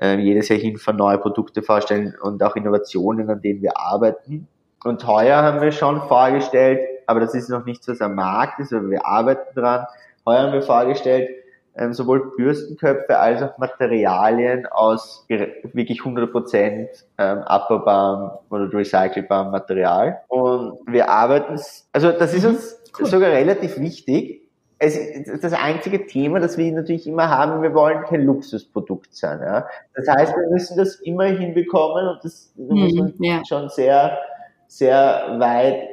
äh, 0.00 0.16
jedes 0.16 0.48
Jahr 0.48 0.58
hinfahren, 0.58 0.96
neue 0.96 1.18
Produkte 1.18 1.62
vorstellen 1.62 2.14
und 2.22 2.42
auch 2.42 2.56
Innovationen, 2.56 3.28
an 3.28 3.42
denen 3.42 3.60
wir 3.60 3.76
arbeiten. 3.76 4.48
Und 4.84 5.06
heuer 5.06 5.42
haben 5.42 5.60
wir 5.60 5.70
schon 5.70 6.00
vorgestellt, 6.08 6.80
aber 7.06 7.20
das 7.20 7.34
ist 7.34 7.48
noch 7.48 7.64
nichts, 7.64 7.88
was 7.88 8.00
am 8.00 8.14
Markt 8.14 8.58
ist, 8.60 8.72
aber 8.72 8.90
wir 8.90 9.06
arbeiten 9.06 9.54
dran. 9.54 9.86
Heuer 10.24 10.42
haben 10.42 10.52
wir 10.52 10.62
vorgestellt, 10.62 11.28
ähm, 11.76 11.92
sowohl 11.92 12.32
Bürstenköpfe 12.36 13.18
als 13.18 13.42
auch 13.42 13.56
Materialien 13.58 14.66
aus 14.66 15.26
wirklich 15.28 16.00
100% 16.00 16.88
ähm, 17.18 17.38
abbaubarem 17.38 18.30
oder 18.50 18.72
recycelbarem 18.72 19.50
Material. 19.50 20.20
Und 20.28 20.78
wir 20.86 21.08
arbeiten, 21.08 21.58
also 21.92 22.12
das 22.12 22.34
ist 22.34 22.44
mhm. 22.44 22.50
uns 22.50 22.82
cool. 22.98 23.06
sogar 23.06 23.30
relativ 23.30 23.78
wichtig. 23.78 24.42
Es, 24.78 24.98
das 25.40 25.52
einzige 25.52 26.06
Thema, 26.06 26.40
das 26.40 26.58
wir 26.58 26.70
natürlich 26.72 27.06
immer 27.06 27.28
haben, 27.28 27.62
wir 27.62 27.72
wollen 27.72 28.02
kein 28.04 28.24
Luxusprodukt 28.24 29.14
sein. 29.14 29.40
Ja? 29.40 29.66
Das 29.94 30.08
heißt, 30.08 30.34
wir 30.36 30.50
müssen 30.50 30.76
das 30.76 30.96
immer 30.96 31.24
hinbekommen 31.24 32.08
und 32.08 32.18
das 32.24 32.52
mhm, 32.56 32.80
muss 32.80 32.94
man 32.94 33.14
ja. 33.20 33.42
schon 33.48 33.68
sehr, 33.68 34.18
sehr 34.66 35.36
weit 35.38 35.91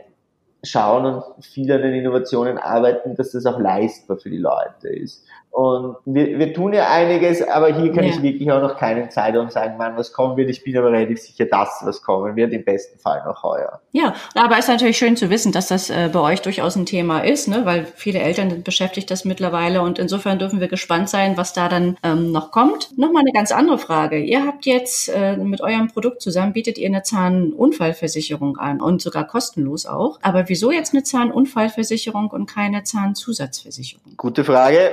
schauen 0.63 1.06
und 1.06 1.45
viel 1.45 1.72
an 1.72 1.82
den 1.82 1.93
Innovationen 1.93 2.58
arbeiten, 2.58 3.15
dass 3.15 3.32
das 3.32 3.45
auch 3.45 3.60
leistbar 3.60 4.17
für 4.17 4.30
die 4.30 4.38
Leute 4.38 4.89
ist. 4.89 5.26
Und 5.51 5.97
wir, 6.05 6.38
wir 6.38 6.53
tun 6.53 6.73
ja 6.73 6.89
einiges, 6.89 7.41
aber 7.41 7.73
hier 7.73 7.91
kann 7.91 8.03
ja. 8.03 8.12
ich 8.12 8.21
wirklich 8.21 8.51
auch 8.51 8.62
noch 8.62 8.77
keinen 8.77 9.09
Zeitraum 9.09 9.49
sagen, 9.49 9.75
wann 9.77 9.97
was 9.97 10.13
kommen 10.13 10.38
wird. 10.38 10.49
Ich 10.49 10.63
bin 10.63 10.77
aber 10.77 10.91
relativ 10.91 11.19
sicher, 11.19 11.45
dass 11.45 11.81
was 11.83 12.01
kommen 12.01 12.35
wird, 12.35 12.53
im 12.53 12.63
besten 12.63 12.99
Fall 12.99 13.23
noch 13.25 13.43
heuer. 13.43 13.81
Ja, 13.91 14.13
aber 14.35 14.53
es 14.53 14.65
ist 14.65 14.67
natürlich 14.69 14.97
schön 14.97 15.17
zu 15.17 15.29
wissen, 15.29 15.51
dass 15.51 15.67
das 15.67 15.89
äh, 15.89 16.09
bei 16.13 16.19
euch 16.19 16.41
durchaus 16.41 16.75
ein 16.75 16.85
Thema 16.85 17.21
ist, 17.21 17.47
ne? 17.47 17.65
weil 17.65 17.85
viele 17.95 18.19
Eltern 18.19 18.62
beschäftigt 18.63 19.09
das 19.09 19.25
mittlerweile 19.25 19.81
und 19.81 19.97
insofern 19.97 20.38
dürfen 20.38 20.59
wir 20.62 20.67
gespannt 20.67 21.09
sein, 21.09 21.35
was 21.35 21.53
da 21.53 21.67
dann 21.67 21.97
ähm, 22.03 22.31
noch 22.31 22.51
kommt. 22.51 22.97
Nochmal 22.97 23.23
eine 23.23 23.33
ganz 23.33 23.51
andere 23.51 23.79
Frage. 23.79 24.19
Ihr 24.19 24.45
habt 24.45 24.65
jetzt 24.65 25.09
äh, 25.09 25.35
mit 25.35 25.62
eurem 25.62 25.88
Produkt 25.88 26.21
zusammen, 26.21 26.53
bietet 26.53 26.77
ihr 26.77 26.88
eine 26.88 27.01
Zahnunfallversicherung 27.01 28.57
an 28.57 28.81
und 28.81 29.01
sogar 29.01 29.25
kostenlos 29.25 29.88
auch. 29.88 30.19
Aber 30.21 30.47
wieso 30.47 30.71
jetzt 30.71 30.93
eine 30.93 31.03
Zahnunfallversicherung 31.03 32.29
und 32.29 32.45
keine 32.45 32.83
Zahnzusatzversicherung? 32.83 34.13
Gute 34.15 34.43
Frage. 34.43 34.91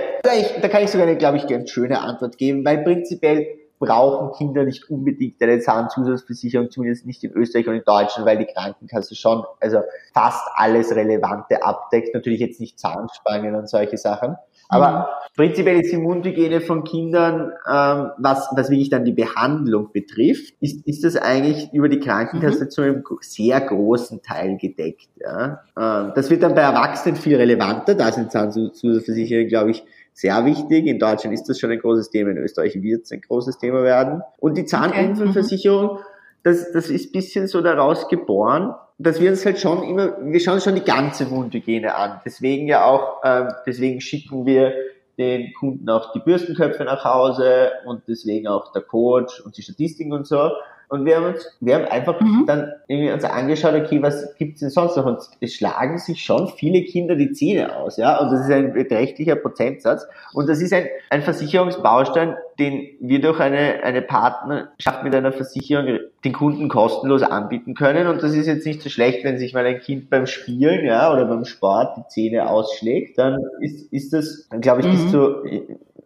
Da 0.63 0.69
kann 0.69 0.83
ich 0.83 0.91
sogar 0.91 1.07
eine, 1.07 1.17
glaube 1.17 1.37
ich, 1.37 1.47
ganz 1.47 1.71
schöne 1.71 2.01
Antwort 2.01 2.39
geben, 2.39 2.65
weil 2.65 2.83
prinzipiell 2.85 3.47
brauchen 3.79 4.33
Kinder 4.37 4.65
nicht 4.65 4.89
unbedingt 4.91 5.41
eine 5.43 5.61
Zahnzusatzversicherung, 5.61 6.71
zumindest 6.71 7.07
nicht 7.07 7.23
in 7.25 7.33
Österreich 7.33 7.69
und 7.69 7.75
in 7.75 7.85
Deutschland, 7.85 8.27
weil 8.27 8.39
die 8.39 8.47
Krankenkasse 8.47 9.15
schon, 9.15 9.45
also 9.61 9.81
fast 10.15 10.49
alles 10.55 10.95
Relevante 10.95 11.63
abdeckt. 11.63 12.15
Natürlich 12.15 12.41
jetzt 12.41 12.61
nicht 12.61 12.79
Zahnspangen 12.79 13.55
und 13.55 13.69
solche 13.69 13.99
Sachen. 13.99 14.37
Aber 14.69 14.99
mhm. 14.99 15.05
prinzipiell 15.37 15.81
ist 15.81 15.93
die 15.93 15.99
Mundhygiene 15.99 16.61
von 16.61 16.85
Kindern, 16.85 17.53
ähm, 17.71 18.11
was, 18.19 18.49
was 18.57 18.71
wirklich 18.71 18.91
dann 18.91 19.05
die 19.05 19.13
Behandlung 19.13 19.93
betrifft, 19.93 20.55
ist, 20.61 20.87
ist 20.87 21.05
das 21.05 21.17
eigentlich 21.17 21.73
über 21.73 21.89
die 21.89 22.01
Krankenkasse 22.01 22.65
mhm. 22.65 22.71
zu 22.71 22.83
einem 22.83 23.05
sehr 23.21 23.61
großen 23.61 24.23
Teil 24.23 24.57
gedeckt. 24.57 25.09
Ja? 25.21 25.61
Ähm, 25.79 26.13
das 26.15 26.31
wird 26.31 26.43
dann 26.43 26.55
bei 26.55 26.63
Erwachsenen 26.63 27.17
viel 27.17 27.37
relevanter, 27.37 27.95
da 27.95 28.11
sind 28.11 28.33
Zahnzusatzversicherungen, 28.33 29.49
glaube 29.49 29.71
ich, 29.71 29.85
sehr 30.17 30.47
wichtig. 30.47 30.87
In 30.87 30.99
Deutschland 30.99 31.35
ist 31.35 31.45
das 31.45 31.61
schon 31.61 31.71
ein 31.71 31.79
großes 31.79 32.09
Thema, 32.09 32.31
in 32.31 32.39
Österreich 32.39 32.81
wird 32.81 33.05
es 33.05 33.13
ein 33.13 33.21
großes 33.21 33.59
Thema 33.59 33.83
werden. 33.83 34.23
Und 34.39 34.57
die 34.57 34.65
Zahnunfallversicherung, 34.65 35.91
okay. 35.91 36.01
mhm. 36.01 36.05
das, 36.43 36.73
das 36.73 36.89
ist 36.89 37.13
bisschen 37.13 37.47
so 37.49 37.61
daraus 37.61 38.09
geboren, 38.09 38.75
dass 38.99 39.21
wir 39.21 39.31
uns 39.31 39.45
halt 39.45 39.61
schon 39.61 39.83
immer, 39.83 40.17
wir 40.23 40.41
schauen 40.41 40.63
schon 40.63 40.75
die 40.75 40.85
ganze 40.85 41.27
Mundhygiene 41.27 41.95
an. 41.95 42.23
Deswegen 42.25 42.67
ja 42.67 42.87
auch, 42.87 43.21
ähm, 43.25 43.49
deswegen 43.67 44.01
schicken 44.01 44.47
wir 44.47 44.73
den 45.19 45.53
Kunden 45.53 45.89
auch 45.91 46.13
die 46.13 46.21
Bürstenköpfe 46.21 46.85
nach 46.85 47.05
Hause 47.05 47.73
und 47.85 48.03
deswegen 48.09 48.49
auch 48.49 48.73
der 48.73 48.83
Coach 48.83 49.41
und 49.41 49.59
die 49.59 49.63
Statistiken 49.63 50.15
und 50.15 50.27
so. 50.27 50.51
Und 50.89 51.05
wir 51.05 51.17
haben 51.17 51.27
uns, 51.27 51.57
wir 51.61 51.75
haben 51.75 51.85
einfach 51.87 52.21
mhm. 52.21 52.45
dann 52.47 52.73
irgendwie 52.87 53.13
uns 53.13 53.25
angeschaut, 53.25 53.75
okay, 53.75 54.01
was 54.03 54.35
gibt's 54.37 54.61
denn 54.61 54.71
sonst 54.71 54.97
noch? 54.97 55.07
Und 55.07 55.19
es 55.41 55.55
schlagen 55.55 55.99
sich 55.99 56.23
schon 56.25 56.49
viele 56.49 56.85
Kinder 56.85 57.17
die 57.17 57.33
Zähne 57.33 57.77
aus, 57.77 57.97
ja. 57.97 58.19
Und 58.19 58.31
das 58.31 58.47
ist 58.47 58.53
ein 58.53 58.73
beträchtlicher 58.73 59.37
Prozentsatz. 59.37 60.07
Und 60.33 60.49
das 60.49 60.61
ist 60.61 60.73
ein, 60.73 60.87
ein 61.11 61.23
Versicherungsbaustein, 61.23 62.37
den 62.59 62.89
wir 63.01 63.21
durch 63.21 63.41
eine, 63.41 63.83
eine 63.83 64.03
Partnerschaft 64.03 65.03
mit 65.03 65.15
einer 65.15 65.33
Versicherung 65.33 65.99
den 66.25 66.33
Kunden 66.33 66.69
kostenlos 66.69 67.23
anbieten 67.23 67.75
können. 67.75 68.07
Und 68.07 68.23
das 68.23 68.35
ist 68.35 68.47
jetzt 68.47 68.67
nicht 68.67 68.83
so 68.83 68.89
schlecht, 68.89 69.25
wenn 69.25 69.39
sich 69.39 69.55
mal 69.55 69.67
ein 69.67 69.81
Kind 69.81 70.09
beim 70.11 70.27
Spielen, 70.27 70.85
ja, 70.85 71.13
oder 71.13 71.27
beim 71.27 71.45
Sport 71.45 71.97
die 71.97 72.09
Zähne 72.09 72.49
ausschlägt, 72.49 73.19
dann 73.19 73.39
ist, 73.61 73.93
ist 73.93 74.13
das, 74.13 74.49
glaube 74.61 74.81
ich, 74.81 74.87
mhm. 74.87 74.91
bis 74.93 75.11
zu, 75.11 75.45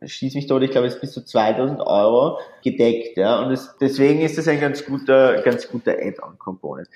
schieß 0.04 0.34
mich 0.34 0.46
tot, 0.46 0.62
ich 0.62 0.70
glaube, 0.70 0.86
es 0.86 0.94
ist 0.94 1.00
bis 1.00 1.12
zu 1.12 1.24
2000 1.24 1.80
Euro 1.80 2.38
gedeckt, 2.64 3.16
ja, 3.16 3.40
und 3.42 3.52
es, 3.52 3.76
deswegen 3.80 4.20
ist 4.20 4.38
das 4.38 4.48
ein 4.48 4.60
ganz 4.60 4.84
guter, 4.84 5.42
ganz 5.42 5.68
guter 5.68 5.92
Add-on-Component. 5.92 6.88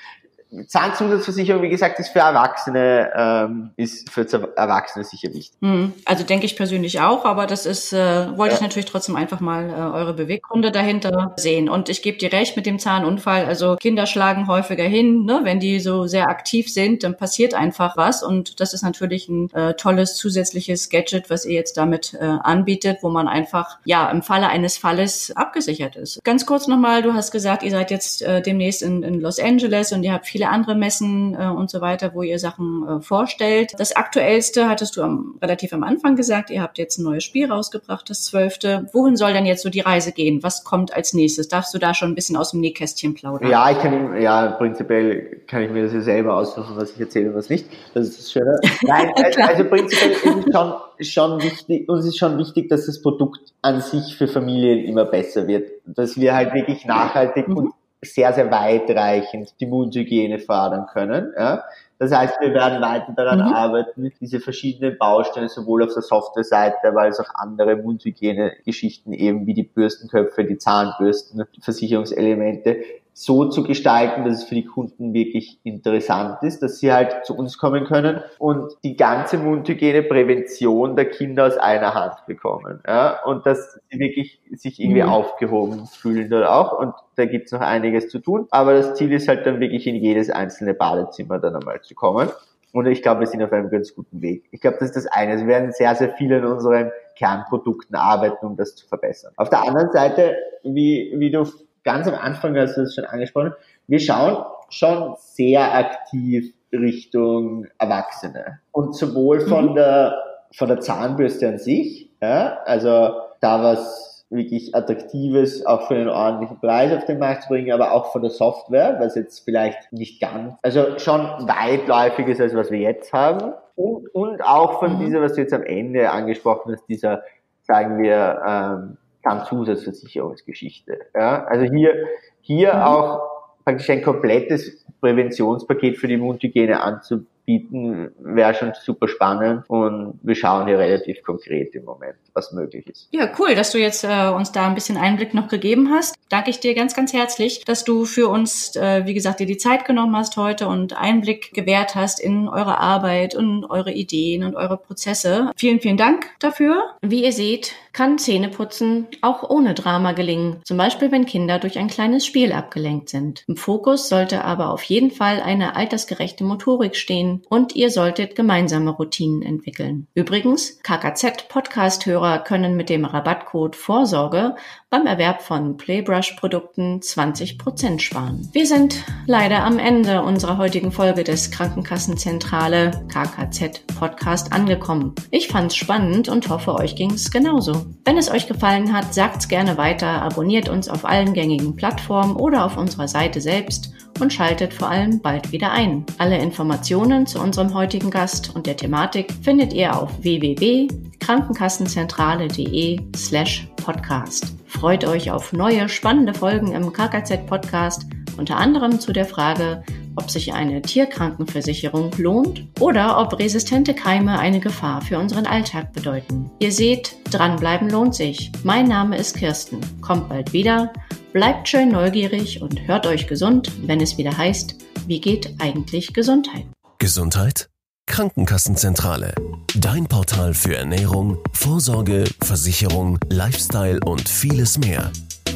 Zahnzusatzversicherung, 0.67 1.63
wie 1.63 1.69
gesagt, 1.69 1.99
ist 1.99 2.11
für 2.11 2.21
Erwachsene, 2.21 3.11
ähm, 3.15 3.71
ist 3.77 4.11
für 4.11 4.27
Erwachsene 4.57 5.05
sicher 5.05 5.29
wichtig. 5.33 5.57
Hm, 5.61 5.93
also 6.05 6.25
denke 6.25 6.47
ich 6.47 6.57
persönlich 6.57 7.01
auch, 7.01 7.25
aber 7.25 7.47
das 7.47 7.67
ist, 7.67 7.93
äh, 7.93 8.37
wollte 8.37 8.55
ja. 8.55 8.57
ich 8.57 8.61
natürlich 8.61 8.87
trotzdem 8.87 9.17
einfach 9.17 9.41
mal 9.41 9.69
äh, 9.69 9.73
eure 9.73 10.15
Beweggründe 10.15 10.71
dahinter 10.71 11.33
sehen. 11.37 11.69
Und 11.69 11.89
ich 11.89 12.03
gebe 12.03 12.19
dir 12.19 12.33
recht 12.33 12.57
mit 12.57 12.67
dem 12.67 12.79
Zahnunfall. 12.79 13.47
Also 13.47 13.77
Kinder 13.77 14.07
schlagen 14.07 14.47
häufiger 14.47 14.85
hin, 14.85 15.25
ne? 15.25 15.41
wenn 15.43 15.61
die 15.61 15.81
so 15.81 16.07
sehr 16.07 16.29
aktiv 16.29 16.73
sind, 16.73 17.03
dann 17.03 17.17
passiert 17.17 17.55
einfach 17.55 17.97
was. 17.97 18.23
Und 18.23 18.61
das 18.61 18.75
ist 18.75 18.83
natürlich 18.83 19.29
ein 19.29 19.51
äh, 19.53 19.75
tolles 19.75 20.17
zusätzliches 20.17 20.91
Gadget, 20.91 21.31
was 21.31 21.45
ihr 21.45 21.55
jetzt 21.55 21.77
damit 21.77 22.15
äh, 22.15 22.25
anbietet, 22.25 22.99
wo 23.03 23.09
man 23.11 23.29
einfach 23.29 23.79
ja 23.85 24.11
im 24.11 24.23
Falle 24.23 24.49
eines 24.49 24.79
Falles 24.79 25.33
abgesichert 25.35 25.97
ist. 25.97 26.23
Ganz 26.25 26.47
kurz 26.47 26.69
nochmal, 26.69 27.03
du 27.03 27.15
hast 27.15 27.31
gesagt, 27.31 27.63
ihr 27.63 27.71
seid 27.71 27.91
jetzt 27.91 28.23
äh, 28.23 28.43
demnächst 28.43 28.83
in, 28.83 29.03
in 29.03 29.21
Los 29.21 29.39
Angeles 29.39 29.93
und 29.93 30.03
ihr 30.03 30.13
habt 30.13 30.27
viele 30.27 30.44
viele 30.45 30.53
andere 30.53 30.75
Messen 30.75 31.35
äh, 31.39 31.47
und 31.47 31.71
so 31.71 31.81
weiter, 31.81 32.13
wo 32.15 32.23
ihr 32.23 32.39
Sachen 32.39 32.87
äh, 32.87 33.01
vorstellt. 33.01 33.73
Das 33.79 33.97
aktuellste 33.97 34.69
hattest 34.69 34.97
du 34.97 35.03
am, 35.03 35.37
relativ 35.41 35.73
am 35.73 35.83
Anfang 35.83 36.17
gesagt, 36.17 36.51
ihr 36.51 36.61
habt 36.61 36.79
jetzt 36.79 36.99
ein 36.99 37.05
neues 37.05 37.25
Spiel 37.25 37.51
rausgebracht, 37.51 38.09
das 38.11 38.25
zwölfte. 38.25 38.87
Wohin 38.93 39.17
soll 39.17 39.33
denn 39.33 39.47
jetzt 39.47 39.63
so 39.63 39.71
die 39.71 39.81
Reise 39.81 40.13
gehen? 40.13 40.43
Was 40.43 40.65
kommt 40.65 40.95
als 40.95 41.15
nächstes? 41.15 41.49
Darfst 41.49 41.73
du 41.73 41.79
da 41.79 41.95
schon 41.95 42.11
ein 42.11 42.15
bisschen 42.15 42.37
aus 42.37 42.51
dem 42.51 42.61
Nähkästchen 42.61 43.15
plaudern? 43.15 43.51
Ja, 43.51 43.71
ich 43.71 43.79
kann, 43.79 44.21
ja, 44.21 44.49
prinzipiell 44.53 45.41
kann 45.47 45.63
ich 45.63 45.71
mir 45.71 45.85
das 45.85 45.95
ja 45.95 46.01
selber 46.01 46.37
aussuchen, 46.37 46.77
was 46.77 46.93
ich 46.93 47.01
erzähle 47.01 47.31
und 47.31 47.37
was 47.37 47.49
nicht. 47.49 47.67
Das 47.95 48.09
ist 48.09 48.19
das 48.19 48.33
Schöne. 48.33 48.59
Nein, 48.83 49.13
also, 49.17 49.65
prinzipiell 49.65 50.13
ist 50.13 50.27
es 50.27 50.53
schon, 50.53 50.75
schon 51.01 51.43
wichtig, 51.43 51.89
uns 51.89 52.07
ist 52.07 52.19
schon 52.19 52.39
wichtig, 52.39 52.69
dass 52.69 52.87
das 52.87 53.01
Produkt 53.01 53.53
an 53.63 53.81
sich 53.81 54.17
für 54.17 54.29
Familien 54.29 54.85
immer 54.85 55.07
besser 55.07 55.47
wird. 55.47 55.71
Dass 55.87 56.19
wir 56.19 56.35
halt 56.35 56.53
wirklich 56.55 56.85
nachhaltig 56.85 57.49
mhm. 57.49 57.57
und 57.57 57.73
sehr, 58.13 58.33
sehr 58.33 58.51
weitreichend 58.51 59.55
die 59.61 59.67
Mundhygiene 59.67 60.39
fördern 60.39 60.87
können. 60.87 61.33
Ja. 61.37 61.65
Das 61.99 62.13
heißt, 62.13 62.41
wir 62.41 62.53
werden 62.53 62.83
weiter 62.83 63.13
daran 63.17 63.39
mhm. 63.39 63.55
arbeiten, 63.55 64.13
diese 64.21 64.41
verschiedenen 64.41 64.99
Bausteine 64.99 65.49
sowohl 65.49 65.85
auf 65.85 65.95
der 65.95 66.03
Software-Seite, 66.03 66.89
aber 66.89 67.03
als 67.03 67.21
auch 67.21 67.35
andere 67.35 67.77
Mundhygiene-Geschichten 67.77 69.13
eben 69.13 69.47
wie 69.47 69.55
die 69.55 69.63
Bürstenköpfe, 69.63 70.45
die 70.45 70.59
Zahnbürsten, 70.59 71.45
Versicherungselemente 71.61 72.79
so 73.17 73.49
zu 73.49 73.63
gestalten, 73.63 74.25
dass 74.25 74.43
es 74.43 74.45
für 74.45 74.57
die 74.57 74.65
Kunden 74.65 75.15
wirklich 75.15 75.61
interessant 75.63 76.43
ist, 76.43 76.63
dass 76.65 76.81
sie 76.81 76.93
halt 76.93 77.25
zu 77.25 77.37
uns 77.37 77.59
kommen 77.59 77.85
können 77.85 78.21
und 78.39 78.75
die 78.83 78.97
ganze 78.97 79.39
Mundhygiene-Prävention 79.39 80.97
der 80.97 81.09
Kinder 81.09 81.47
aus 81.47 81.57
einer 81.57 81.95
Hand 81.95 82.15
bekommen. 82.27 82.81
Ja? 82.85 83.23
Und 83.25 83.47
dass 83.47 83.79
sie 83.89 84.01
wirklich 84.01 84.41
sich 84.53 84.81
irgendwie 84.81 85.03
mhm. 85.03 85.09
aufgehoben 85.09 85.87
fühlen 85.87 86.29
dort 86.29 86.49
auch. 86.49 86.77
Und 86.77 86.93
da 87.15 87.25
gibt's 87.27 87.53
noch 87.53 87.61
einiges 87.61 88.09
zu 88.09 88.19
tun. 88.19 88.49
Aber 88.51 88.75
das 88.75 88.95
Ziel 88.97 89.13
ist 89.13 89.29
halt 89.29 89.47
dann 89.47 89.61
wirklich 89.61 89.87
in 89.87 89.95
jedes 89.95 90.29
einzelne 90.29 90.75
Badezimmer 90.75 91.39
dann 91.39 91.55
einmal 91.55 91.81
zu 91.83 91.95
kommen. 91.95 92.29
Und 92.73 92.87
ich 92.87 93.03
glaube, 93.03 93.21
wir 93.21 93.29
sind 93.29 93.41
auf 93.41 93.53
einem 93.53 93.71
ganz 93.71 93.95
guten 93.95 94.21
Weg. 94.21 94.49
Ich 94.51 94.61
glaube, 94.61 94.79
das 94.81 94.89
ist 94.89 94.97
das 94.97 95.07
eine. 95.07 95.39
Wir 95.39 95.47
werden 95.47 95.71
sehr, 95.71 95.95
sehr 95.95 96.13
viel 96.15 96.35
an 96.35 96.45
unseren 96.45 96.91
Kernprodukten 97.15 97.95
arbeiten, 97.95 98.45
um 98.45 98.57
das 98.57 98.75
zu 98.75 98.89
verbessern. 98.89 99.33
Auf 99.37 99.49
der 99.49 99.63
anderen 99.63 99.93
Seite, 99.93 100.35
wie, 100.65 101.15
wie 101.17 101.31
du 101.31 101.45
ganz 101.85 102.09
am 102.09 102.15
Anfang 102.15 102.57
hast 102.57 102.77
du 102.77 102.83
es 102.83 102.95
schon 102.95 103.05
angesprochen, 103.05 103.53
wir 103.87 104.01
schauen 104.01 104.45
schon 104.71 105.15
sehr 105.19 105.75
aktiv 105.75 106.53
Richtung 106.73 107.67
Erwachsene. 107.79 108.61
Und 108.73 108.97
sowohl 108.97 109.41
von 109.41 109.71
mhm. 109.71 109.75
der, 109.77 110.17
von 110.53 110.69
der 110.69 110.81
Zahnbürste 110.81 111.49
an 111.49 111.59
sich, 111.59 112.11
ja, 112.21 112.59
also 112.65 113.13
da 113.41 113.63
was 113.63 114.25
wirklich 114.31 114.75
Attraktives 114.75 115.65
auch 115.65 115.87
für 115.87 115.95
einen 115.95 116.09
ordentlichen 116.09 116.59
Preis 116.59 116.93
auf 116.93 117.05
den 117.05 117.19
Markt 117.19 117.45
zu 117.45 117.51
bringen, 117.51 117.73
aber 117.73 117.93
auch 117.93 118.11
von 118.11 118.23
der 118.23 118.31
Software, 118.31 118.97
was 118.99 119.15
jetzt 119.15 119.45
vielleicht 119.45 119.93
nicht 119.93 120.21
ganz, 120.21 120.55
also 120.63 120.99
schon 120.99 121.21
weitläufig 121.21 122.27
ist, 122.27 122.41
als 122.41 122.55
was 122.55 122.71
wir 122.71 122.81
jetzt 122.81 123.13
haben. 123.13 123.53
Und, 123.77 124.09
und 124.15 124.43
auch 124.43 124.81
von 124.81 124.95
mhm. 124.95 125.05
dieser, 125.05 125.21
was 125.21 125.35
du 125.35 125.43
jetzt 125.43 125.53
am 125.53 125.63
Ende 125.63 126.11
angesprochen 126.11 126.73
hast, 126.73 126.87
dieser, 126.89 127.23
sagen 127.63 128.03
wir, 128.03 128.43
ähm, 128.47 128.97
Zahnzusatzversicherungsgeschichte. 129.25 130.99
Ja? 131.15 131.45
Also 131.45 131.65
hier, 131.65 131.95
hier 132.41 132.75
mhm. 132.75 132.81
auch 132.81 133.21
praktisch 133.65 133.91
ein 133.91 134.03
komplettes 134.03 134.85
Präventionspaket 135.01 135.97
für 135.97 136.09
die 136.09 136.17
Mundhygiene 136.17 136.81
anzubieten 136.81 137.35
bieten, 137.45 138.11
wäre 138.19 138.55
schon 138.55 138.73
super 138.83 139.09
spannend 139.09 139.65
und 139.69 140.19
wir 140.23 140.35
schauen 140.35 140.67
hier 140.67 140.79
relativ 140.79 141.23
konkret 141.23 141.75
im 141.75 141.85
Moment, 141.85 142.17
was 142.33 142.53
möglich 142.53 142.87
ist. 142.89 143.09
Ja, 143.13 143.31
cool, 143.39 143.55
dass 143.55 143.73
du 143.73 143.79
jetzt 143.79 144.05
äh, 144.05 144.29
uns 144.29 144.53
da 144.53 144.67
ein 144.67 144.75
bisschen 144.75 144.97
Einblick 144.97 145.35
noch 145.35 145.49
gegeben 145.49 145.91
hast. 145.91 146.15
Danke 146.29 146.51
ich 146.51 146.61
dir 146.61 146.75
ganz, 146.75 146.95
ganz 146.95 147.13
herzlich, 147.13 147.65
dass 147.65 147.85
du 147.85 148.05
für 148.05 148.29
uns, 148.29 148.77
äh, 148.77 149.05
wie 149.07 149.15
gesagt, 149.15 149.41
dir 149.41 149.47
die 149.47 149.59
Zeit 149.59 149.85
genommen 149.85 150.17
hast 150.17 150.37
heute 150.37 150.69
und 150.69 150.97
Einblick 150.97 151.53
gewährt 151.53 151.95
hast 151.95 152.21
in 152.21 152.49
eure 152.49 152.79
Arbeit 152.79 153.35
und 153.35 153.65
eure 153.65 153.93
Ideen 153.93 154.45
und 154.45 154.57
eure 154.57 154.79
Prozesse. 154.79 155.51
Vielen, 155.57 155.81
vielen 155.81 155.97
Dank 155.97 156.27
dafür. 156.41 156.83
Wie 157.03 157.25
ihr 157.25 157.33
seht, 157.33 157.75
kann 157.95 158.19
Zähneputzen 158.19 159.07
auch 159.23 159.49
ohne 159.49 159.73
Drama 159.73 160.13
gelingen, 160.13 160.61
zum 160.65 160.77
Beispiel 160.77 161.11
wenn 161.13 161.25
Kinder 161.25 161.59
durch 161.59 161.79
ein 161.79 161.89
kleines 161.89 162.27
Spiel 162.27 162.53
abgelenkt 162.53 163.09
sind. 163.09 163.45
Im 163.47 163.57
Fokus 163.57 164.09
sollte 164.09 164.45
aber 164.45 164.71
auf 164.71 164.83
jeden 164.83 165.13
Fall 165.13 165.41
eine 165.41 165.77
altersgerechte 165.77 166.45
Motorik 166.45 166.97
stehen, 166.97 167.43
und 167.49 167.77
ihr 167.77 167.91
solltet 167.91 168.35
gemeinsame 168.35 168.91
Routinen 168.91 169.43
entwickeln. 169.43 170.09
Übrigens, 170.15 170.81
KKZ-Podcast-Hörer 170.83 172.41
können 172.41 172.77
mit 172.77 172.91
dem 172.91 173.05
Rabattcode 173.05 173.77
Vorsorge 173.77 174.57
beim 174.91 175.07
Erwerb 175.07 175.43
von 175.43 175.77
Playbrush-Produkten 175.77 177.01
20% 177.01 178.01
sparen. 178.01 178.49
Wir 178.53 178.67
sind 178.67 179.05
leider 179.27 179.65
am 179.65 179.79
Ende 179.79 180.23
unserer 180.23 180.59
heutigen 180.59 180.91
Folge 180.91 181.23
des 181.23 181.51
Krankenkassenzentrale 181.53 183.07
KKZ 183.09 183.87
Podcast 183.99 184.53
angekommen. 184.53 185.15
Ich 185.31 185.49
fand's 185.49 185.77
spannend 185.77 186.29
und 186.29 186.49
hoffe, 186.49 186.75
euch 186.75 186.97
ging's 186.97 187.31
genauso. 187.31 187.84
Wenn 188.05 188.19
es 188.19 188.31
euch 188.31 188.47
gefallen 188.47 188.93
hat, 188.93 189.15
sagt's 189.15 189.49
gerne 189.49 189.79
weiter, 189.79 190.23
abonniert 190.23 190.69
uns 190.69 190.89
auf 190.89 191.05
allen 191.05 191.35
gängigen 191.35 191.75
Plattformen 191.77 192.37
oder 192.37 192.65
auf 192.65 192.77
unserer 192.77 193.09
Seite 193.09 193.41
selbst 193.41 193.93
und 194.21 194.33
schaltet 194.33 194.73
vor 194.75 194.89
allem 194.89 195.21
bald 195.21 195.53
wieder 195.53 195.71
ein. 195.73 196.05
Alle 196.19 196.39
Informationen 196.39 197.27
zu 197.27 197.41
unserem 197.41 197.75
heutigen 197.75 198.11
Gast 198.11 198.55
und 198.55 198.67
der 198.67 198.77
Thematik 198.77 199.33
findet 199.43 199.73
ihr 199.73 199.97
auf 199.97 200.11
www.krankenkassenzentrale.de 200.23 203.01
slash 203.17 203.69
podcast. 203.77 204.55
Freut 204.67 205.05
euch 205.05 205.31
auf 205.31 205.53
neue 205.53 205.89
spannende 205.89 206.35
Folgen 206.35 206.73
im 206.73 206.93
KKZ 206.93 207.47
Podcast, 207.47 208.07
unter 208.37 208.57
anderem 208.57 209.01
zu 209.01 209.13
der 209.13 209.27
Frage, 209.27 209.83
ob 210.17 210.31
sich 210.31 210.53
eine 210.53 210.83
Tierkrankenversicherung 210.83 212.11
lohnt 212.19 212.67
oder 212.81 213.19
ob 213.19 213.39
resistente 213.39 213.95
Keime 213.95 214.39
eine 214.39 214.61
Gefahr 214.61 215.01
für 215.03 215.19
unseren 215.19 215.47
Alltag 215.47 215.93
bedeuten. 215.93 216.51
Ihr 216.59 216.73
seht, 216.73 217.17
dranbleiben 217.31 217.91
lohnt 217.91 218.15
sich. 218.15 218.53
Mein 218.63 218.87
Name 218.87 219.17
ist 219.17 219.37
Kirsten. 219.37 219.81
Kommt 220.01 220.29
bald 220.29 220.53
wieder 220.53 220.93
Bleibt 221.35 221.69
schön 221.69 221.89
neugierig 221.89 222.63
und 222.63 222.87
hört 222.87 223.09
euch 223.09 223.27
gesund, 223.27 223.69
wenn 223.89 224.01
es 224.01 224.19
wieder 224.19 224.39
heißt, 224.39 224.77
wie 225.09 225.21
geht 225.21 225.53
eigentlich 225.59 226.15
Gesundheit? 226.15 226.65
Gesundheit? 226.99 227.69
Krankenkassenzentrale. 228.07 229.35
Dein 229.75 230.07
Portal 230.07 230.55
für 230.55 230.77
Ernährung, 230.77 231.39
Vorsorge, 231.53 232.23
Versicherung, 232.41 233.19
Lifestyle 233.31 233.99
und 234.07 234.29
vieles 234.29 234.79
mehr. 234.79 235.11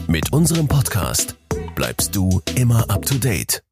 Mit 0.09 0.33
unserem 0.33 0.67
Podcast 0.67 1.38
bleibst 1.79 2.17
du 2.17 2.43
immer 2.57 2.91
up 2.91 3.07
to 3.07 3.15
date. 3.19 3.63